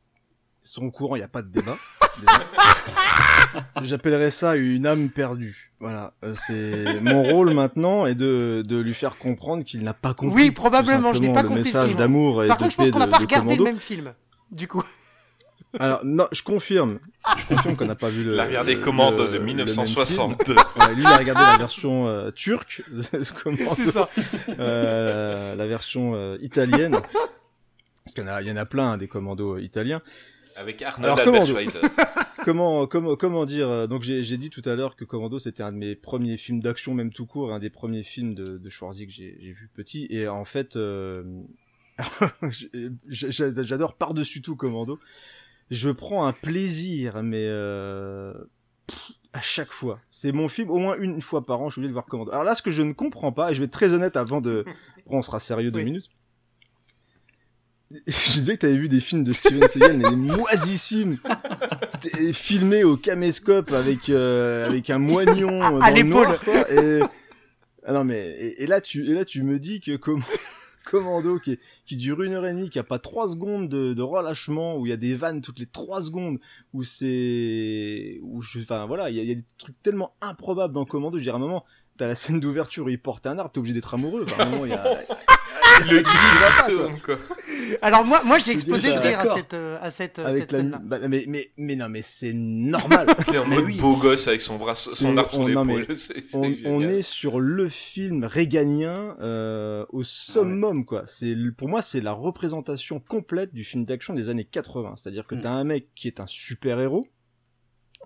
[0.62, 1.78] sont au courant, il n'y a pas de débat.
[3.82, 5.72] J'appellerais ça une âme perdue.
[5.80, 10.14] Voilà, Euh, c'est mon rôle maintenant est de, de lui faire comprendre qu'il n'a pas
[10.14, 10.44] compris.
[10.44, 12.78] Oui, probablement, je n'ai pas le compris le message d'amour et Par de contre, je
[12.78, 14.14] paix pense qu'on n'a de- pas regardé le même film.
[14.52, 14.84] Du coup.
[15.80, 17.00] Alors non, je confirme.
[17.38, 18.34] Je confirme qu'on n'a pas vu le.
[18.34, 20.54] Il a regardé le- Commando le- de le même 1962.
[20.54, 20.58] film.
[20.78, 22.84] Ouais, lui, il a regardé la version euh, turque.
[23.12, 24.10] C'est ça.
[24.60, 26.92] euh, la version euh, italienne.
[26.92, 30.02] Parce qu'il y en a, il y en a plein hein, des commandos euh, italiens.
[30.56, 31.48] Avec Arnold Alors.
[32.44, 35.72] Comment, comment, comment dire Donc j'ai j'ai dit tout à l'heure que Commando c'était un
[35.72, 39.08] de mes premiers films d'action, même tout court, un des premiers films de, de Schwarzy
[39.08, 40.06] que j'ai j'ai vu petit.
[40.12, 41.24] Et en fait, euh,
[43.10, 45.00] j'adore par-dessus tout Commando.
[45.74, 48.34] Je prends un plaisir, mais euh,
[48.88, 50.00] pff, à chaque fois.
[50.12, 52.32] C'est mon film, au moins une fois par an, je suis obligé de voir Commando.
[52.32, 54.42] Alors là, ce que je ne comprends pas, et je vais être très honnête avant
[54.42, 54.66] de...
[55.08, 55.86] Bon, on sera sérieux deux Oui.
[55.86, 56.10] minutes.
[58.08, 61.18] Je disais que t'avais vu des films de Steven Seagal, mais moisissimes,
[62.34, 66.40] filmés au caméscope avec euh, avec un moignon À dans le l'épaule.
[66.72, 67.00] et...
[67.86, 70.24] Ah non mais et, et là tu et là tu me dis que comme
[70.94, 74.02] Commando qui, qui dure une heure et demie, qui a pas trois secondes de, de
[74.04, 76.38] relâchement, où il y a des vannes toutes les trois secondes,
[76.72, 81.18] où c'est, où je, enfin voilà, il y, a- des trucs tellement improbables dans Commando.
[81.18, 81.66] Je dirais à un moment,
[81.98, 84.26] t'as la scène d'ouverture où il porte un arbre, t'es obligé d'être amoureux.
[84.38, 85.00] Un moment, il y a,
[85.82, 87.16] Le quoi.
[87.82, 90.52] Alors, moi, moi j'ai explosé de rire à cette, euh, à cette, euh, avec cette
[90.52, 90.80] la, scène-là.
[90.84, 93.08] bah, mais, mais, mais non, mais c'est normal.
[93.28, 93.78] Il est en Mais mode oui.
[93.78, 95.86] beau gosse avec son bras, son C'est- arbre sur l'épaule.
[95.88, 96.36] mais C'est c'est
[96.68, 101.04] on, on est sur le film réganien euh, au summum quoi.
[101.06, 104.96] C'est le- pour moi c'est la représentation complète du film d'action des années 80.
[105.02, 105.42] C'est-à-dire que Mm.
[105.42, 107.08] t'as un mec qui est un super héros,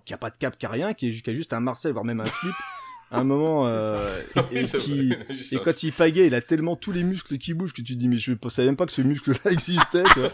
[0.04, 1.92] qui a pas de cap, qui a rien, qui, est, qui a juste un Marcel
[1.92, 2.54] voire même un slip.
[3.10, 4.20] À un moment euh,
[4.52, 5.12] et, qui
[5.52, 7.98] et quand il pagaie, il a tellement tous les muscles qui bougent que tu te
[7.98, 10.04] dis mais je savais même pas que ce muscle-là existait.
[10.14, 10.30] Quoi.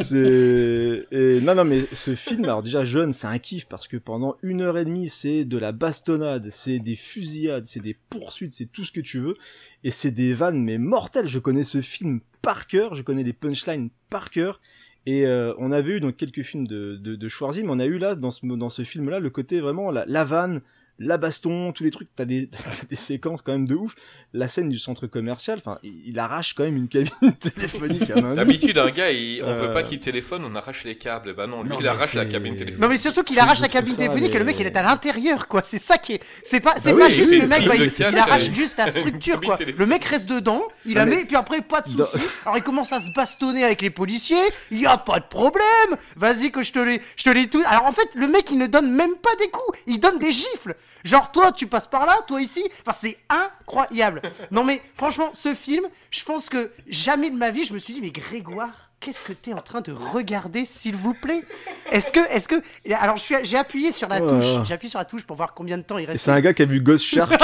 [0.00, 3.96] C'est et non non mais ce film alors déjà jeune c'est un kiff parce que
[3.96, 8.52] pendant une heure et demie c'est de la bastonnade, c'est des fusillades, c'est des poursuites,
[8.54, 9.36] c'est tout ce que tu veux
[9.84, 11.28] et c'est des vannes mais mortelles.
[11.28, 14.60] Je connais ce film par cœur, je connais les punchlines par cœur.
[15.06, 17.86] Et euh, on avait eu donc quelques films de, de, de Schwarzy, mais on a
[17.86, 20.60] eu là dans ce dans ce film-là le côté vraiment la, la vanne,
[21.02, 22.08] la baston, tous les trucs.
[22.16, 22.48] T'as des
[22.94, 23.94] séquences quand même de ouf.
[24.32, 28.20] La scène du centre commercial, enfin, il, il arrache quand même une cabine téléphonique à
[28.20, 28.34] main.
[28.34, 31.30] D'habitude, un gars, il- on Euh, veut pas qu'il téléphone, on arrache les câbles.
[31.30, 32.80] Et ben non, lui, Non, il mais arrache la c'est- cabine téléphonique.
[32.82, 34.82] Non mais surtout qu'il arrache la cabine ça, téléphonique et le mec il est à
[34.82, 35.62] l'intérieur quoi.
[35.62, 36.20] C'est ça qui est.
[36.44, 38.88] C'est pas c'est Bah pas oui, juste le mec bah, il, arrache avec juste la
[38.90, 39.56] structure quoi.
[39.76, 42.26] Le mec reste dedans, il la mais- met et puis après pas de soucis.
[42.44, 44.36] Alors il commence à se bastonner avec les policiers,
[44.70, 45.96] il y a pas de problème.
[46.16, 47.62] Vas-y que je te les je te les tout.
[47.66, 50.30] Alors en fait le mec il ne donne même pas des coups, il donne des
[50.32, 50.74] gifles.
[51.04, 52.64] Genre toi tu passes par là, toi ici.
[52.84, 54.22] Enfin c'est incroyable.
[54.50, 57.94] Non mais franchement ce film, je pense que jamais de ma vie je me suis
[57.94, 61.42] dit mais Grégoire qu'est-ce que tu es en train de regarder, s'il vous plaît?
[61.90, 62.56] Est-ce que, est-ce que,
[62.94, 65.82] alors j'ai appuyé sur la touche, j'ai appuyé sur la touche pour voir combien de
[65.82, 66.24] temps il reste.
[66.24, 67.32] c'est un gars qui a vu Ghost Shark.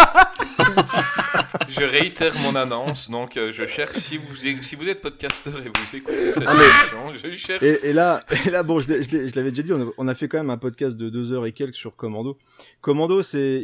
[1.69, 5.69] Je réitère mon annonce, donc euh, je cherche, si vous, si vous êtes podcasteur et
[5.69, 7.63] vous écoutez cette Ah, émission, je cherche.
[7.63, 8.89] Et, et là, et là, bon, je,
[9.35, 11.47] l'avais déjà dit, on a, on a fait quand même un podcast de deux heures
[11.47, 12.39] et quelques sur Commando.
[12.81, 13.63] Commando, c'est,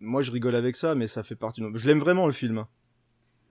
[0.00, 1.60] moi, je rigole avec ça, mais ça fait partie.
[1.60, 2.64] de- Je l'aime vraiment le film,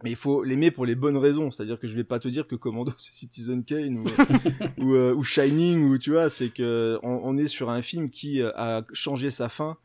[0.03, 1.51] mais il faut l'aimer pour les bonnes raisons.
[1.51, 4.05] C'est-à-dire que je vais pas te dire que Commando c'est Citizen Kane ou
[4.83, 8.09] ou, euh, ou Shining ou tu vois, c'est que on, on est sur un film
[8.09, 9.77] qui euh, a changé sa fin.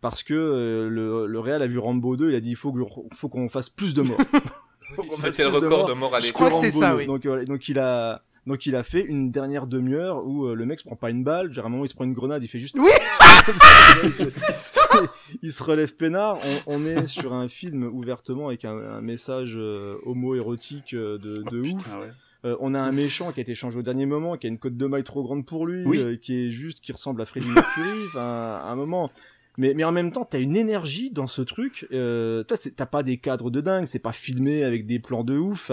[0.00, 2.72] Parce que euh, le, le Real a vu Rambo 2, il a dit il faut,
[2.72, 4.18] qu'on fasse plus de morts.
[4.96, 6.48] Faut qu'on fasse C'était le plus de record morts de mort à Je l'époque.
[6.48, 6.98] crois que c'est ça, 2.
[6.98, 7.06] oui.
[7.06, 10.66] Donc, voilà, donc il a, donc il a fait une dernière demi-heure où euh, le
[10.66, 12.42] mec se prend pas une balle, genre à un moment il se prend une grenade,
[12.44, 12.76] il fait juste.
[12.78, 12.90] Oui
[14.04, 14.24] il, se...
[15.42, 16.38] il se relève peinard.
[16.66, 21.36] On, on est sur un film ouvertement avec un, un message euh, homo-érotique euh, de,
[21.50, 21.84] de Oh, ouf.
[21.84, 22.10] putain, ouais.
[22.44, 24.58] Euh, on a un méchant qui a été changé au dernier moment, qui a une
[24.58, 25.98] côte de maille trop grande pour lui, Oui.
[25.98, 27.88] euh, qui est juste, qui ressemble à Freddie Mercury.
[28.08, 28.20] Enfin,
[28.62, 29.10] à un moment.
[29.56, 31.86] Mais, mais en même temps, t'as une énergie dans ce truc.
[31.92, 35.24] Euh, toi, c'est- t'as pas des cadres de dingue, c'est pas filmé avec des plans
[35.24, 35.70] de ouf.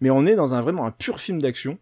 [0.00, 1.78] mais on est dans un vraiment un pur film d'action.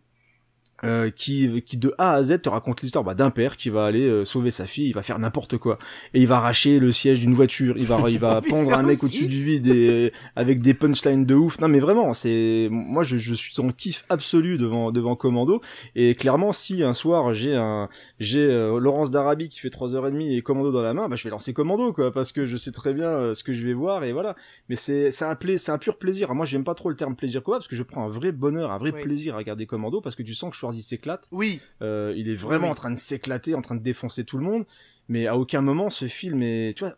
[0.85, 3.85] Euh, qui, qui de A à Z te raconte l'histoire bah, d'un père qui va
[3.85, 5.79] aller euh, sauver sa fille, il va faire n'importe quoi
[6.15, 9.03] et il va arracher le siège d'une voiture, il va il va pendre un mec
[9.05, 11.61] au-dessus du vide et avec des punchlines de ouf.
[11.61, 15.61] Non mais vraiment, c'est moi je, je suis en kiff absolu devant devant Commando
[15.95, 17.89] et clairement si un soir j'ai un
[18.19, 21.31] j'ai euh, Laurence d'Arabie qui fait 3h30 et Commando dans la main, bah je vais
[21.31, 24.05] lancer Commando quoi parce que je sais très bien euh, ce que je vais voir
[24.05, 24.35] et voilà.
[24.69, 26.35] Mais c'est c'est un pla- c'est un pur plaisir.
[26.35, 28.71] Moi j'aime pas trop le terme plaisir quoi parce que je prends un vrai bonheur,
[28.71, 29.03] un vrai Oui.
[29.03, 31.29] plaisir à regarder Commando parce que tu sens que Schwarzy s'éclate.
[31.33, 32.71] Oui, Euh, il est vraiment Oui.
[32.73, 34.65] en train de s'éclater, en train de défoncer tout le monde,
[35.09, 36.95] mais à aucun moment ce film est, tu vois,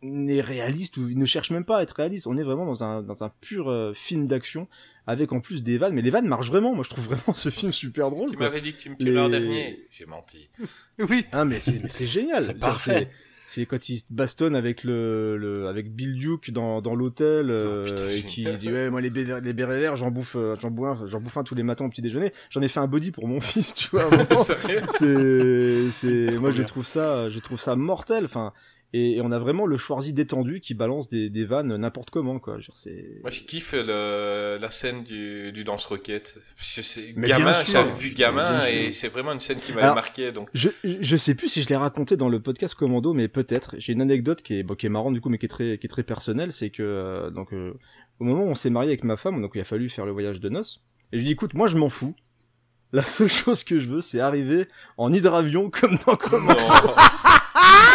[0.00, 2.28] n'est réaliste ou il ne cherche même pas à être réaliste.
[2.28, 4.68] On est vraiment dans un dans un pur euh, film d'action
[5.08, 6.72] avec en plus des vannes, mais les vannes marchent vraiment.
[6.72, 8.30] Moi, je trouve vraiment ce film super drôle.
[8.30, 9.86] Tu m'avais dit que tu me tuerais en Les- dernier.
[9.90, 10.48] J'ai menti.
[11.10, 11.24] oui.
[11.32, 12.44] Ah mais c'est génial.
[12.44, 13.10] C'est parfait.
[13.48, 17.82] C'est- quand il se bastonne avec le, le avec Bill Duke dans, dans l'hôtel euh,
[17.82, 20.54] Oh, putain, et qui dit ouais moi les bérets, les bérets verts j'en bouffe euh,
[20.60, 20.70] j'en
[21.06, 22.32] j'en bouffe un tous les matins au petit déjeuner.
[22.50, 24.08] J'en ai fait un body pour mon fils tu vois
[24.98, 28.24] c'est c'est moi je trouve ça je trouve ça mortel.
[28.26, 28.52] Enfin
[28.94, 32.38] et, et on a vraiment le Schwarzy détendu qui balance des, des vannes n'importe comment
[32.38, 35.88] quoi Genre, c'est Moi, je kiffe le, la scène du, du Danse
[37.16, 40.32] Mais gamin, j'avais vu gamin et c'est vraiment une scène qui m'avait marqué.
[40.32, 43.74] Donc, je, je sais plus si je l'ai raconté dans le podcast Commando, mais peut-être.
[43.78, 45.76] J'ai une anecdote qui est, bon, qui est marrante du coup, mais qui est très,
[45.78, 46.52] qui est très personnelle.
[46.54, 47.74] C'est que euh, donc euh,
[48.20, 50.12] au moment où on s'est marié avec ma femme, donc il a fallu faire le
[50.12, 50.82] voyage de noces.
[51.12, 52.14] Et je lui dis écoute, moi je m'en fous.
[52.92, 54.66] La seule chose que je veux, c'est arriver
[54.96, 56.58] en hydravion comme dans Commando.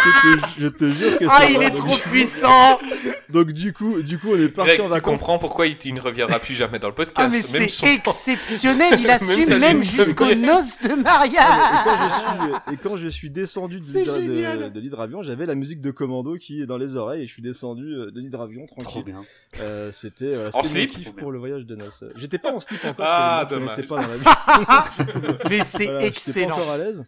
[0.04, 1.64] je, te, je te jure que Ah, ça il va.
[1.64, 2.78] est donc, trop puissant
[3.30, 5.10] donc du coup, du coup, on est parti Greg, en tu vacances.
[5.12, 7.48] comprends pourquoi il, il ne reviendra plus jamais dans le Ah, podcast.
[7.52, 7.86] mais même c'est son...
[8.32, 11.34] exceptionnel, il Même assume même ligne jusqu'aux noces de Ah, mariage.
[11.38, 12.08] mais- et, quand je
[12.68, 13.84] suis, et quand je suis descendu de,
[14.62, 17.32] de, de l'hydravion, j'avais la musique de Commando qui est dans les oreilles et je
[17.32, 19.04] suis descendu euh, de l'hydravion Trop tranquille.
[19.04, 19.22] bien.
[19.60, 22.04] Euh, c'était euh, mon slip kiff pour le voyage de noces.
[22.16, 23.86] J'étais pas en slip encore, Ah, parce que dommage.
[23.88, 24.16] pas dans la
[25.26, 25.38] vie.
[25.50, 26.54] Mais c'est Voilà, j'étais pas excellent.
[26.56, 27.04] encore à l'aise.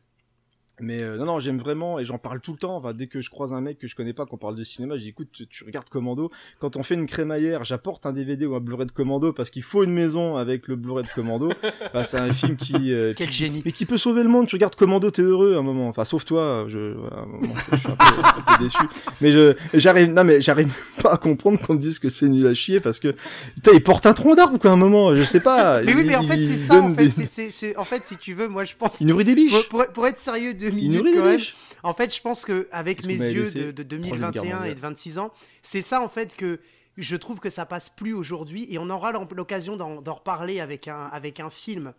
[0.81, 2.77] Mais euh, non, non, j'aime vraiment et j'en parle tout le temps.
[2.77, 4.97] Enfin, dès que je croise un mec que je connais pas, qu'on parle de cinéma,
[4.97, 6.31] je dis écoute, tu, tu regardes Commando.
[6.59, 9.63] Quand on fait une crémaillère, j'apporte un DVD ou un Blu-ray de Commando parce qu'il
[9.63, 11.51] faut une maison avec le Blu-ray de Commando.
[11.87, 13.63] Enfin, c'est un film qui, euh, Quel qui- génie.
[13.65, 14.49] mais qui peut sauver le monde.
[14.49, 15.89] Tu regardes Commando, t'es heureux à un moment.
[15.89, 18.79] Enfin, sauf toi, je, voilà, à un moment, je suis un peu, un peu déçu.
[19.23, 20.73] Mais je, j'arrive, non, mais j'arrive
[21.03, 23.15] pas à comprendre qu'on me dise que c'est nul à chier parce que,
[23.55, 25.17] putain, il porte un tronc d'arbre, quoi, à un moment.
[25.17, 25.81] Je sais pas.
[25.83, 27.07] Mais oui, Il- mais en fait, c'est ça, en fait.
[27.07, 29.01] des- En fait, si tu veux, moi, je pense.
[29.01, 29.53] Il nourrit des biches.
[29.69, 31.39] Pour, pour- pour être sérieux deux minutes quand même,
[31.83, 34.81] en fait, je pense que avec mes yeux de, de Troisième Guerre 2021 et de
[34.81, 35.33] 26 ans,
[35.63, 36.61] c'est ça en fait que
[36.97, 40.89] je trouve que ça passe plus aujourd'hui et on aura l'occasion d'en d'en reparler avec
[40.89, 41.93] un, avec un film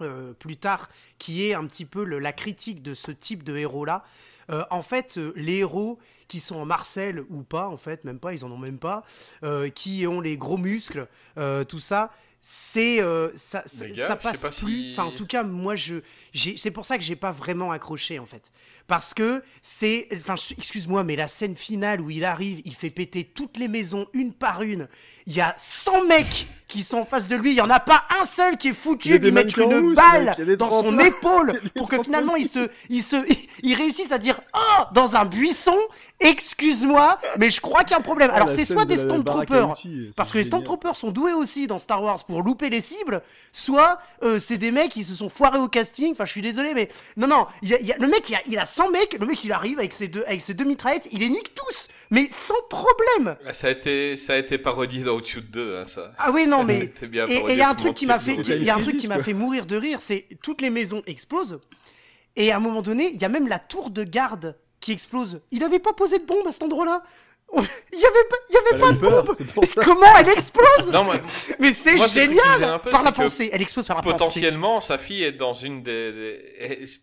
[0.00, 0.88] euh, plus tard
[1.18, 4.04] qui est un petit peu le- la critique de ce type de héros-là.
[4.50, 8.18] Euh, en fait, euh, les héros qui sont en Marcel ou pas, en fait, même
[8.18, 9.04] pas, ils en ont même pas,
[9.44, 11.06] euh, qui ont les gros muscles,
[11.38, 12.10] euh, tout ça,
[12.44, 14.54] c'est euh, ça, ça, gars, ça passe pas plus.
[14.56, 15.96] si- Enfin, en tout cas, moi, je,
[16.56, 18.50] c'est pour ça que j'ai pas vraiment accroché, en fait,
[18.88, 23.24] parce que c'est, enfin, excuse-moi, mais la scène finale où il arrive, il fait péter
[23.24, 24.88] toutes les maisons une par une.
[25.26, 27.50] Il y a 100 mecs qui sont en face de lui.
[27.50, 30.34] Il y en a pas un seul qui est foutu de lui mettre une balle
[30.58, 33.16] dans son épaule pour que finalement il se, il se,
[33.62, 35.76] il réussisse à dire oh dans un buisson.
[36.18, 38.30] Excuse-moi, mais je crois qu'il y a un problème.
[38.32, 39.74] Ah, Alors c'est soit de des Stormtroopers,
[40.16, 40.44] parce que les.
[40.44, 43.22] Stormtroopers sont doués aussi dans Star Wars pour louper les cibles,
[43.52, 46.12] soit euh, c'est des mecs qui se sont foirés au casting.
[46.12, 46.88] Enfin, je suis désolé, mais
[47.18, 48.90] non, non, il y a, il y a- le mec, il a, il a 100
[48.90, 51.54] mecs, le mec il arrive avec ses deux, avec ses deux mitraillettes, il les nique
[51.54, 51.88] tous.
[52.12, 53.36] Mais sans problème.
[53.46, 56.12] Ah, Ça a été, ça a été parodié dans Outshoot 2, hein, ça.
[56.18, 56.92] Ah oui, non, mais.
[57.08, 58.98] Bien Et il y a un truc qui m'a fait, il y a un truc
[58.98, 61.58] qui m'a fait mourir de rire, c'est toutes les maisons explosent.
[62.36, 65.40] Et à un moment donné, il y a même la tour de garde qui explose.
[65.50, 67.02] Il n'avait pas posé de bombe à cet endroit-là.
[67.54, 69.66] Il y avait pas, il y avait Elle pas de peur, bombe.
[69.84, 71.20] Comment elle explose Non, mais
[71.60, 73.50] Mais c'est génial peu, par la pensée.
[73.52, 74.14] Elle explose par la pensée.
[74.14, 76.38] potentiellement, sa fille est dans une des,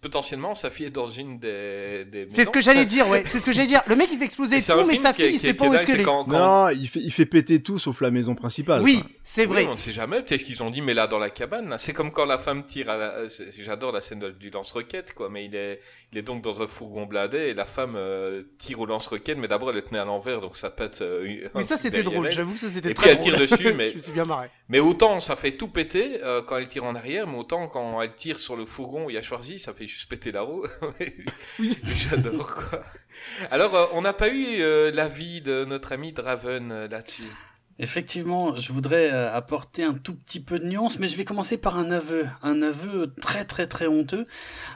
[0.01, 3.23] potentiellement, sa fille est dans une des, des C'est ce que j'allais dire, ouais.
[3.27, 3.83] C'est ce que j'allais dire.
[3.85, 6.01] Le mec il fait exploser tout, mais sa fille il sait pas où est-ce qu'elle
[6.01, 6.05] est.
[6.05, 8.81] Non, il fait, il fait péter tout sauf la maison principale.
[8.81, 9.61] Oui, c'est vrai.
[9.61, 10.21] Oui, on ne sait jamais.
[10.23, 12.87] Peut-être qu'ils ont dit, mais là, dans la cabane, c'est comme quand la femme tire
[12.89, 13.27] euh,
[13.59, 15.29] J'adore la scène du lance-roquette, quoi.
[15.29, 15.79] Mais il est,
[16.11, 19.47] il est donc dans un fourgon blindé et la femme euh, tire au lance-roquette, mais
[19.47, 21.01] d'abord elle le tenait à l'envers, donc ça pète.
[21.01, 22.31] euh, un Oui, ça c'était drôle.
[22.31, 23.47] J'avoue que ça c'était Et très puis elle drôle.
[23.47, 24.49] tire dessus, mais- Je me suis bien marré.
[24.69, 28.01] Mais autant ça fait tout péter euh, quand elle tire en arrière, mais autant quand
[28.01, 30.41] elle tire sur le fourgon où il y a Schwarzy, ça fait juste péter la
[30.41, 30.65] roue.
[31.59, 31.77] Oui.
[31.83, 32.83] J'adore quoi.
[33.51, 37.23] Alors, euh, on n'a pas eu euh, l'avis de notre ami Draven euh, là-dessus.
[37.81, 41.57] Effectivement, je voudrais euh, apporter un tout petit peu de nuance, mais je vais commencer
[41.57, 44.25] par un aveu, un aveu très très très honteux,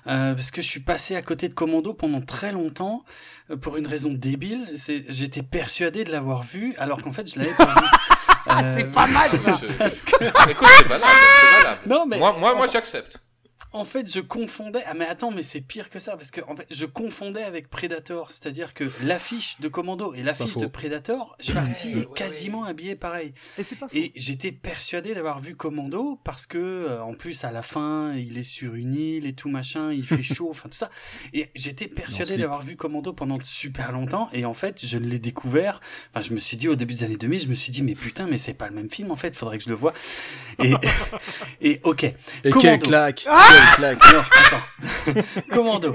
[0.07, 3.03] euh, parce que je suis passé à côté de Commando pendant très longtemps
[3.51, 4.69] euh, pour une raison débile.
[4.77, 7.87] C'est, j'étais persuadé de l'avoir vu, alors qu'en fait je l'avais pas vu.
[8.51, 9.57] Euh, C'est pas mal ça.
[9.61, 9.65] Je-
[10.11, 11.79] que- Écoute, c'est valable.
[11.85, 13.21] Non, mais moi, moi, moi, j'accepte.
[13.73, 14.83] En fait, je confondais.
[14.85, 17.69] Ah mais attends, mais c'est pire que ça parce que en fait, je confondais avec
[17.69, 22.65] Predator, c'est-à-dire que l'affiche de Commando et l'affiche de Predator, Schwarzy Ouais, est ouais, quasiment
[22.65, 23.33] habillé pareil.
[23.57, 23.95] Et c'est pas faux.
[23.97, 28.37] Et j'étais persuadé d'avoir vu Commando parce que euh, en plus à la fin, il
[28.37, 30.91] est sur une île et tout machin, il fait chaud, enfin tout ça.
[31.33, 35.81] Et j'étais persuadé d'avoir vu Commando pendant super longtemps et en fait, je l'ai découvert.
[36.11, 37.95] Enfin, je me suis dit au début des années 2000, je me suis dit mais
[37.95, 39.93] putain, mais c'est pas le même film en fait, faudrait que je le voie.
[40.63, 40.73] Et
[41.61, 42.03] et OK.
[42.03, 42.13] Et
[42.43, 42.59] Commando.
[42.61, 45.21] quelle claque Ah Quelle claque Non, attends.
[45.51, 45.93] Commando.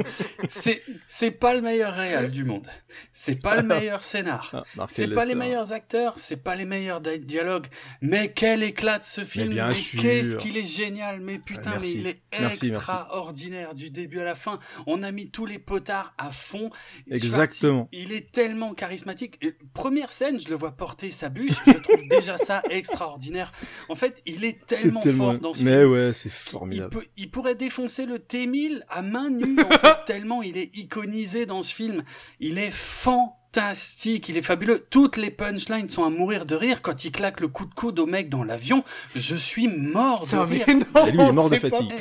[0.48, 2.66] C'est, c'est pas le meilleur réal du monde.
[3.12, 4.64] C'est pas le meilleur scénar.
[4.78, 7.66] Ah, C'est pas les meilleurs acteurs, c'est pas les meilleurs di- dialogues,
[8.00, 11.98] mais quel éclate ce film, mais qu'est-ce qu'il est génial, mais putain, Ah, mais merci.
[11.98, 12.66] il est Merci, merci.
[12.68, 14.58] extraordinaire du début à la fin.
[14.86, 16.70] On a mis tous les potards à fond.
[17.10, 17.88] Exactement.
[17.92, 19.36] Il est tellement charismatique.
[19.42, 23.52] Et première scène, je le vois porter sa bûche, je trouve déjà ça extraordinaire.
[23.88, 25.32] En fait, il est tellement, tellement.
[25.32, 25.92] fort dans ce Mais film.
[25.92, 26.90] ouais, c'est Il, formidable.
[26.90, 31.44] peut, il pourrait défoncer le T-1000 à main nue, en fait, tellement il est iconisé
[31.44, 32.05] dans ce film.
[32.40, 34.86] Il est fantastique, il est fabuleux.
[34.90, 36.80] Toutes les punchlines sont à mourir de rire.
[36.82, 38.85] Quand il claque le coup de coude au mec dans l'avion,
[39.16, 40.66] je suis mort de rire.
[40.68, 41.93] non, lui, il est mort de fatigue.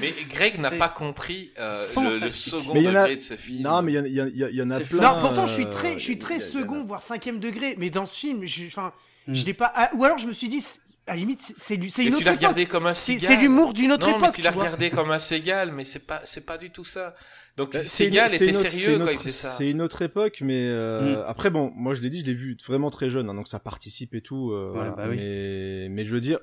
[0.00, 1.86] Mais Greg n'a pas compris euh,
[2.20, 3.62] le, second Mais il y en a- degré de ce film.
[3.62, 5.00] Non, mais il y en a- y, y y plein.
[5.14, 8.06] Non, pourtant je suis euh, très, je suis très second, voire cinquième degré, mais dans
[8.06, 8.92] ce film, je, enfin,
[9.28, 9.34] Hmm.
[9.36, 9.72] je l'ai pas.
[9.76, 10.64] ah, Ou alors je me suis dit,
[11.06, 12.40] à la limite, c'est- c'est du- c'est Mais une tu autre l'as époque.
[12.40, 13.30] regardé comme un cigale.
[13.32, 14.34] c'est l'humour d'une autre non, mais époque.
[14.36, 17.14] tu l'as tu regardé comme un Ségal, mais c'est pas, c'est pas du tout ça.
[17.56, 19.54] Donc Ségal c'est était autre- sérieux quand il faisait ça.
[19.58, 21.24] C'est une autre époque, mais euh, Mm.
[21.26, 23.58] après bon, moi je l'ai dit, je l'ai vu vraiment très jeune, hein, donc ça
[23.58, 24.52] participe et tout.
[24.52, 24.90] euh, Ouais, voilà.
[24.92, 25.16] bah oui.
[25.16, 26.38] Mais mais je veux dire,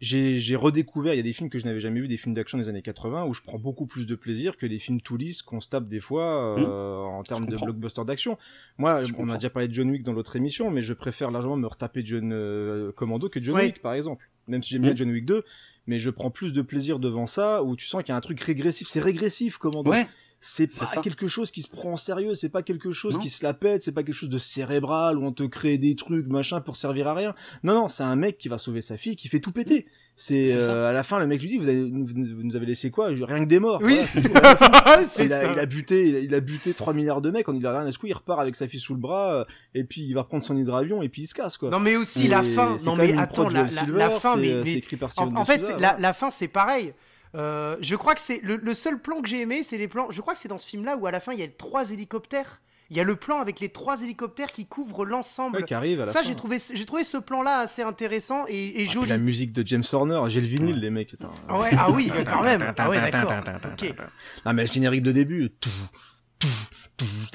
[0.00, 2.58] j'ai redécouvert, il y a des films que je n'avais jamais vus, des films d'action
[2.58, 5.40] des années 80 où je prends beaucoup plus de plaisir que les films tout lisses
[5.42, 8.36] qu'on se tape des fois euh, en termes de blockbuster d'action.
[8.78, 9.32] Moi, Je on comprends.
[9.32, 12.02] a déjà parlé de John Wick dans l'autre émission, mais je préfère largement me retaper
[12.04, 13.56] John euh, Commando que John.
[13.56, 14.28] Wick par exemple.
[14.48, 15.42] Même si j'aime bien John Wick 2,
[15.88, 18.20] mais je prends plus de plaisir devant ça où tu sens qu'il y a un
[18.20, 20.06] truc régressif, c'est régressif Commando Ouais,
[20.40, 21.00] c'est pas ça.
[21.00, 23.20] quelque chose qui se prend en sérieux, c'est pas quelque chose Non.
[23.20, 25.96] qui se la pète, c'est pas quelque chose de cérébral où on te crée des
[25.96, 27.34] trucs machin pour servir à rien.
[27.64, 29.86] Non non, c'est un mec qui va sauver sa fille, qui fait tout péter.
[30.18, 32.64] C'est euh, à la fin le mec lui dit vous, avez, vous, vous nous avez
[32.64, 33.08] laissé quoi?
[33.08, 33.80] Rien que des morts.
[33.82, 34.64] Oui, Voilà, tout.
[35.22, 37.54] il, a, il a buté, il a, il a buté 3 milliards de mecs, on
[37.54, 39.44] il a rien à ce coup, il repart avec sa fille sous le bras, euh,
[39.74, 41.68] et puis il va prendre son hydravion et puis il se casse quoi.
[41.70, 42.76] Non, mais aussi Et la fin.
[42.84, 45.44] Non, mais attends, la, Joel la- Silver, la fin, mais, euh, mais- écrit par En,
[45.44, 46.94] fait, Silver, la, la fin, c'est pareil.
[47.36, 50.10] Euh, je crois que c'est le, le seul plan que j'ai aimé, c'est les plans.
[50.10, 51.90] Je crois que c'est dans ce film-là où à la fin il y a trois
[51.90, 52.60] hélicoptères.
[52.88, 55.56] Il y a le plan avec les trois hélicoptères qui couvrent l'ensemble.
[55.56, 56.28] Ouais, qui arrive à la Ça, fin.
[56.28, 59.08] j'ai trouvé, j'ai trouvé ce plan-là assez intéressant et, et Ah, puis joli.
[59.08, 61.16] la musique de James Horner, j'ai le vinyle les mecs.
[61.48, 62.72] Ah ouais, ah oui, quand même.
[62.78, 63.32] Ah ouais, d'accord.
[63.72, 63.92] Ok.
[64.46, 65.68] Non mais le générique de début, tout,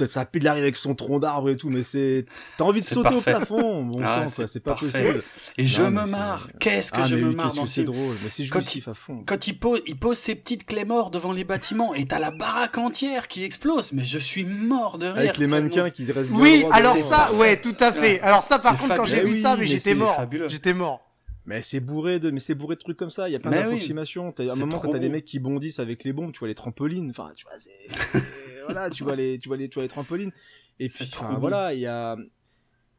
[0.08, 2.26] ça pile arrive avec son tronc d'arbre et tout, mais c'est,
[2.58, 3.18] t'as envie de sauter parfait.
[3.18, 4.86] au plafond, bon Ah, sang c'est pas parfait.
[4.88, 5.24] possible.
[5.58, 6.48] et je Non, me marre.
[6.60, 8.60] Qu'est-ce que ah je mais me oui, marre qu'est-ce dans c'est drôle, mais c'est Quand
[8.60, 9.24] jouissif à fond.
[9.26, 12.32] Quand il pose, il pose ses petites clés morts devant les bâtiments et t'as la
[12.32, 15.18] baraque entière qui explose, mais je suis mort de rire.
[15.18, 18.20] Avec les mannequins qui restent Oui, alors ça, ouais, tout à fait.
[18.22, 20.26] Alors ça, par contre, quand j'ai vu ça, mais j'étais mort.
[20.48, 21.02] J'étais mort.
[21.46, 23.28] Mais c'est bourré de, mais c'est bourré de trucs comme ça.
[23.28, 23.64] Il y a plein Mais oui.
[23.64, 24.32] d'approximations.
[24.32, 26.56] T'as un moment quand t'as des mecs qui bondissent avec les bombes, tu vois les
[26.56, 27.10] trampolines.
[27.10, 28.22] Enfin, tu vois,
[28.66, 30.32] voilà, tu vois les, tu vois les, tu vois les trampolines.
[30.80, 32.16] Et puis, enfin, voilà, il y a,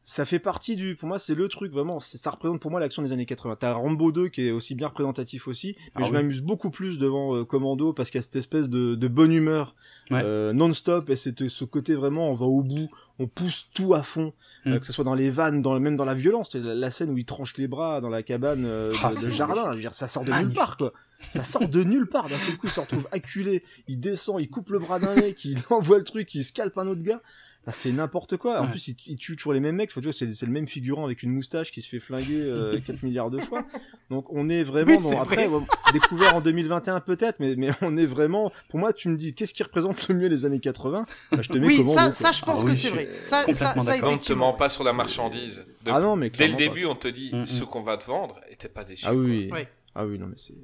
[0.04, 3.02] ça fait partie du, pour moi, c'est le truc vraiment, ça représente pour moi l'action
[3.02, 3.56] des années 80.
[3.60, 6.12] T'as Rambo 2 qui est aussi bien représentatif aussi, mais Ah je oui.
[6.14, 9.32] m'amuse beaucoup plus devant euh, Commando parce qu'il y a cette espèce de, de bonne
[9.32, 9.76] humeur
[10.10, 10.20] Ouais.
[10.24, 12.88] euh, non-stop et c'est ce côté vraiment, on va au bout,
[13.18, 14.32] on pousse tout à fond,
[14.64, 14.72] Mm.
[14.72, 16.54] euh, que ce soit dans les vannes, dans, même dans la violence.
[16.54, 19.70] La, la scène où il tranche les bras dans la cabane euh, Ah, de, jardin,
[19.70, 20.92] je veux dire, ça sort de nulle part quoi.
[21.28, 22.28] Ça sort de nulle part.
[22.28, 25.44] D'un seul coup, il se retrouve acculé, il descend, il coupe le bras d'un mec,
[25.44, 27.22] il envoie le truc, il scalpe un autre gars.
[27.64, 28.58] Enfin, c'est n'importe quoi.
[28.60, 28.70] En Ouais.
[28.70, 29.90] plus, il, il tue toujours les mêmes mecs.
[29.90, 32.40] Enfin, tu vois, c'est c'est le même figurant avec une moustache qui se fait flinguer
[32.40, 33.64] euh, 4 milliards de fois.
[34.10, 35.64] Donc, on est vraiment Oui, dans, après, vrai.
[35.92, 39.54] découvert en 2021 peut-être, mais, mais on est vraiment, pour moi, tu me dis, qu'est-ce
[39.54, 41.06] qui représente le mieux les années 80?
[41.30, 43.08] Bah, je te mets Oui, Commando, ça, ça, je pense Ah que oui, c'est vrai.
[43.20, 44.10] Ça, ça, complètement ça, d'accord.
[44.10, 45.64] On ne te ment pas sur la marchandise.
[45.84, 47.46] De- Ah non, mais Dès le début, on te dit Mm, mm.
[47.46, 49.04] ce qu'on va te vendre et t'es pas déçu.
[49.08, 49.50] Ah oui.
[49.94, 50.54] Ah oui, non, mais c'est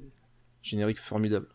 [0.61, 1.47] générique formidable.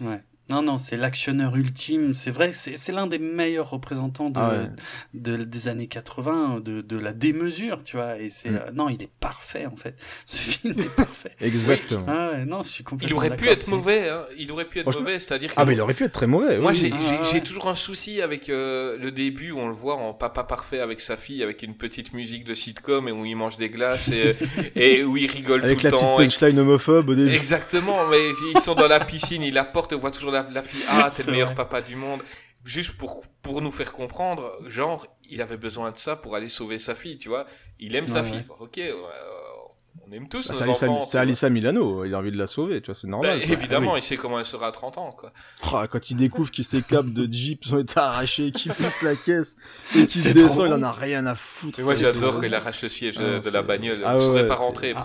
[0.00, 0.22] Ouais.
[0.48, 2.14] Non, non, c'est l'actionneur ultime.
[2.14, 4.66] C'est vrai, c'est c'est l'un des meilleurs représentants de, Ah ouais.
[5.14, 8.18] de- des années 80, de, de la démesure, tu vois.
[8.18, 8.56] Et c'est, Mm.
[8.56, 9.96] euh, non, il est parfait, en fait.
[10.26, 11.32] Ce film est parfait.
[11.40, 12.04] Exactement.
[12.06, 14.08] Ah ouais, non, je suis complètement Il aurait pu être mauvais.
[14.08, 14.22] Hein.
[14.38, 16.28] Il aurait pu être Franchement- mauvais, c'est-à-dire que Ah, mais il aurait pu être très
[16.28, 16.58] mauvais.
[16.58, 16.78] Moi, oui.
[16.78, 17.24] j'ai Ah, j'ai- ouais.
[17.32, 20.78] j'ai toujours un souci avec euh, le début où on le voit en papa parfait
[20.78, 24.12] avec sa fille, avec une petite musique de sitcom et où il mange des glaces
[24.12, 24.36] et,
[24.76, 26.20] et où il rigole Avec tout la le petite temps.
[26.20, 27.32] et- punchline homophobe au début.
[27.34, 28.18] Exactement, mais
[28.54, 30.84] ils sont dans la piscine, il la porte, on voit toujours la, la fille.
[30.88, 31.54] Ah, t'es le meilleur vrai.
[31.54, 32.22] papa du monde.
[32.64, 36.78] Juste pour, pour nous faire comprendre, genre, il avait besoin de ça pour aller sauver
[36.80, 37.46] sa fille, tu vois.
[37.78, 38.44] Il aime sa Ouais, fille.
[38.58, 38.80] ok,
[40.08, 41.00] on aime tous Bah, nos c'est Alissa, enfants.
[41.00, 41.20] c'est tu vois.
[41.20, 43.40] Alissa Milano, il a envie de la sauver, tu vois, c'est Bah, normal.
[43.40, 43.52] quoi.
[43.52, 45.32] évidemment, il sait comment elle sera à 30 ans, quoi.
[45.72, 49.56] Oh, quand il découvre qu'il s'écape de Jeep, son état arraché, qu'il pousse la caisse
[49.94, 51.78] et qu'il descend, il en a rien à foutre.
[51.78, 52.40] Et moi, j'adore tout.
[52.40, 54.02] quand il arrache le siège Ah, de, de la bagnole.
[54.04, 55.04] Ah je ouais, saurais ouais, pas.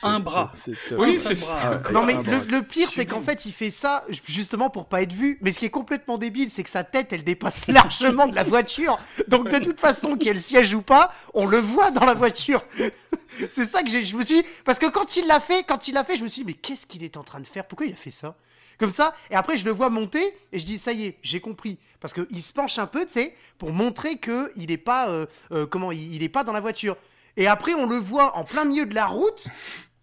[0.00, 0.50] C'est- Un bras.
[0.96, 1.80] Oui, c'est ça.
[1.84, 4.70] Ah, Non mais Ah, bah, le, le pire c'est qu'en fait il fait ça justement
[4.70, 5.38] pour pas être vu.
[5.42, 8.42] Mais ce qui est complètement débile c'est que sa tête elle dépasse largement de la
[8.44, 8.98] voiture.
[9.28, 12.06] Donc de toute façon qu'il y ait le siège ou pas, on le voit dans
[12.06, 12.64] la voiture.
[13.50, 15.88] c'est ça que j'ai, je me suis dit parce que quand il l'a fait, quand
[15.88, 17.66] il l'a fait, je me suis dit mais qu'est-ce qu'il est en train de faire?
[17.66, 18.34] Pourquoi il a fait ça?
[18.78, 21.40] Comme ça et après je le vois monter et je dis ça y est j'ai
[21.40, 24.78] compris parce que il se penche un peu tu sais pour montrer que il est
[24.78, 26.96] pas euh, euh, comment il, il est pas dans la voiture.
[27.36, 29.48] Et après on le voit en plein milieu de la route.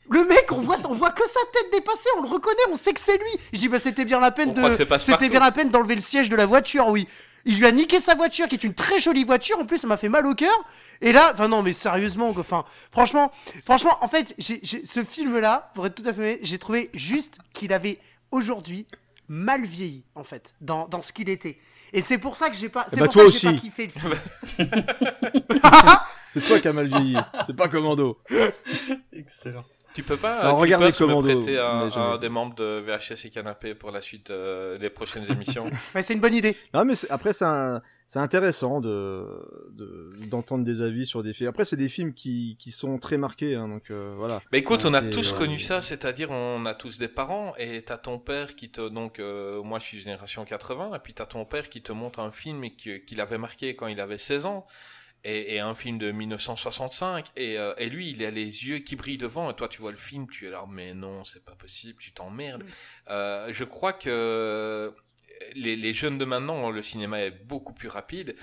[0.10, 2.94] Le mec, on voit, on voit que sa tête dépasser, on le reconnaît, on sait
[2.94, 3.40] que c'est lui.
[3.52, 6.02] Je dis, bah c'était bien la peine On de, c'était bien la peine d'enlever le
[6.02, 7.10] siège de la voiture, oui.
[7.48, 9.57] Il lui a niqué sa voiture, qui est une très jolie voiture.
[9.57, 10.53] En plus, ça m'a fait mal au cœur.
[11.02, 13.32] Et là, enfin non, mais sérieusement, enfin, franchement,
[13.64, 17.72] franchement, en fait, ce film-là, pour être tout à fait honnête, j'ai trouvé juste qu'il
[17.72, 17.99] avait
[18.32, 18.86] aujourd'hui
[19.30, 21.57] mal vieilli, en fait, dans, dans ce qu'il était.
[21.94, 23.53] Et c'est pour ça que j'ai pas, c'est bah, pour toi ça que j'ai pas
[23.53, 23.61] aussi.
[23.61, 24.69] kiffé le film.
[26.30, 27.18] C'est toi qui as mal vieilli,
[27.48, 28.19] c'est pas Commando.
[29.14, 29.64] Excellent.
[29.98, 30.68] Tu peux pas, Alors, euh,
[31.07, 34.91] me prêter un, mais des membres de VHS et Canapé pour la suite euh, des
[34.91, 36.56] prochaines émissions Ouais, c'est une bonne idée.
[36.72, 39.26] Non, mais après, c'est un- c'est intéressant de
[39.72, 41.49] de- d'entendre des avis sur des films.
[41.49, 44.40] Après, c'est des films qui, qui sont très marqués, hein, donc euh, voilà.
[44.52, 45.38] Bah écoute, on a tous ouais.
[45.40, 49.18] connu ça, c'est-à-dire on a tous des parents et t'as ton père qui te donc
[49.19, 52.30] euh, moi je suis génération 80 et puis t'as ton père qui te montre un
[52.30, 54.68] film et qui, qui l'avait marqué quand il avait 16 ans
[55.23, 58.95] et, et un film de 1965 et, euh, et lui il a les yeux qui
[58.95, 61.56] brillent devant et toi tu vois le film tu es là mais non c'est pas
[61.56, 62.64] possible tu t'emmerdes.
[63.10, 64.94] Euh, je crois que
[65.56, 68.35] les, les jeunes de maintenant le cinéma est beaucoup plus rapide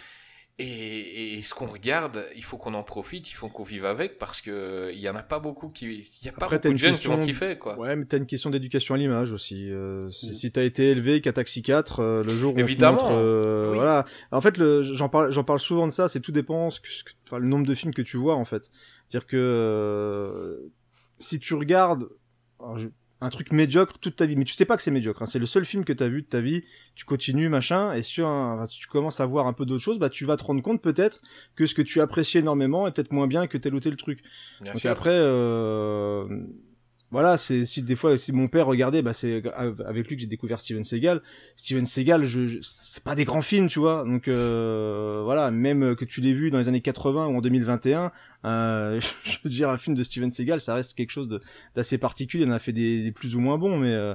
[0.60, 4.18] et, et ce qu'on regarde, il faut qu'on en profite, il faut qu'on vive avec
[4.18, 5.86] parce que il y en a pas beaucoup qui,
[6.22, 7.76] il y a pas Après, beaucoup de une jeunes qui vont question- kiffer quoi.
[7.76, 9.68] Ouais, mais t'as une question d'éducation à l'image aussi.
[9.72, 10.34] Euh, si, Mm.
[10.34, 12.98] si t'as été élevé qu'à Taxi 4, euh, le jour où Évidemment.
[12.98, 13.76] on te montre, euh, Oui.
[13.78, 14.04] voilà.
[14.30, 16.08] En fait, le- j'en parle, j'en parle souvent de ça.
[16.08, 18.36] C'est tout dépend ce que, ce que- enfin, le nombre de films que tu vois
[18.36, 18.70] en fait.
[19.08, 20.68] C'est-à-dire que euh,
[21.18, 22.08] si tu regardes
[22.60, 22.88] alors, je-
[23.24, 25.22] un truc médiocre toute ta vie, mais tu sais pas que c'est médiocre.
[25.22, 26.62] hein, c'est le seul film que t'as vu de ta vie.
[26.94, 29.82] Tu continues machin, et si, un- enfin, si tu commences à voir un peu d'autres
[29.82, 31.18] choses, bah tu vas te rendre compte peut-être
[31.56, 34.20] que ce que tu appréciais énormément est peut-être moins bien que tel ou tel truc.
[34.60, 34.90] Bien Donc sûr.
[34.90, 36.26] après, euh,
[37.10, 39.42] voilà, c'est si des fois si mon père regardait, bah c'est
[39.86, 41.22] avec lui que j'ai découvert Steven Seagal.
[41.56, 44.04] Steven Seagal, je, je- c'est pas des grands films, tu vois.
[44.04, 48.10] Donc euh, voilà, même que tu l'aies vu dans les années 80 ou en 2021,
[48.44, 51.28] euh, je veux dire un film de Steven Seagal, ça reste quelque chose
[51.76, 52.44] d'assez particulier.
[52.48, 54.14] On a fait des, des plus ou moins bons, mais euh,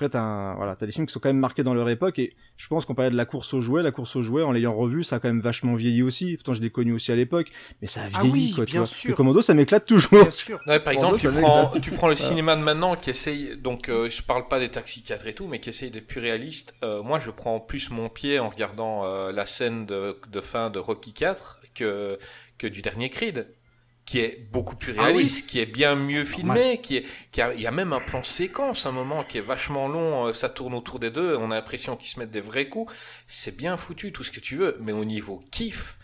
[0.00, 2.18] après t'as un- voilà, t'as des films qui sont quand même marqués dans leur époque
[2.18, 4.50] et je pense qu'on parlait de la course aux jouets, la course aux jouets en
[4.50, 6.36] l'ayant revu, ça a quand même vachement vieilli aussi.
[6.36, 7.48] Pourtant je l'ai connu aussi à l'époque,
[7.82, 8.86] mais ça a Ah vieilli oui, quoi, tu vois.
[9.04, 10.10] Le Commando, ça m'éclate toujours.
[10.22, 10.58] Bien sûr.
[10.66, 14.08] Ouais, par exemple, tu prends, tu prends le cinéma de maintenant qui essaye, donc euh,
[14.08, 16.74] je parle pas des taxis 4 et tout, mais qui essaye d'être plus réaliste.
[16.82, 20.70] Euh, moi, je prends plus mon pied en regardant euh, la scène de, de fin
[20.70, 22.18] de Rocky 4 que,
[22.56, 23.48] que du dernier Creed
[24.10, 25.12] qui est beaucoup plus Ah oui.
[25.12, 28.00] réaliste, qui est bien mieux filmé, qui est, qui a, il y a même un
[28.00, 31.52] plan séquence, un moment qui est vachement long, euh, ça tourne autour des deux, on
[31.52, 32.92] a l'impression qu'ils se mettent des vrais coups.
[33.28, 35.96] C'est bien foutu, tout ce que tu veux, mais au niveau kiff,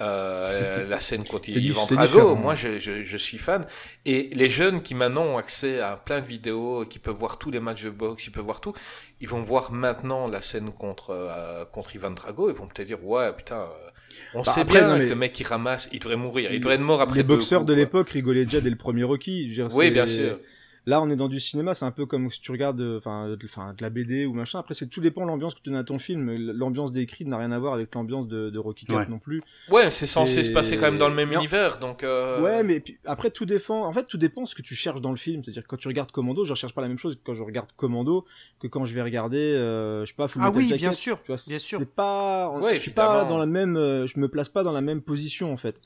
[0.00, 3.66] Euh, la scène continue Yvan Drago, moi je, je, je, suis fan.
[4.06, 7.50] Et les jeunes qui maintenant ont accès à plein de vidéos, qui peuvent voir tous
[7.50, 8.72] les matchs de boxe, qui peuvent voir tout,
[9.20, 13.04] ils vont voir maintenant la scène contre euh, contre Ivan Drago, ils vont peut-être dire
[13.04, 13.89] ouais putain, euh,
[14.34, 16.80] on bah, sait bien que le mec qui ramasse, il devrait mourir, il devrait être
[16.80, 17.16] mort après.
[17.16, 19.60] Les boxeurs de l'époque rigolaient déjà dès le premier Rocky.
[19.72, 20.38] oui, bien sûr.
[20.86, 23.28] Là, on est dans du cinéma, c'est un peu comme si tu regardes, euh, enfin,
[23.28, 24.58] de, la BD ou machin.
[24.58, 26.30] Après, c'est tout dépend de l'ambiance que tu donnes à ton film.
[26.52, 29.40] L'ambiance décrite n'a rien à voir avec l'ambiance de, Rocky IV non plus.
[29.70, 32.02] Ouais, c'est censé se passer quand même dans le même univers, donc.
[32.02, 32.40] Euh...
[32.40, 33.84] Ouais, mais après tout dépend.
[33.84, 35.42] En fait, tout dépend de ce que tu cherches dans le film.
[35.44, 38.24] C'est-à-dire quand tu regardes Commando, je recherche pas la même chose quand je regarde Commando
[38.58, 41.32] que quand je vais regarder, euh, je sais pas, Full ah oui, bien sûr, tu
[41.32, 41.78] vois, bien sûr.
[41.78, 44.72] C'est pas, ouais, je suis pas dans la même, euh, je me place pas dans
[44.72, 45.80] la même position en fait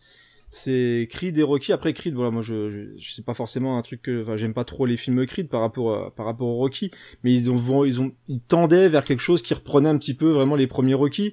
[0.55, 1.73] c'est Creed et Rocky.
[1.73, 4.63] Après Creed, voilà, moi je, je, sais pas forcément un truc que, enfin, j'aime pas
[4.63, 6.93] trop les films Creed par rapport à, par rapport au Rocky,
[7.25, 10.31] mais ils ont, ils ont, ils tendaient vers quelque chose qui reprenait un petit peu
[10.31, 11.33] vraiment les premiers Rocky.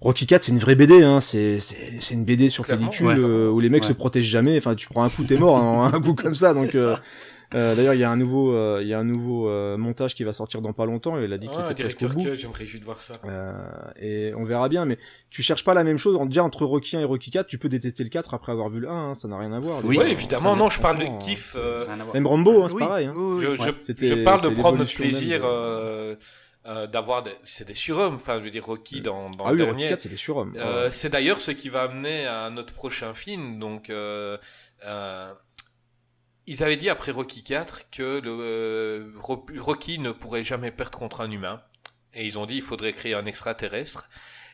[0.00, 3.48] Rocky 4 c'est une vraie BD hein, c'est c'est c'est une BD sur pellicule euh,
[3.50, 6.00] où les mecs se protègent jamais, enfin tu prends un coup t'es mort hein, un
[6.00, 6.54] coup comme ça.
[6.60, 6.96] Donc euh,
[7.54, 10.14] euh, D'ailleurs, il y a un nouveau, euh, il y a un nouveau euh, montage
[10.14, 11.18] qui va sortir dans pas longtemps.
[11.18, 12.34] Il a dit qu'il ah, était presque au bout.
[12.34, 13.14] J'aimerais juste voir ça.
[14.00, 14.98] et on verra bien, mais
[15.30, 16.18] tu cherches pas la même chose.
[16.26, 18.80] Déjà entre Rocky 1 et Rocky 4, tu peux détester le 4 après avoir vu
[18.80, 18.92] le 1.
[18.92, 19.84] Hein, ça n'a rien à voir.
[19.84, 20.56] Oui, évidemment.
[20.56, 21.56] Non, je parle de kiff.
[22.14, 23.06] Même Rambo, hein, c'est pareil.
[23.06, 23.14] Hein.
[23.40, 25.42] Je, je, je, parle de prendre notre plaisir.
[26.64, 27.32] Euh, d'avoir des...
[27.42, 30.08] c'est des surhommes enfin je veux dire Rocky dans, dans ah le oui, dernier c'est
[30.08, 34.38] des surhommes euh, c'est d'ailleurs ce qui va amener à notre prochain film donc euh,
[36.46, 41.20] ils avaient dit après Rocky 4 que le, euh, Rocky ne pourrait jamais perdre contre
[41.20, 41.62] un humain.
[42.14, 44.08] Et ils ont dit il faudrait créer un extraterrestre.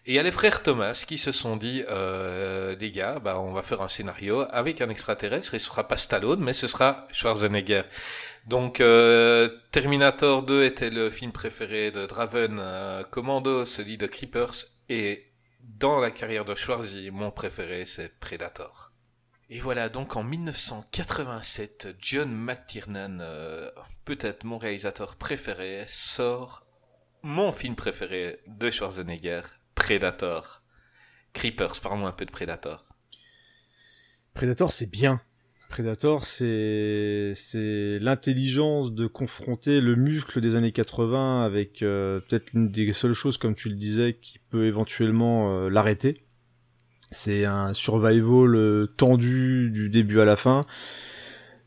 [0.06, 3.40] Et il y a les frères Thomas qui se sont dit, euh, les gars, bah,
[3.40, 6.66] on va faire un scénario avec un extraterrestre et ce sera pas Stallone, mais ce
[6.66, 7.82] sera Schwarzenegger.
[8.46, 14.54] Donc euh, Terminator 2 était le film préféré de Draven, euh, Commando celui de Creepers
[14.88, 15.26] et
[15.60, 18.92] dans la carrière de Schwarzy, mon préféré c'est Predator.
[19.50, 23.70] Et voilà, donc en 1987, John McTiernan, euh,
[24.04, 26.66] peut-être mon réalisateur préféré, sort
[27.22, 29.40] mon film préféré de Schwarzenegger,
[29.74, 30.62] Predator.
[31.32, 32.84] Creepers, parle-moi un peu de Predator.
[34.34, 35.20] Predator, c'est bien.
[35.70, 42.70] Predator, c'est c'est l'intelligence de confronter le muscle des années 80 avec euh, peut-être une
[42.70, 46.22] des seules choses, comme tu le disais, qui peut éventuellement euh, l'arrêter.
[47.10, 50.66] C'est un survival euh, tendu du début à la fin.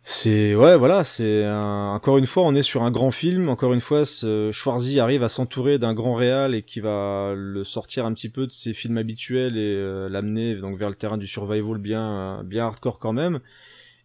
[0.03, 3.49] C'est ouais voilà, c'est encore une fois on est sur un grand film.
[3.49, 7.63] Encore une fois, ce Schwarzy arrive à s'entourer d'un grand réal et qui va le
[7.63, 11.17] sortir un petit peu de ses films habituels et euh, l'amener donc vers le terrain
[11.17, 13.39] du survival bien bien hardcore quand même.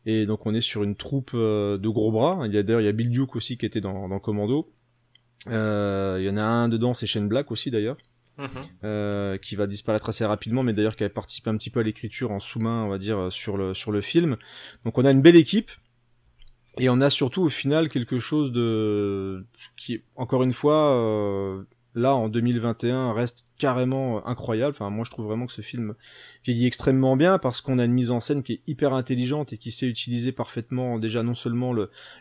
[0.05, 2.43] Et donc on est sur une troupe euh, de gros bras.
[2.45, 4.71] Il y a d'ailleurs il y a Bill Duke aussi qui était dans, dans Commando.
[5.47, 7.97] il y en a un dedans, c'est Shane Black aussi d'ailleurs.
[8.39, 8.49] Mhm.
[8.85, 11.83] Euh, qui va disparaître assez rapidement, mais d'ailleurs qui a participé un petit peu à
[11.83, 14.37] l'écriture en sous-main, on va dire, sur le, sur le film.
[14.85, 15.71] Donc on a une belle équipe,
[16.79, 19.47] et on a surtout au final quelque chose de
[19.77, 21.63] qui, encore une fois, euh,
[21.95, 24.75] là en 2021 reste carrément incroyable.
[24.79, 25.95] Enfin, moi je trouve vraiment que ce film
[26.45, 29.59] vieillit extrêmement bien parce qu'on a une mise en scène qui est hyper intelligente et
[29.59, 31.75] qui sait utiliser parfaitement déjà non seulement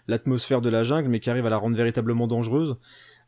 [0.07, 2.77] l'atmosphère de la jungle, mais qui arrive à la rendre véritablement dangereuse.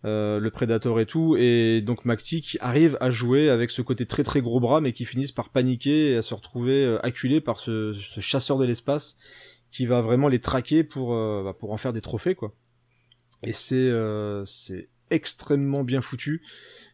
[0.06, 4.06] Euh, le Predator et tout, et donc Macti qui arrive à jouer avec ce côté
[4.06, 7.41] très très gros bras, mais qui finissent par paniquer et à se retrouver euh, acculés
[7.41, 9.18] par ce, chasseur de l'espace
[9.72, 12.53] qui va vraiment les traquer pour euh, bah, pour en faire des trophées quoi.
[13.41, 13.91] Et c'est
[14.45, 16.44] c'est extrêmement bien foutu.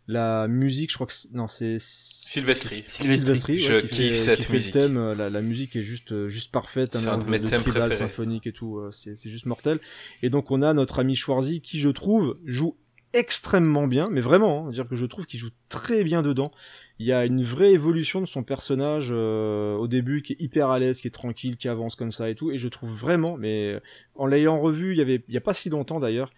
[0.08, 2.84] La musique, je crois que non, c'est Sylvestri.
[2.88, 4.76] Sylvestri, je kiffe cette musique.
[4.76, 7.96] Le thème, la, musique est juste juste parfaite, un, un de mes thèmes préférés.
[7.96, 9.80] symphonique et tout, c'est juste mortel.
[10.22, 12.78] Et donc on a notre ami Schwarzy qui, je trouve, joue
[13.14, 16.52] extrêmement bien, mais vraiment, hein, dire que je trouve qu'il joue très bien dedans.
[16.99, 20.69] Il y a une vraie évolution de son personnage euh, au début qui est hyper
[20.69, 23.38] à l'aise, qui est tranquille, qui avance comme ça et tout, et je trouve vraiment,
[23.38, 23.80] mais
[24.15, 26.31] en l'ayant revu, il y avait, il y a pas si longtemps d'ailleurs,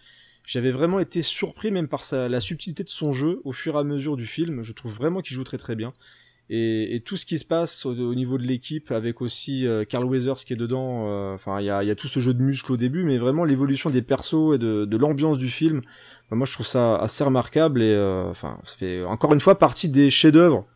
[0.46, 3.78] j'avais vraiment été surpris même par sa, la subtilité de son jeu au fur et
[3.78, 4.62] à mesure du film.
[4.62, 5.92] Je trouve vraiment qu'il joue très très bien.
[6.48, 10.04] Et, et, tout ce qui se passe au, niveau de l'équipe avec aussi euh, Carl
[10.04, 12.40] Weathers qui est dedans euh, enfin il y a, y a, tout ce jeu de
[12.40, 15.82] muscles au début mais vraiment l'évolution des persos et de, de l'ambiance du film
[16.30, 19.88] moi je trouve ça assez remarquable et euh, enfin ça fait encore une fois partie
[19.88, 20.66] des chefs-d'œuvre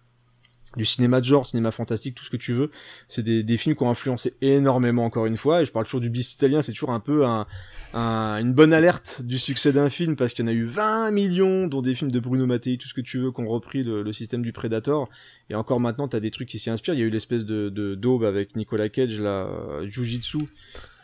[0.77, 2.71] du cinéma de genre, cinéma fantastique, tout ce que tu veux.
[3.09, 5.63] C'est des, films qui ont influencé énormément encore une fois.
[5.63, 7.47] Et je parle toujours du bis italien, c'est toujours un peu un,
[7.93, 11.67] une bonne alerte du succès d'un film parce qu'il y en a eu 20 millions,
[11.67, 14.13] dont des films de Bruno Mattei, tout ce que tu veux, qui ont repris le,
[14.13, 15.09] système du Predator.
[15.49, 16.95] Et encore maintenant, t'as des trucs qui s'y inspirent.
[16.95, 19.49] Il y a eu l'espèce de, de daube avec Nicolas Cage, la
[19.87, 20.49] Jujitsu,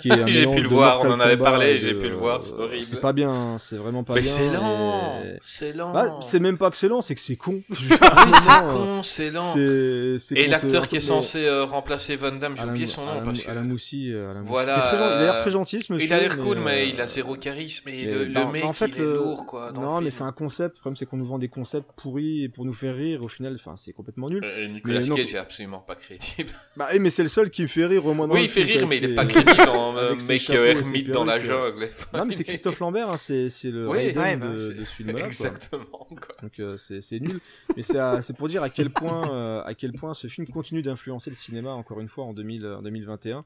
[0.27, 2.85] j'ai pu le voir, on en avait parlé, j'ai pu le voir, c'est horrible.
[2.85, 4.31] C'est pas bien, c'est vraiment pas mais bien.
[4.31, 5.93] Mais c'est lent, c'est lent.
[5.93, 7.63] Bah, c'est même pas que c'est lent, c'est que c'est con.
[7.71, 9.55] c'est con, c'est lent.
[9.57, 13.41] Et l'acteur qui est censé euh, remplacer Van Damme, j'ai oublié son nom Alain- parce
[13.43, 13.67] que.
[13.67, 14.35] Moussi, euh.
[14.45, 16.07] Voilà, Il, très a l'air euh, très gentil, ce monsieur.
[16.07, 17.89] il a l'air cool, mais euh, il a zéro charisme.
[17.89, 19.73] Et le, le bah, mec, bah, en fait, il est lourd, quoi.
[19.73, 20.77] Dans non, mais c'est un concept.
[20.77, 23.23] Le problème, c'est qu'on nous vend des concepts pourris et pour nous faire rire.
[23.23, 24.45] Au final, enfin, c'est complètement nul.
[24.45, 26.51] Euh, Nicolas Cage est absolument pas crédible.
[26.77, 28.29] Bah, eh, mais c'est le seul qui me fait rire au moins.
[28.29, 31.11] dans oui, il fait rire, mais il est pas crédible euh, mec chapeaux euh, ermite
[31.11, 31.89] dans la perruques, jungle.
[32.15, 34.83] Non, mais c'est Christophe Lambert, hein, c'est c'est le Oui, Raiden ouais, de, bah, de
[34.83, 35.19] ce film-là.
[35.19, 35.27] quoi.
[35.27, 36.35] Exactement, quoi.
[36.43, 37.39] Donc euh, c'est c'est nul.
[37.77, 40.47] Mais c'est à- c'est pour dire à quel point euh, à quel point ce film
[40.49, 43.45] continue d'influencer le cinéma encore une fois en 2000 en 2021.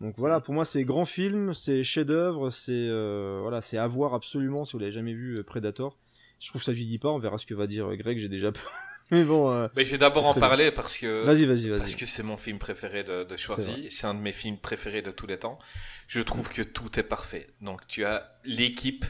[0.00, 4.14] Donc voilà, pour moi c'est grand film, c'est chef-d'œuvre, c'est euh, voilà, c'est à voir
[4.14, 5.96] absolument si vous l'avez jamais vu euh, Predator.
[6.40, 8.28] Je trouve que ça vieillit pas, on verra ce que va dire euh, Greg, j'ai
[8.30, 8.72] déjà peur.
[9.16, 11.78] Mais bon, euh, Mais je vais d'abord en parler parce que vas-y, vas-y, vas-y.
[11.80, 13.90] parce que c'est mon film préféré de, de C'est Schwarzy.
[13.90, 15.58] C'est un de mes films préférés de tous les temps.
[16.06, 17.48] Je trouve que tout est parfait.
[17.60, 19.04] Donc tu as l'équipe.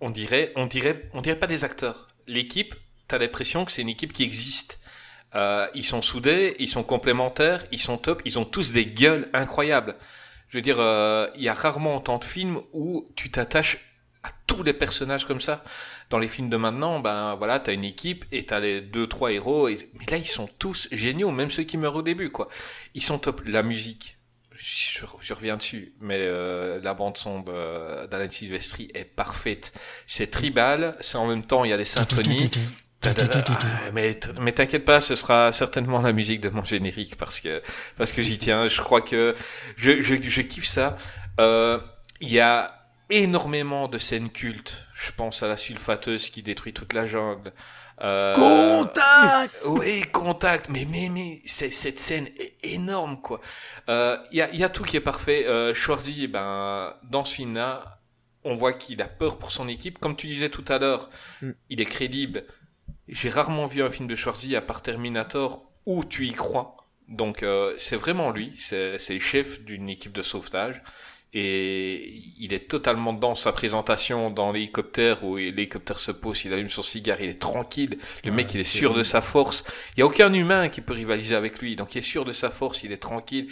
[0.00, 2.08] On dirait, on dirait, on dirait pas des acteurs.
[2.26, 2.74] L'équipe,
[3.08, 4.80] t'as l'impression que c'est une équipe qui existe.
[5.34, 9.28] Euh, ils sont soudés, ils sont complémentaires, ils sont top, ils ont tous des gueules
[9.32, 9.96] incroyables.
[10.48, 13.78] Je veux dire, euh, il y a rarement autant de films où tu t'attaches
[14.22, 15.64] à tous les personnages comme ça.
[16.10, 19.32] Dans les films de maintenant, ben voilà, t'as une équipe et t'as les deux trois
[19.32, 19.68] héros.
[19.68, 22.48] Mais là, ils sont tous géniaux, même ceux qui meurent au début, quoi.
[22.94, 23.42] Ils sont top.
[23.46, 24.18] La musique,
[24.56, 25.04] je,
[25.34, 29.72] reviens dessus, mais euh, la bande son de- d'Alan Silvestri est parfaite.
[30.06, 32.50] C'est tribal, c'est en même temps il y a des symphonies.
[33.06, 33.10] Ah,
[33.92, 37.60] mais mais t'inquiète pas, ce sera certainement la musique de mon générique parce que
[37.98, 38.68] parce que j'y tiens.
[38.68, 39.34] Je crois que
[39.76, 40.96] je je, je kiffe ça.
[41.40, 41.78] Euh,
[42.20, 44.86] Il y a énormément de scènes cultes.
[44.94, 47.52] Je pense à la sulfateuse qui détruit toute la jungle.
[48.02, 53.40] Euh, Contact oui, contact, mais mais mais c'est- cette scène est énorme quoi.
[53.88, 55.46] Euh, Il y a y a tout qui est parfait.
[55.46, 58.00] Euh, Schwarzy, ben dans ce film-là,
[58.42, 59.98] on voit qu'il a peur pour son équipe.
[60.00, 61.08] Comme tu disais tout à l'heure,
[61.42, 61.50] Mm.
[61.70, 62.44] il est crédible.
[63.06, 66.76] J'ai rarement vu un film de Schwarzy à part Terminator où tu y crois.
[67.08, 70.82] Donc euh, c'est vraiment lui, c'est c'est le chef d'une équipe de sauvetage.
[71.36, 76.68] Et il est totalement dans sa présentation dans l'hélicoptère où l'hélicoptère se pose, il allume
[76.68, 77.98] son cigare, il est tranquille.
[78.24, 79.64] Le Ouais, mec, il est sûr de sa force.
[79.96, 81.74] Il y a aucun humain qui peut rivaliser avec lui.
[81.76, 83.48] Donc il est sûr de sa force, il est tranquille.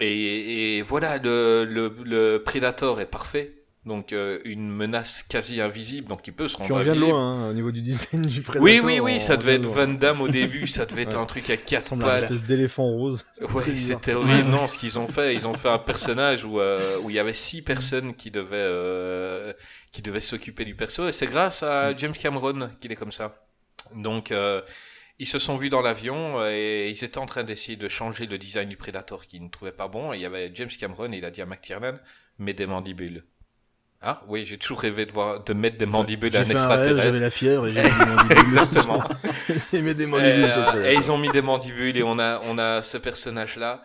[0.00, 3.59] Et, et voilà, le, le, le Predator est parfait.
[3.86, 7.00] Donc euh, une menace quasi invisible, donc il peut se Puis rendre on vient de
[7.00, 8.62] loin hein, au niveau du design du Predator.
[8.62, 9.86] Oui, oui, oui, on- ça on devait être loin.
[9.86, 11.22] Van Damme au début, ça devait être Ouais.
[11.22, 13.24] un truc à quatre à une espèce d'éléphant rose.
[13.40, 14.50] Ouais, c'était horrible.
[14.50, 17.18] Non, ce qu'ils ont fait, ils ont fait un personnage où euh, où il y
[17.18, 19.54] avait six personnes qui devaient euh,
[19.92, 23.46] qui devaient s'occuper du perso, et c'est grâce à James Cameron qu'il est comme ça.
[23.94, 24.30] Donc
[25.18, 28.36] ils se sont vus dans l'avion et ils étaient en train d'essayer de changer le
[28.36, 30.12] design du Predator qu'ils ne trouvaient pas bon.
[30.12, 31.94] Et il y avait James Cameron et il a dit à McTiernan
[32.38, 33.24] mets des mandibules.
[34.02, 37.02] Ah oui, j'ai toujours rêvé de voir de mettre des mandibules à un extraterrestre.
[37.02, 38.38] j'avais la fièvre et j'ai mis des mandibules.
[38.38, 39.04] Exactement.
[39.72, 42.18] J'ai mis des Et, mandibules le euh, et ils ont mis des mandibules et on
[42.18, 43.82] a, on a ce personnage-là.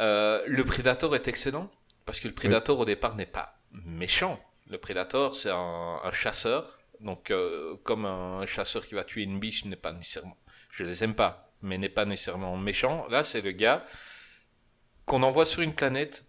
[0.00, 1.68] Euh, le Predator est excellent
[2.04, 4.38] parce que le Predator au départ n'est pas méchant.
[4.70, 6.78] Le Predator c'est un, un chasseur.
[7.00, 10.36] Donc euh, comme un chasseur qui va tuer une biche n'est pas nécessairement,
[10.70, 13.06] je les aime pas, mais n'est pas nécessairement méchant.
[13.10, 13.84] Là c'est le gars
[15.06, 16.24] qu'on envoie sur une planète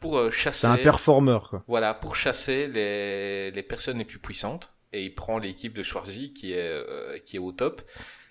[0.00, 0.60] pour, euh, chasser.
[0.60, 1.64] C'est un performeur, quoi.
[1.68, 4.72] Voilà, pour chasser les, les personnes les plus puissantes.
[4.92, 7.82] Et il prend l'équipe de Schwarzy qui est, euh, qui est au top.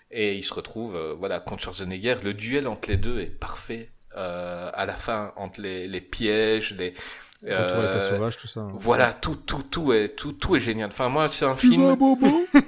[0.09, 2.15] Et il se retrouve euh, voilà, contre Schwarzenegger.
[2.23, 3.91] Le duel entre les deux est parfait.
[4.15, 6.93] Euh, à la fin, entre les, les pièges, les...
[7.43, 8.61] Retour euh, sauvage, tout ça.
[8.61, 8.71] hein.
[8.79, 10.89] voilà, tout, tout, tout est, tout, tout est génial.
[10.89, 11.95] Enfin, moi, c'est un film.
[11.95, 12.17] Bobo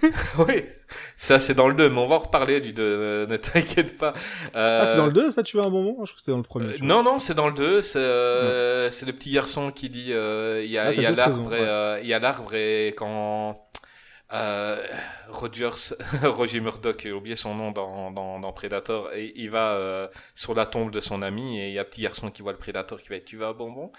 [0.48, 0.64] oui,
[1.18, 3.98] ça c'est dans le 2, mais on va en reparler du 2, euh, ne t'inquiète
[3.98, 4.14] pas.
[4.56, 5.92] Euh, Ah, c'est dans le 2, ça, tu veux un bonbon?
[5.92, 6.66] Je crois que c'était dans le premier.
[6.68, 7.82] euh, tu non, non, c'est dans le 2.
[7.82, 11.06] C'est euh, c'est le petit garçon qui dit euh, il y a, Ah, il y
[11.08, 11.68] a l'arbre et, ouais.
[11.68, 13.56] euh, il y a l'arbre et quand
[14.32, 14.86] euh,
[15.30, 20.08] Rogers, Roger Murdoch, j'ai oublié son nom dans, dans, dans Predator, et il va euh,
[20.36, 22.52] sur la tombe de son ami et il y a un petit garçon qui voit
[22.52, 23.92] le Predator qui va être tu un bonbon?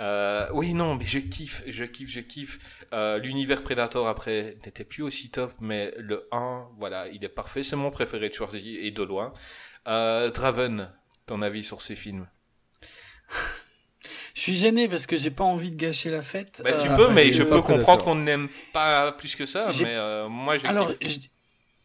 [0.00, 2.84] Euh, Oui, non, mais je kiffe, je kiffe, je kiffe.
[2.92, 7.62] Euh, L'univers Predator après n'était plus aussi top, mais le 1, voilà, il est parfait.
[7.62, 9.32] C'est mon préféré de Schwarzy et de loin.
[9.88, 10.90] Euh, Draven,
[11.26, 12.26] ton avis sur ces films?
[14.34, 16.60] Je suis gêné parce que j'ai pas envie de gâcher la fête.
[16.64, 19.94] Bah, Tu Euh, peux, mais je peux comprendre qu'on n'aime pas plus que ça, mais
[19.94, 20.92] euh, moi je Alors,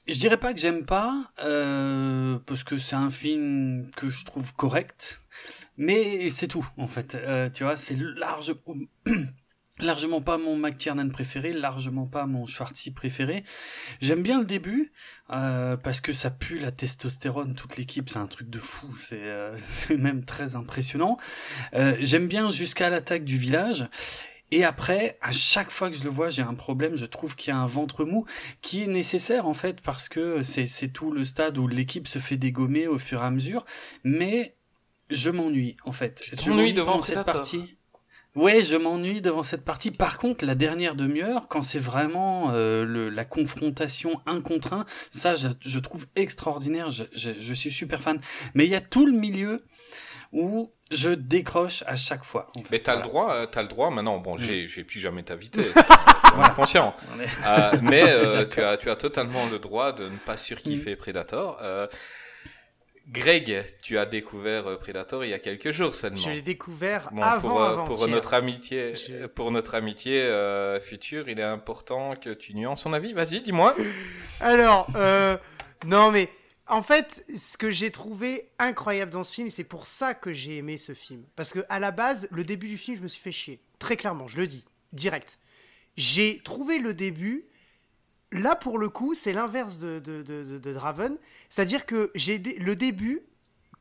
[0.07, 4.55] je dirais pas que j'aime pas, euh, parce que c'est un film que je trouve
[4.55, 5.21] correct,
[5.77, 7.13] mais c'est tout, en fait.
[7.13, 8.55] Euh, tu vois, c'est large,
[9.79, 13.43] largement pas mon McTiernan préféré, largement pas mon Schwartzy préféré.
[14.01, 14.91] J'aime bien le début,
[15.31, 19.21] euh, parce que ça pue la testostérone, toute l'équipe, c'est un truc de fou, c'est
[19.21, 19.57] euh,
[19.97, 21.17] même très impressionnant.
[21.73, 23.87] Euh, J'aime bien jusqu'à l'attaque du village.
[24.51, 26.95] Et après, à chaque fois que je le vois, j'ai un problème.
[26.95, 28.25] Je trouve qu'il y a un ventre mou
[28.63, 32.35] qui est nécessaire en fait parce que c'est tout le stade où l'équipe se fait
[32.35, 33.63] dégommer au fur et à mesure.
[34.03, 34.55] Mais
[35.11, 36.21] je m'ennuie en fait.
[36.21, 37.77] Tu Je m'ennuie devant cette partie.
[38.35, 39.89] Ouais, je m'ennuie devant cette partie.
[39.91, 44.85] Par contre, la dernière demi-heure, quand c'est vraiment euh, le, la confrontation un contre un,
[45.11, 46.91] ça, je, je trouve extraordinaire.
[46.91, 48.21] Je, je, je suis super fan.
[48.53, 49.65] Mais il y a tout le milieu
[50.31, 52.45] où je décroche à chaque fois.
[52.55, 52.67] en fait.
[52.71, 53.09] Mais t'as le Voilà.
[53.09, 53.89] droit, euh, t'as le droit.
[53.89, 54.39] Maintenant, bon, Mm.
[54.39, 55.63] j'ai, j'ai plus jamais t'inviter.
[56.37, 56.95] On est conscient.
[57.15, 60.37] On est- Euh, mais euh, tu as, tu as totalement le droit de ne pas
[60.37, 61.59] surkiffer Predator.
[63.09, 66.17] Euh, Greg, tu as découvert euh, Predator il y a quelques jours seulement.
[66.17, 70.21] Je l'ai découvert Bon, avant pour, euh, avant pour notre amitié, Je- pour notre amitié
[70.21, 73.13] euh, future, il est important que tu nuances son avis.
[73.13, 73.75] Vas-y, dis-moi.
[74.39, 75.37] Alors, euh,
[75.85, 76.29] non mais
[76.67, 80.31] en fait, ce que j'ai trouvé incroyable dans ce film, et c'est pour ça que
[80.33, 83.07] j'ai aimé ce film, parce que à la base, le début du film, je me
[83.07, 85.39] suis fait chier, très clairement, je le dis, direct.
[85.97, 87.45] J'ai trouvé le début.
[88.31, 91.17] Là, pour le coup, c'est l'inverse de, de, de, Draven.
[91.49, 93.21] C'est-à-dire que j'ai le début,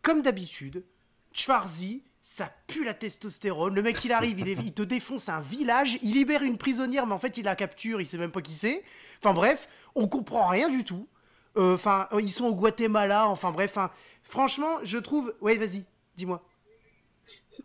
[0.02, 0.84] comme d'habitude,
[1.32, 3.74] Schwarzy, ça pue la testostérone.
[3.74, 7.06] Le mec, il arrive, il, est- il te défonce un village, il libère une prisonnière,
[7.06, 8.82] mais en fait, il la capture, il sait même pas qui c'est.
[9.22, 11.08] Enfin bref, on comprend rien du tout.
[11.56, 13.76] Euh, Enfin, ils sont au Guatemala, enfin bref.
[13.78, 13.90] hein.
[14.22, 15.34] Franchement, je trouve.
[15.40, 15.84] Ouais, vas-y,
[16.16, 16.44] dis-moi.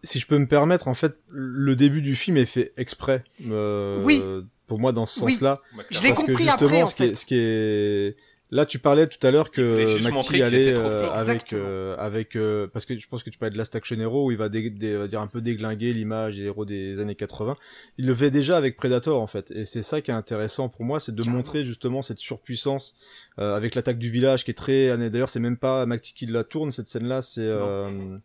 [0.03, 3.23] Si je peux me permettre, en fait, le début du film est fait exprès.
[3.45, 4.21] euh, Oui.
[4.67, 5.33] Pour moi, dans ce Oui.
[5.33, 5.59] sens-là.
[5.89, 8.15] Je l'ai Parce que compris justement, après, en ce, qui est, ce qui est
[8.49, 12.85] là, tu parlais tout à l'heure que c'était allait euh, avec euh, avec euh, parce
[12.85, 14.95] que je pense que tu parlais de Last Action Hero où il va, dé- dé-
[14.95, 17.57] va dire un peu déglinguer l'image des héros des années 80.
[17.97, 20.85] Il le fait déjà avec Predator en fait, et c'est ça qui est intéressant pour
[20.85, 21.37] moi, c'est de Carrément.
[21.37, 22.93] montrer justement cette surpuissance
[23.39, 24.95] euh, avec l'attaque du village qui est très.
[25.09, 28.17] D'ailleurs, c'est même pas Macti qui la tourne cette scène-là, c'est euh,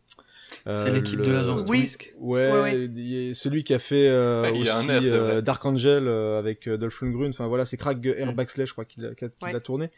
[0.74, 1.90] C'est euh, l'équipe le- de l'agence Oui.
[2.18, 3.32] Ouais, Ouais, ouais.
[3.34, 5.42] celui qui a fait euh, Ouais, aussi a air, euh, vrai.
[5.42, 7.30] Dark Angel euh, avec euh, Dolph Lundgren.
[7.30, 8.32] Enfin voilà, c'est Craig Air.
[8.34, 9.08] Baxley, je crois qu'il a,
[9.42, 9.54] Ouais.
[9.54, 9.90] a tourné.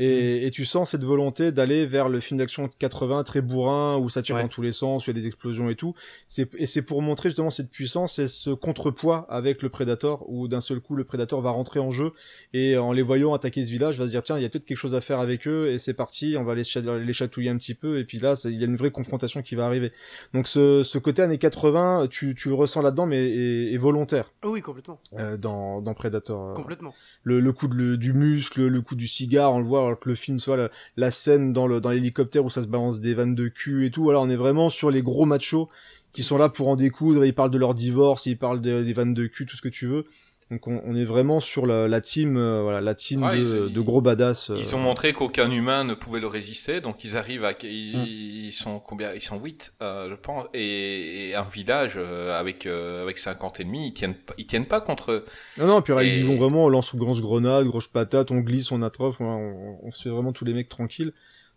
[0.00, 4.08] Et, et tu sens cette volonté d'aller vers le film d'action 80 très bourrin où
[4.08, 4.42] ça tire Ouais.
[4.42, 5.94] dans tous les sens, où il y a des explosions et tout.
[6.28, 10.46] C'est et c'est pour montrer justement cette puissance et ce contrepoids avec le Predator où
[10.48, 12.12] d'un seul coup le Predator va rentrer en jeu
[12.52, 14.64] et en les voyant attaquer ce village va se dire tiens il y a peut-être
[14.64, 17.50] quelque chose à faire avec eux et c'est parti on va les, cha- les chatouiller
[17.50, 19.90] un petit peu et puis là il y a une vraie confrontation qui va arriver.
[20.32, 24.32] Donc ce, ce côté années 80 tu, tu le ressens là-dedans mais est, est volontaire
[24.44, 25.00] Oh oui, complètement.
[25.18, 26.50] euh, dans, dans Predator.
[26.50, 26.94] euh, Complètement.
[27.24, 30.00] le, le coup de, le- du muscle, le coup du cigare, on le voit alors
[30.00, 33.14] que le film soit la, scène dans le dans l'hélicoptère où ça se balance des
[33.14, 34.02] vannes de cul et tout.
[34.02, 35.68] Voilà, on est vraiment sur les gros machos
[36.12, 37.24] qui sont là pour en découdre.
[37.24, 39.68] Ils parlent de leur divorce, ils parlent de- des vannes de cul, tout ce que
[39.68, 40.06] tu veux.
[40.50, 43.68] Donc on, on est vraiment sur la, la team, euh, voilà, la team Ouais, de,
[43.68, 44.48] de gros badass.
[44.48, 47.96] euh, Ils ont montré qu'aucun humain ne pouvait le résister, donc ils arrivent à, ils,
[47.98, 48.04] Mm.
[48.06, 49.12] ils sont combien?
[49.12, 53.88] Ils sont 8, je pense, et, et un village euh, avec euh, avec 50 ennemis,
[53.88, 55.24] ils tiennent pas- ils tiennent pas contre eux.
[55.58, 58.72] Non, non, puis Et- ils vont vraiment, on lance grosse grenade, grosse patate, on glisse,
[58.72, 61.12] on atrophe, on, on, on se fait vraiment tous les mecs tranquilles.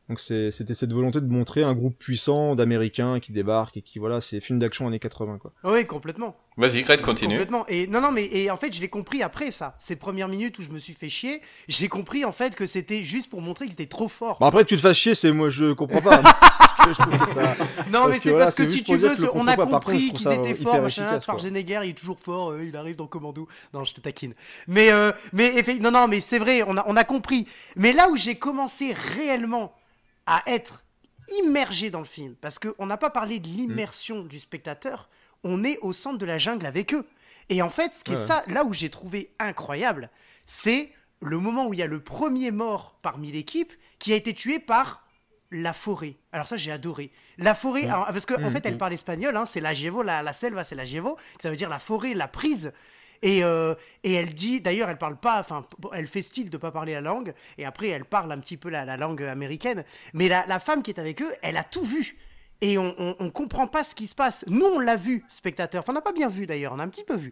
[0.09, 3.97] Donc c'est- c'était cette volonté de montrer un groupe puissant d'Américains qui débarquent et qui,
[3.99, 5.53] voilà, c'est film d'action années 80, quoi.
[5.63, 6.35] Oh oui, complètement.
[6.57, 7.35] Vas-y, Greg, continue.
[7.35, 7.65] Complètement.
[7.69, 9.75] Et non, non, mais et en fait, je l'ai compris après ça.
[9.79, 13.03] Ces premières minutes où je me suis fait chier, j'ai compris en fait que c'était
[13.05, 14.37] juste pour montrer qu'ils étaient trop forts.
[14.39, 16.17] Bon, après, que tu te fasses chier, c'est moi, je comprends pas.
[16.17, 16.23] Que
[16.93, 17.55] je que ça-
[17.91, 19.61] non, parce mais que c'est voilà, parce que si tu veux, que on a je
[19.61, 21.19] compris qu'ils étaient forts, machin.
[21.21, 23.47] Schwarzenegger, il est toujours fort, euh, il arrive dans Commando.
[23.73, 24.33] Non, je te taquine.
[24.67, 27.47] Mais, euh, mais non, non, mais c'est vrai, on a, on a compris.
[27.77, 29.73] Mais là où j'ai commencé réellement
[30.31, 30.85] à être
[31.43, 35.09] immergé dans le film, parce qu'on n'a pas parlé de l'immersion du spectateur,
[35.43, 37.05] on est au centre de la jungle avec eux.
[37.49, 40.09] Et en fait, ce qui est ça, là où j'ai trouvé incroyable,
[40.45, 40.91] c'est
[41.21, 44.59] le moment où il y a le premier mort parmi l'équipe qui a été tué
[44.59, 45.03] par
[45.51, 46.15] la forêt.
[46.31, 47.11] Alors ça, j'ai adoré.
[47.37, 50.23] La forêt, alors, parce qu'en en fait, elle parle espagnol, hein, c'est la Gievo, la,
[50.23, 52.71] la selva, c'est la Gievo, ça veut dire la forêt, la prise.
[53.23, 56.71] Et, euh, et elle dit, d'ailleurs, elle parle pas, enfin, elle fait style de pas
[56.71, 59.83] parler la langue, et après, elle parle un petit peu la, la langue américaine.
[60.13, 62.17] Mais la, la femme qui est avec eux, elle a tout vu.
[62.61, 64.43] Et on, on, on comprend pas ce qui se passe.
[64.47, 65.81] Nous, on l'a vu, spectateur.
[65.81, 67.31] Enfin, on n'a pas bien vu d'ailleurs, on a un petit peu vu.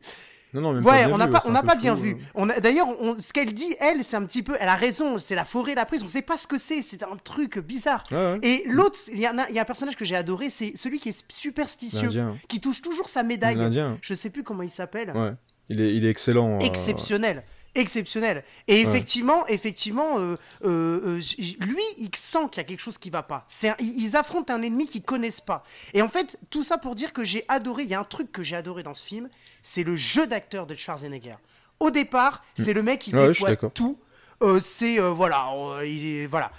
[0.56, 2.18] Non, non, même Ouais, on n'a pas, on n'a pas bien vu.
[2.34, 4.58] On a- D'ailleurs, on- ce qu'elle dit, elle, c'est un petit peu.
[4.60, 6.02] Elle a raison, c'est la forêt, la prise.
[6.02, 6.82] On sait pas ce que c'est.
[6.82, 8.02] C'est un truc bizarre.
[8.12, 8.40] Ouais.
[8.42, 10.98] Et l'autre, il y, a- il y a un personnage que j'ai adoré, c'est celui
[11.00, 12.10] qui est superstitieux,
[12.48, 13.58] qui touche toujours sa médaille.
[14.02, 15.12] Je sais plus comment il s'appelle.
[15.16, 15.34] Ouais.
[15.70, 16.58] Il est, il est excellent.
[16.58, 17.44] euh, Exceptionnel.
[17.76, 18.44] Exceptionnel.
[18.68, 20.36] Et effectivement, effectivement, euh,
[20.66, 21.22] euh,
[21.62, 23.46] lui, il sent qu'il y a quelque chose qui va pas.
[23.64, 25.64] Un- ils affrontent un ennemi qu'ils connaissent pas.
[25.94, 27.84] Et en fait, tout ça pour dire que j'ai adoré.
[27.84, 29.30] Il y a un truc que j'ai adoré dans ce film,
[29.62, 31.36] c'est le jeu d'acteur de Schwarzenegger.
[31.80, 34.00] Au départ, c'est le mec qui Ouais, déploie tout.
[34.42, 36.52] Euh, c'est euh, voilà, euh, il est voilà,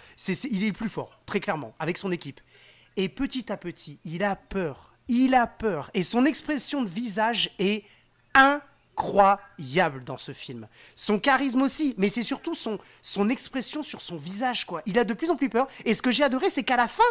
[0.50, 2.40] il est plus fort, très clairement, avec son équipe.
[2.96, 7.50] Et petit à petit, il a peur, il a peur, et son expression de visage
[7.58, 7.84] est
[8.34, 8.64] incroyable
[10.04, 10.68] dans ce film.
[10.96, 14.82] Son charisme aussi, mais c'est surtout son, son expression sur son visage, quoi.
[14.86, 15.68] Il a de plus en plus peur.
[15.84, 17.02] Et ce que j'ai adoré, c'est qu'à la fin,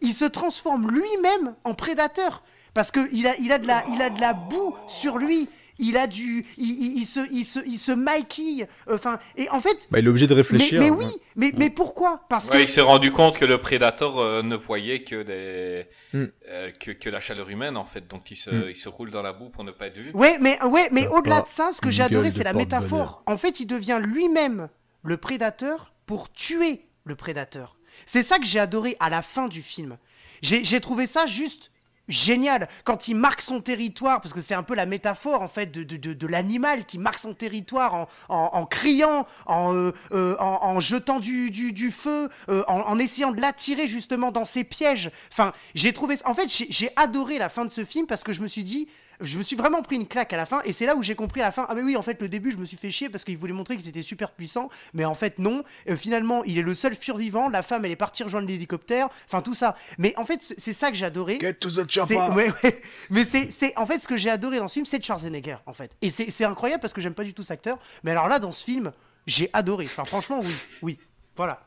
[0.00, 2.42] il se transforme lui-même en prédateur.
[2.72, 3.58] Parce qu'il a, il a,
[3.88, 5.48] il a de la boue sur lui
[5.78, 8.66] il a du, il, se, il se, il se maquille.
[8.90, 9.88] Enfin, et en fait.
[9.90, 10.80] Bah, il est obligé de réfléchir.
[10.80, 11.06] Mais, oui,
[11.36, 12.24] mais, mais pourquoi?
[12.28, 12.58] Parce que.
[12.58, 16.26] Il s'est rendu compte que le prédateur euh, ne voyait que des, hmm.
[16.48, 18.70] euh, que, que, la chaleur humaine en fait, donc il se, hmm.
[18.70, 20.10] il se roule dans la boue pour ne pas être vu.
[20.14, 23.22] Ouais, mais ouais, mais au-delà de ça, ce que j'ai adoré, c'est la métaphore.
[23.26, 24.68] En fait, il devient lui-même
[25.02, 27.76] le prédateur pour tuer le prédateur.
[28.06, 29.98] C'est ça que j'ai adoré à la fin du film.
[30.42, 31.70] J'ai trouvé ça juste
[32.08, 32.68] génial.
[32.84, 35.82] Quand il marque son territoire parce que c'est un peu la métaphore en fait de,
[35.82, 41.18] de, de, l'animal qui marque son territoire en, en, criant en, euh, euh, en, jetant
[41.18, 45.10] du, du, du feu euh, en, essayant de l'attirer justement dans ses pièges.
[45.32, 48.42] Enfin j'ai trouvé en fait j'ai adoré la fin de ce film parce que je
[48.42, 48.88] me suis dit
[49.20, 51.14] je me suis vraiment pris une claque à la fin et c'est là où j'ai
[51.14, 52.90] compris à la fin ah mais oui en fait le début je me suis fait
[52.90, 55.64] chier parce qu'il voulait montrer qu'ils étaient super puissants mais en fait non.
[55.88, 59.42] Euh, finalement il est le seul survivant la femme elle est partie rejoindre l'hélicoptère enfin
[59.42, 59.76] tout ça.
[59.98, 61.84] Mais en fait c'est ça que j'ai adoré Get to the
[63.10, 65.96] mais c'est en fait ce que j'ai adoré dans ce film c'est Schwarzenegger en fait.
[66.02, 68.52] Et c'est incroyable parce que j'aime pas du tout cet acteur mais alors là dans
[68.52, 68.92] ce film
[69.26, 69.84] j'ai adoré.
[69.84, 70.98] Enfin franchement oui oui.
[71.36, 71.64] Voilà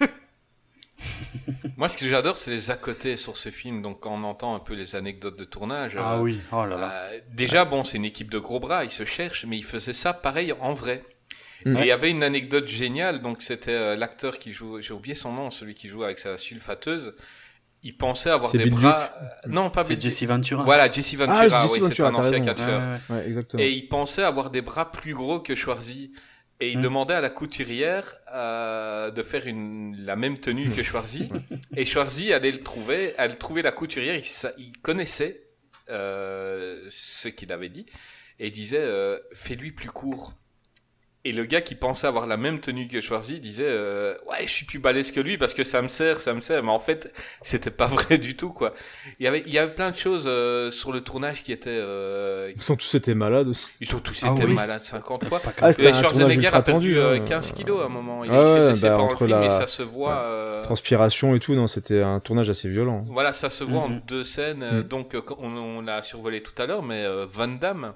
[1.76, 3.82] Moi, ce que j'adore, c'est les à côté sur ce film.
[3.82, 5.96] Donc, quand on entend un peu les anecdotes de tournage.
[5.98, 6.92] Ah euh, oui, oh là là.
[6.92, 9.92] Euh, déjà, bon, c'est une équipe de gros bras, ils se cherchent, mais ils faisaient
[9.92, 11.04] ça pareil en vrai.
[11.64, 15.14] Et il y avait une anecdote géniale, donc c'était euh, l'acteur qui joue, j'ai oublié
[15.14, 17.14] son nom, celui qui joue avec sa sulfateuse.
[17.82, 19.10] Il pensait avoir des bras.
[19.46, 20.62] non, pas C'est Jesse Ventura.
[20.64, 22.82] Voilà, Jesse ah, Ventura, oui, c'est un ancien catcheur.
[23.10, 23.62] Ouais, exactement.
[23.62, 26.12] Et il pensait avoir des bras plus gros que Schwarzy.
[26.60, 26.82] Et il hmm.
[26.82, 31.28] demandait à la couturière euh, de faire une, la même tenue que Schwarzy.
[31.76, 34.24] et Schwarzy allait le trouver, elle trouvait la couturière, il,
[34.58, 35.42] il connaissait
[35.90, 37.86] euh, ce qu'il avait dit,
[38.38, 40.34] et il disait euh, Fais-lui plus court.
[41.26, 44.52] Et le gars qui pensait avoir la même tenue que Schwarzy disait euh, ouais je
[44.52, 46.78] suis plus balèze que lui parce que ça me sert ça me sert mais en
[46.78, 47.12] fait
[47.42, 48.74] c'était pas vrai du tout quoi.
[49.18, 51.68] Il y avait il y avait plein de choses euh, sur le tournage qui étaient
[51.70, 53.66] euh, ils sont tous été malades aussi.
[53.80, 55.42] Ils sont tous ah été malades 50 fois.
[55.62, 56.96] ah, Schwarzenegger a perdu
[57.26, 58.22] 15 kilos à un moment.
[58.22, 59.50] Il ah s'est laissé bah, le film la...
[59.50, 63.04] ça se voit transpiration et tout non c'était un tournage assez violent.
[63.08, 64.06] Voilà ça se voit en mm-hmm.
[64.06, 64.82] deux scènes mm.
[64.84, 67.94] donc on, on l'a survolé tout à l'heure mais Van Damme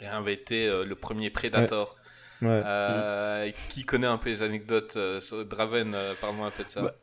[0.00, 1.96] avait été le premier Predator
[2.42, 6.82] euh, qui connaît un peu les anecdotes euh, Draven, euh, parle-moi un peu de ça.
[6.82, 6.94] Bah,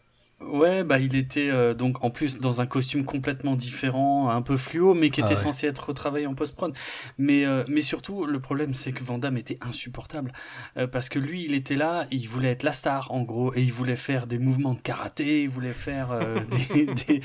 [0.48, 4.58] Ouais, bah il était euh, donc en plus dans un costume complètement différent, un peu
[4.58, 6.74] fluo, mais qui était ah censé être retravaillé en post-prod.
[7.18, 10.34] Mais euh, mais surtout le problème c'est que Van Damme était insupportable
[10.78, 13.62] euh, parce que lui il était là, il voulait être la star en gros et
[13.62, 16.20] il voulait faire des mouvements de karaté, il voulait faire
[16.74, 17.22] des, des,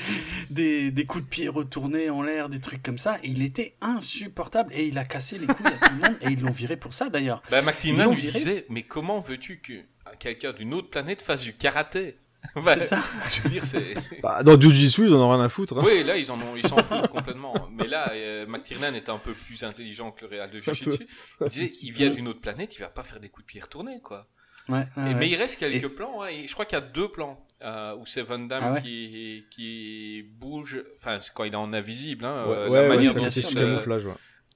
[0.50, 3.18] des, des, coups de pied retournés en l'air, des trucs comme ça.
[3.22, 6.30] Et il était insupportable et il a cassé les couilles à tout le monde et
[6.30, 7.42] ils l'ont viré pour ça d'ailleurs.
[7.50, 9.74] Bah McTiernan lui disait mais comment veux-tu que
[10.18, 12.16] quelqu'un d'une autre planète fasse du karaté?
[12.64, 13.02] c'est ça.
[13.28, 13.94] Je veux dire, c'est.
[14.22, 15.78] Bah, dans Jiu-Jitsu, ils en ont rien à foutre.
[15.78, 15.82] Hein.
[15.84, 17.54] Oui, là, ils en ont, ils s'en foutent complètement.
[17.72, 21.06] Mais là, euh, McTiernan était un peu plus intelligent que le Real de Jiu-Jitsu.
[21.40, 23.60] Il disait, il vient d'une autre planète, il va pas faire des coups de pied
[23.60, 24.26] retournés, quoi.
[24.68, 26.22] Ouais, Mais il reste quelques plans.
[26.22, 29.46] Hein, je crois qu'il y a deux plans euh, où c'est Van Damme ah qui,
[29.50, 30.82] qui bouge.
[30.96, 32.24] Enfin, c'est quand il est en invisible.
[32.24, 33.28] Hein, euh, la manière dont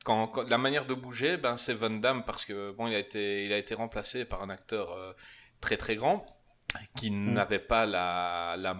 [0.05, 2.99] quand, quand, la manière de bouger, ben c'est Van Damme parce que bon, il a
[2.99, 5.13] été, il a été remplacé par un acteur euh,
[5.61, 6.27] très très grand
[6.95, 7.33] qui mm.
[7.33, 8.77] n'avait pas la, la,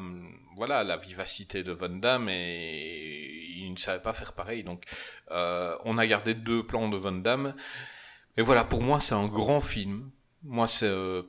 [0.57, 4.65] voilà, la vivacité de Van Damme et il ne savait pas faire pareil.
[4.65, 4.85] Donc,
[5.31, 7.55] euh, on a gardé deux plans de Van Damme.
[8.37, 10.11] Et voilà, pour moi, c'est un grand film.
[10.43, 11.23] Moi, c'est, euh,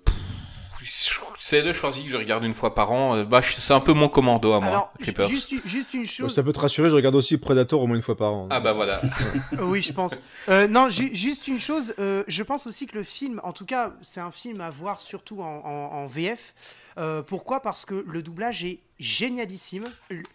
[1.40, 3.16] c'est le choisi que je regarde une fois par an.
[3.16, 6.34] Euh, bah, c'est un peu mon commando à moi, Alors, Juste, juste, une chose.
[6.34, 8.48] Ça peut te rassurer, je regarde aussi Predator au moins une fois par an.
[8.50, 9.02] Ah bah voilà.
[9.60, 10.14] oui, je pense.
[10.50, 11.94] Euh, non, juste une chose.
[12.00, 15.00] Euh, je pense aussi que le film, en tout cas, c'est un film à voir
[15.00, 16.54] surtout en, en VF.
[16.98, 17.62] Euh, pourquoi?
[17.62, 19.86] Parce que le doublage est génialissime.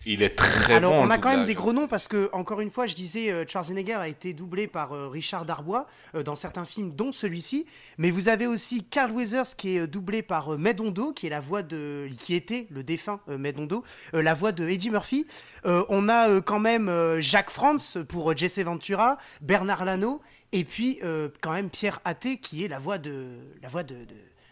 [0.05, 1.07] Il est très Alors, bon.
[1.07, 3.45] on a quand même des gros noms parce que, encore une fois, je disais, euh,
[3.47, 5.87] Schwarzenegger a été doublé par euh, Richard Darbois
[6.25, 7.67] dans certains films, dont celui-ci.
[7.97, 11.63] Mais vous avez aussi Carl Weathers qui est doublé par Medondo, qui est la voix
[11.63, 15.27] de, qui était le défunt Medondo, la voix de Eddie Murphy.
[15.65, 20.21] on a quand même Jacques Franz pour Jesse Ventura, Bernard Lano,
[20.53, 21.01] et puis
[21.41, 23.29] quand même Pierre Athé qui est la voix de,
[23.63, 23.97] la voix de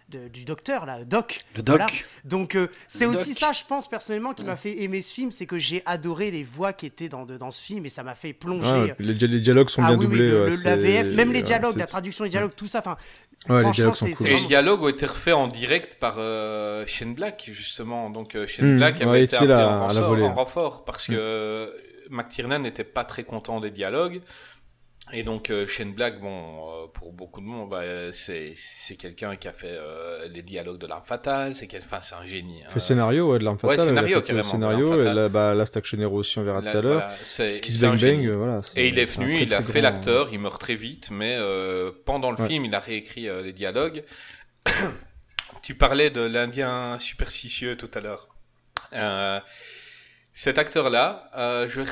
[0.09, 1.41] du docteur, là, Doc.
[1.57, 2.07] Le Doc.
[2.25, 5.47] Donc, euh, c'est aussi ça, je pense, personnellement, qui m'a fait aimer ce film, c'est
[5.47, 8.33] que j'ai adoré les voix qui étaient dans, dans ce film et ça m'a fait
[8.33, 8.95] plonger.
[8.99, 10.51] les, dialogues sont ah bien doublés.
[10.65, 12.79] la VF, même les dialogues, la traduction des dialogues, tout ça.
[12.79, 12.97] Enfin,
[13.49, 14.27] Ouais, les dialogues sont cool.
[14.27, 18.11] Et les dialogues ont été refaits en direct par euh, Shane Black, justement.
[18.11, 18.77] Donc, euh, Shane hmm.
[18.77, 21.73] Black avait été appelé en, renfort, parce que
[22.11, 24.21] McTiernan n'était pas très content des dialogues.
[25.13, 26.29] Et donc euh, Shane Black, bon,
[26.85, 30.79] euh, pour beaucoup de monde, bah, c'est c'est quelqu'un qui a fait euh, les dialogues
[30.79, 31.81] de l'arme fatale, c'est quel...
[31.83, 32.63] enfin c'est un génie.
[32.67, 33.79] Il fait scénario ouais, de l'arme fatale.
[33.79, 34.43] Ouais, scénario carrément.
[34.43, 36.95] Scénario et là, bah, Last Action Hero aussi on verra tout à l'heure.
[37.03, 38.27] voilà, c'est Ce qui se c'est un bang génie.
[38.27, 38.61] bang, voilà.
[38.75, 41.37] Et il est un venu, très, il a fait l'acteur, il meurt très vite, mais
[41.39, 42.49] euh, pendant le Ouais.
[42.49, 44.03] film, il a réécrit les dialogues.
[45.63, 48.29] tu parlais de l'Indien superstitieux tout à l'heure.
[48.93, 49.41] Euh,
[50.33, 51.87] cet acteur-là, euh, je vais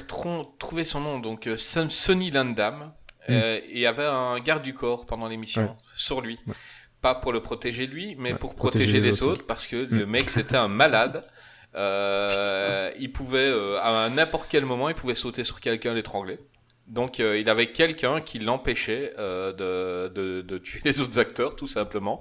[0.58, 2.92] trouver son nom, donc Son- Sonny Landam,
[3.30, 5.62] euh, il y avait un garde du corps pendant l'émission.
[5.62, 5.68] Ouais.
[5.94, 6.38] sur lui.
[6.46, 6.54] Ouais.
[7.00, 9.32] Pas pour le protéger lui, mais Ouais, pour protéger protéger, les les autres.
[9.40, 11.24] autres, parce que le mec c'était un malade.
[11.74, 16.38] Euh, il pouvait, euh, à n'importe quel moment, il pouvait sauter sur quelqu'un, l'étrangler.
[16.86, 21.56] Donc euh, il avait quelqu'un qui l'empêchait euh, de, de, de tuer les autres acteurs,
[21.56, 22.20] tout simplement.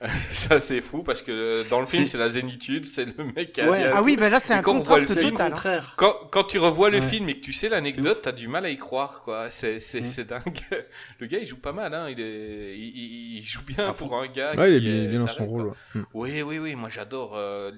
[0.30, 3.60] Ça c'est fou parce que dans le film C'est- la zénitude, c'est le mec qui
[3.60, 3.84] a Ouais.
[3.92, 4.04] Ah tout.
[4.06, 5.52] oui, mais là c'est un contraste film, total.
[5.62, 5.80] hein.
[5.96, 7.06] Quand, quand tu revois le Ouais.
[7.06, 9.50] film et que tu sais l'anecdote, t'as du mal à y croire, quoi.
[9.50, 10.04] C'est, c'est, Mm.
[10.04, 10.58] c'est dingue.
[11.20, 12.08] Le gars, il joue pas mal, hein.
[12.08, 14.54] Il, est, il, il- il joue bien Ah, pour un gars.
[14.56, 15.66] Ouais, il est qui bien, bien dans taré, son rôle.
[15.66, 15.72] ouais.
[15.96, 16.02] Mm.
[16.14, 16.74] Oui, oui, oui.
[16.76, 17.72] Moi, j'adore euh,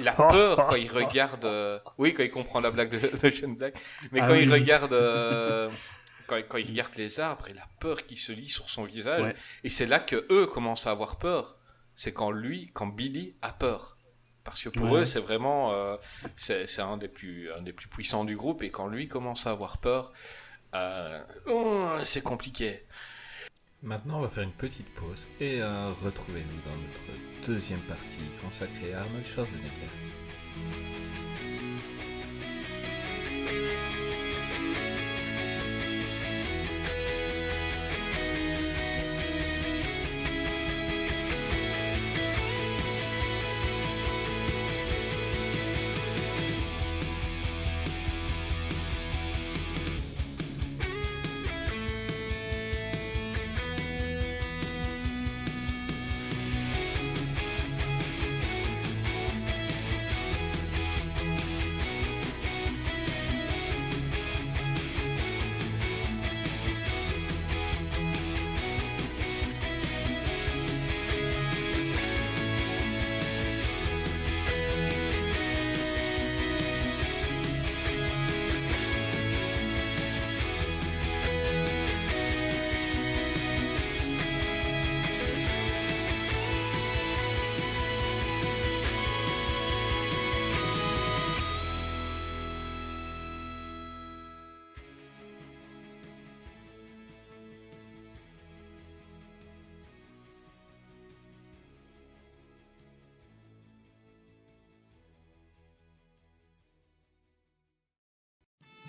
[0.00, 1.44] la peur quand il regarde.
[1.44, 2.98] euh, Oui, quand il comprend la blague de,
[3.46, 3.74] de Black.
[4.12, 4.42] Mais Ah quand oui.
[4.42, 4.92] il regarde.
[4.92, 5.70] euh,
[6.26, 9.22] Quand, quand il regarde les arbres et la peur qui se lit sur son visage.
[9.22, 9.34] Ouais.
[9.64, 11.56] Et c'est là que eux commencent à avoir peur.
[11.96, 13.96] C'est quand lui, quand Billy a peur.
[14.44, 15.00] Parce que pour Ouais.
[15.00, 15.96] eux, c'est vraiment, euh,
[16.36, 18.62] c'est, c'est un des plus, un des plus puissants du groupe.
[18.62, 20.12] Et quand lui commence à avoir peur,
[21.46, 22.86] oh, c'est compliqué.
[23.82, 28.02] Maintenant, on va faire une petite pause et euh, retrouvez-nous dans notre deuxième partie
[28.42, 29.68] consacrée à Arnold Schwarzenegger.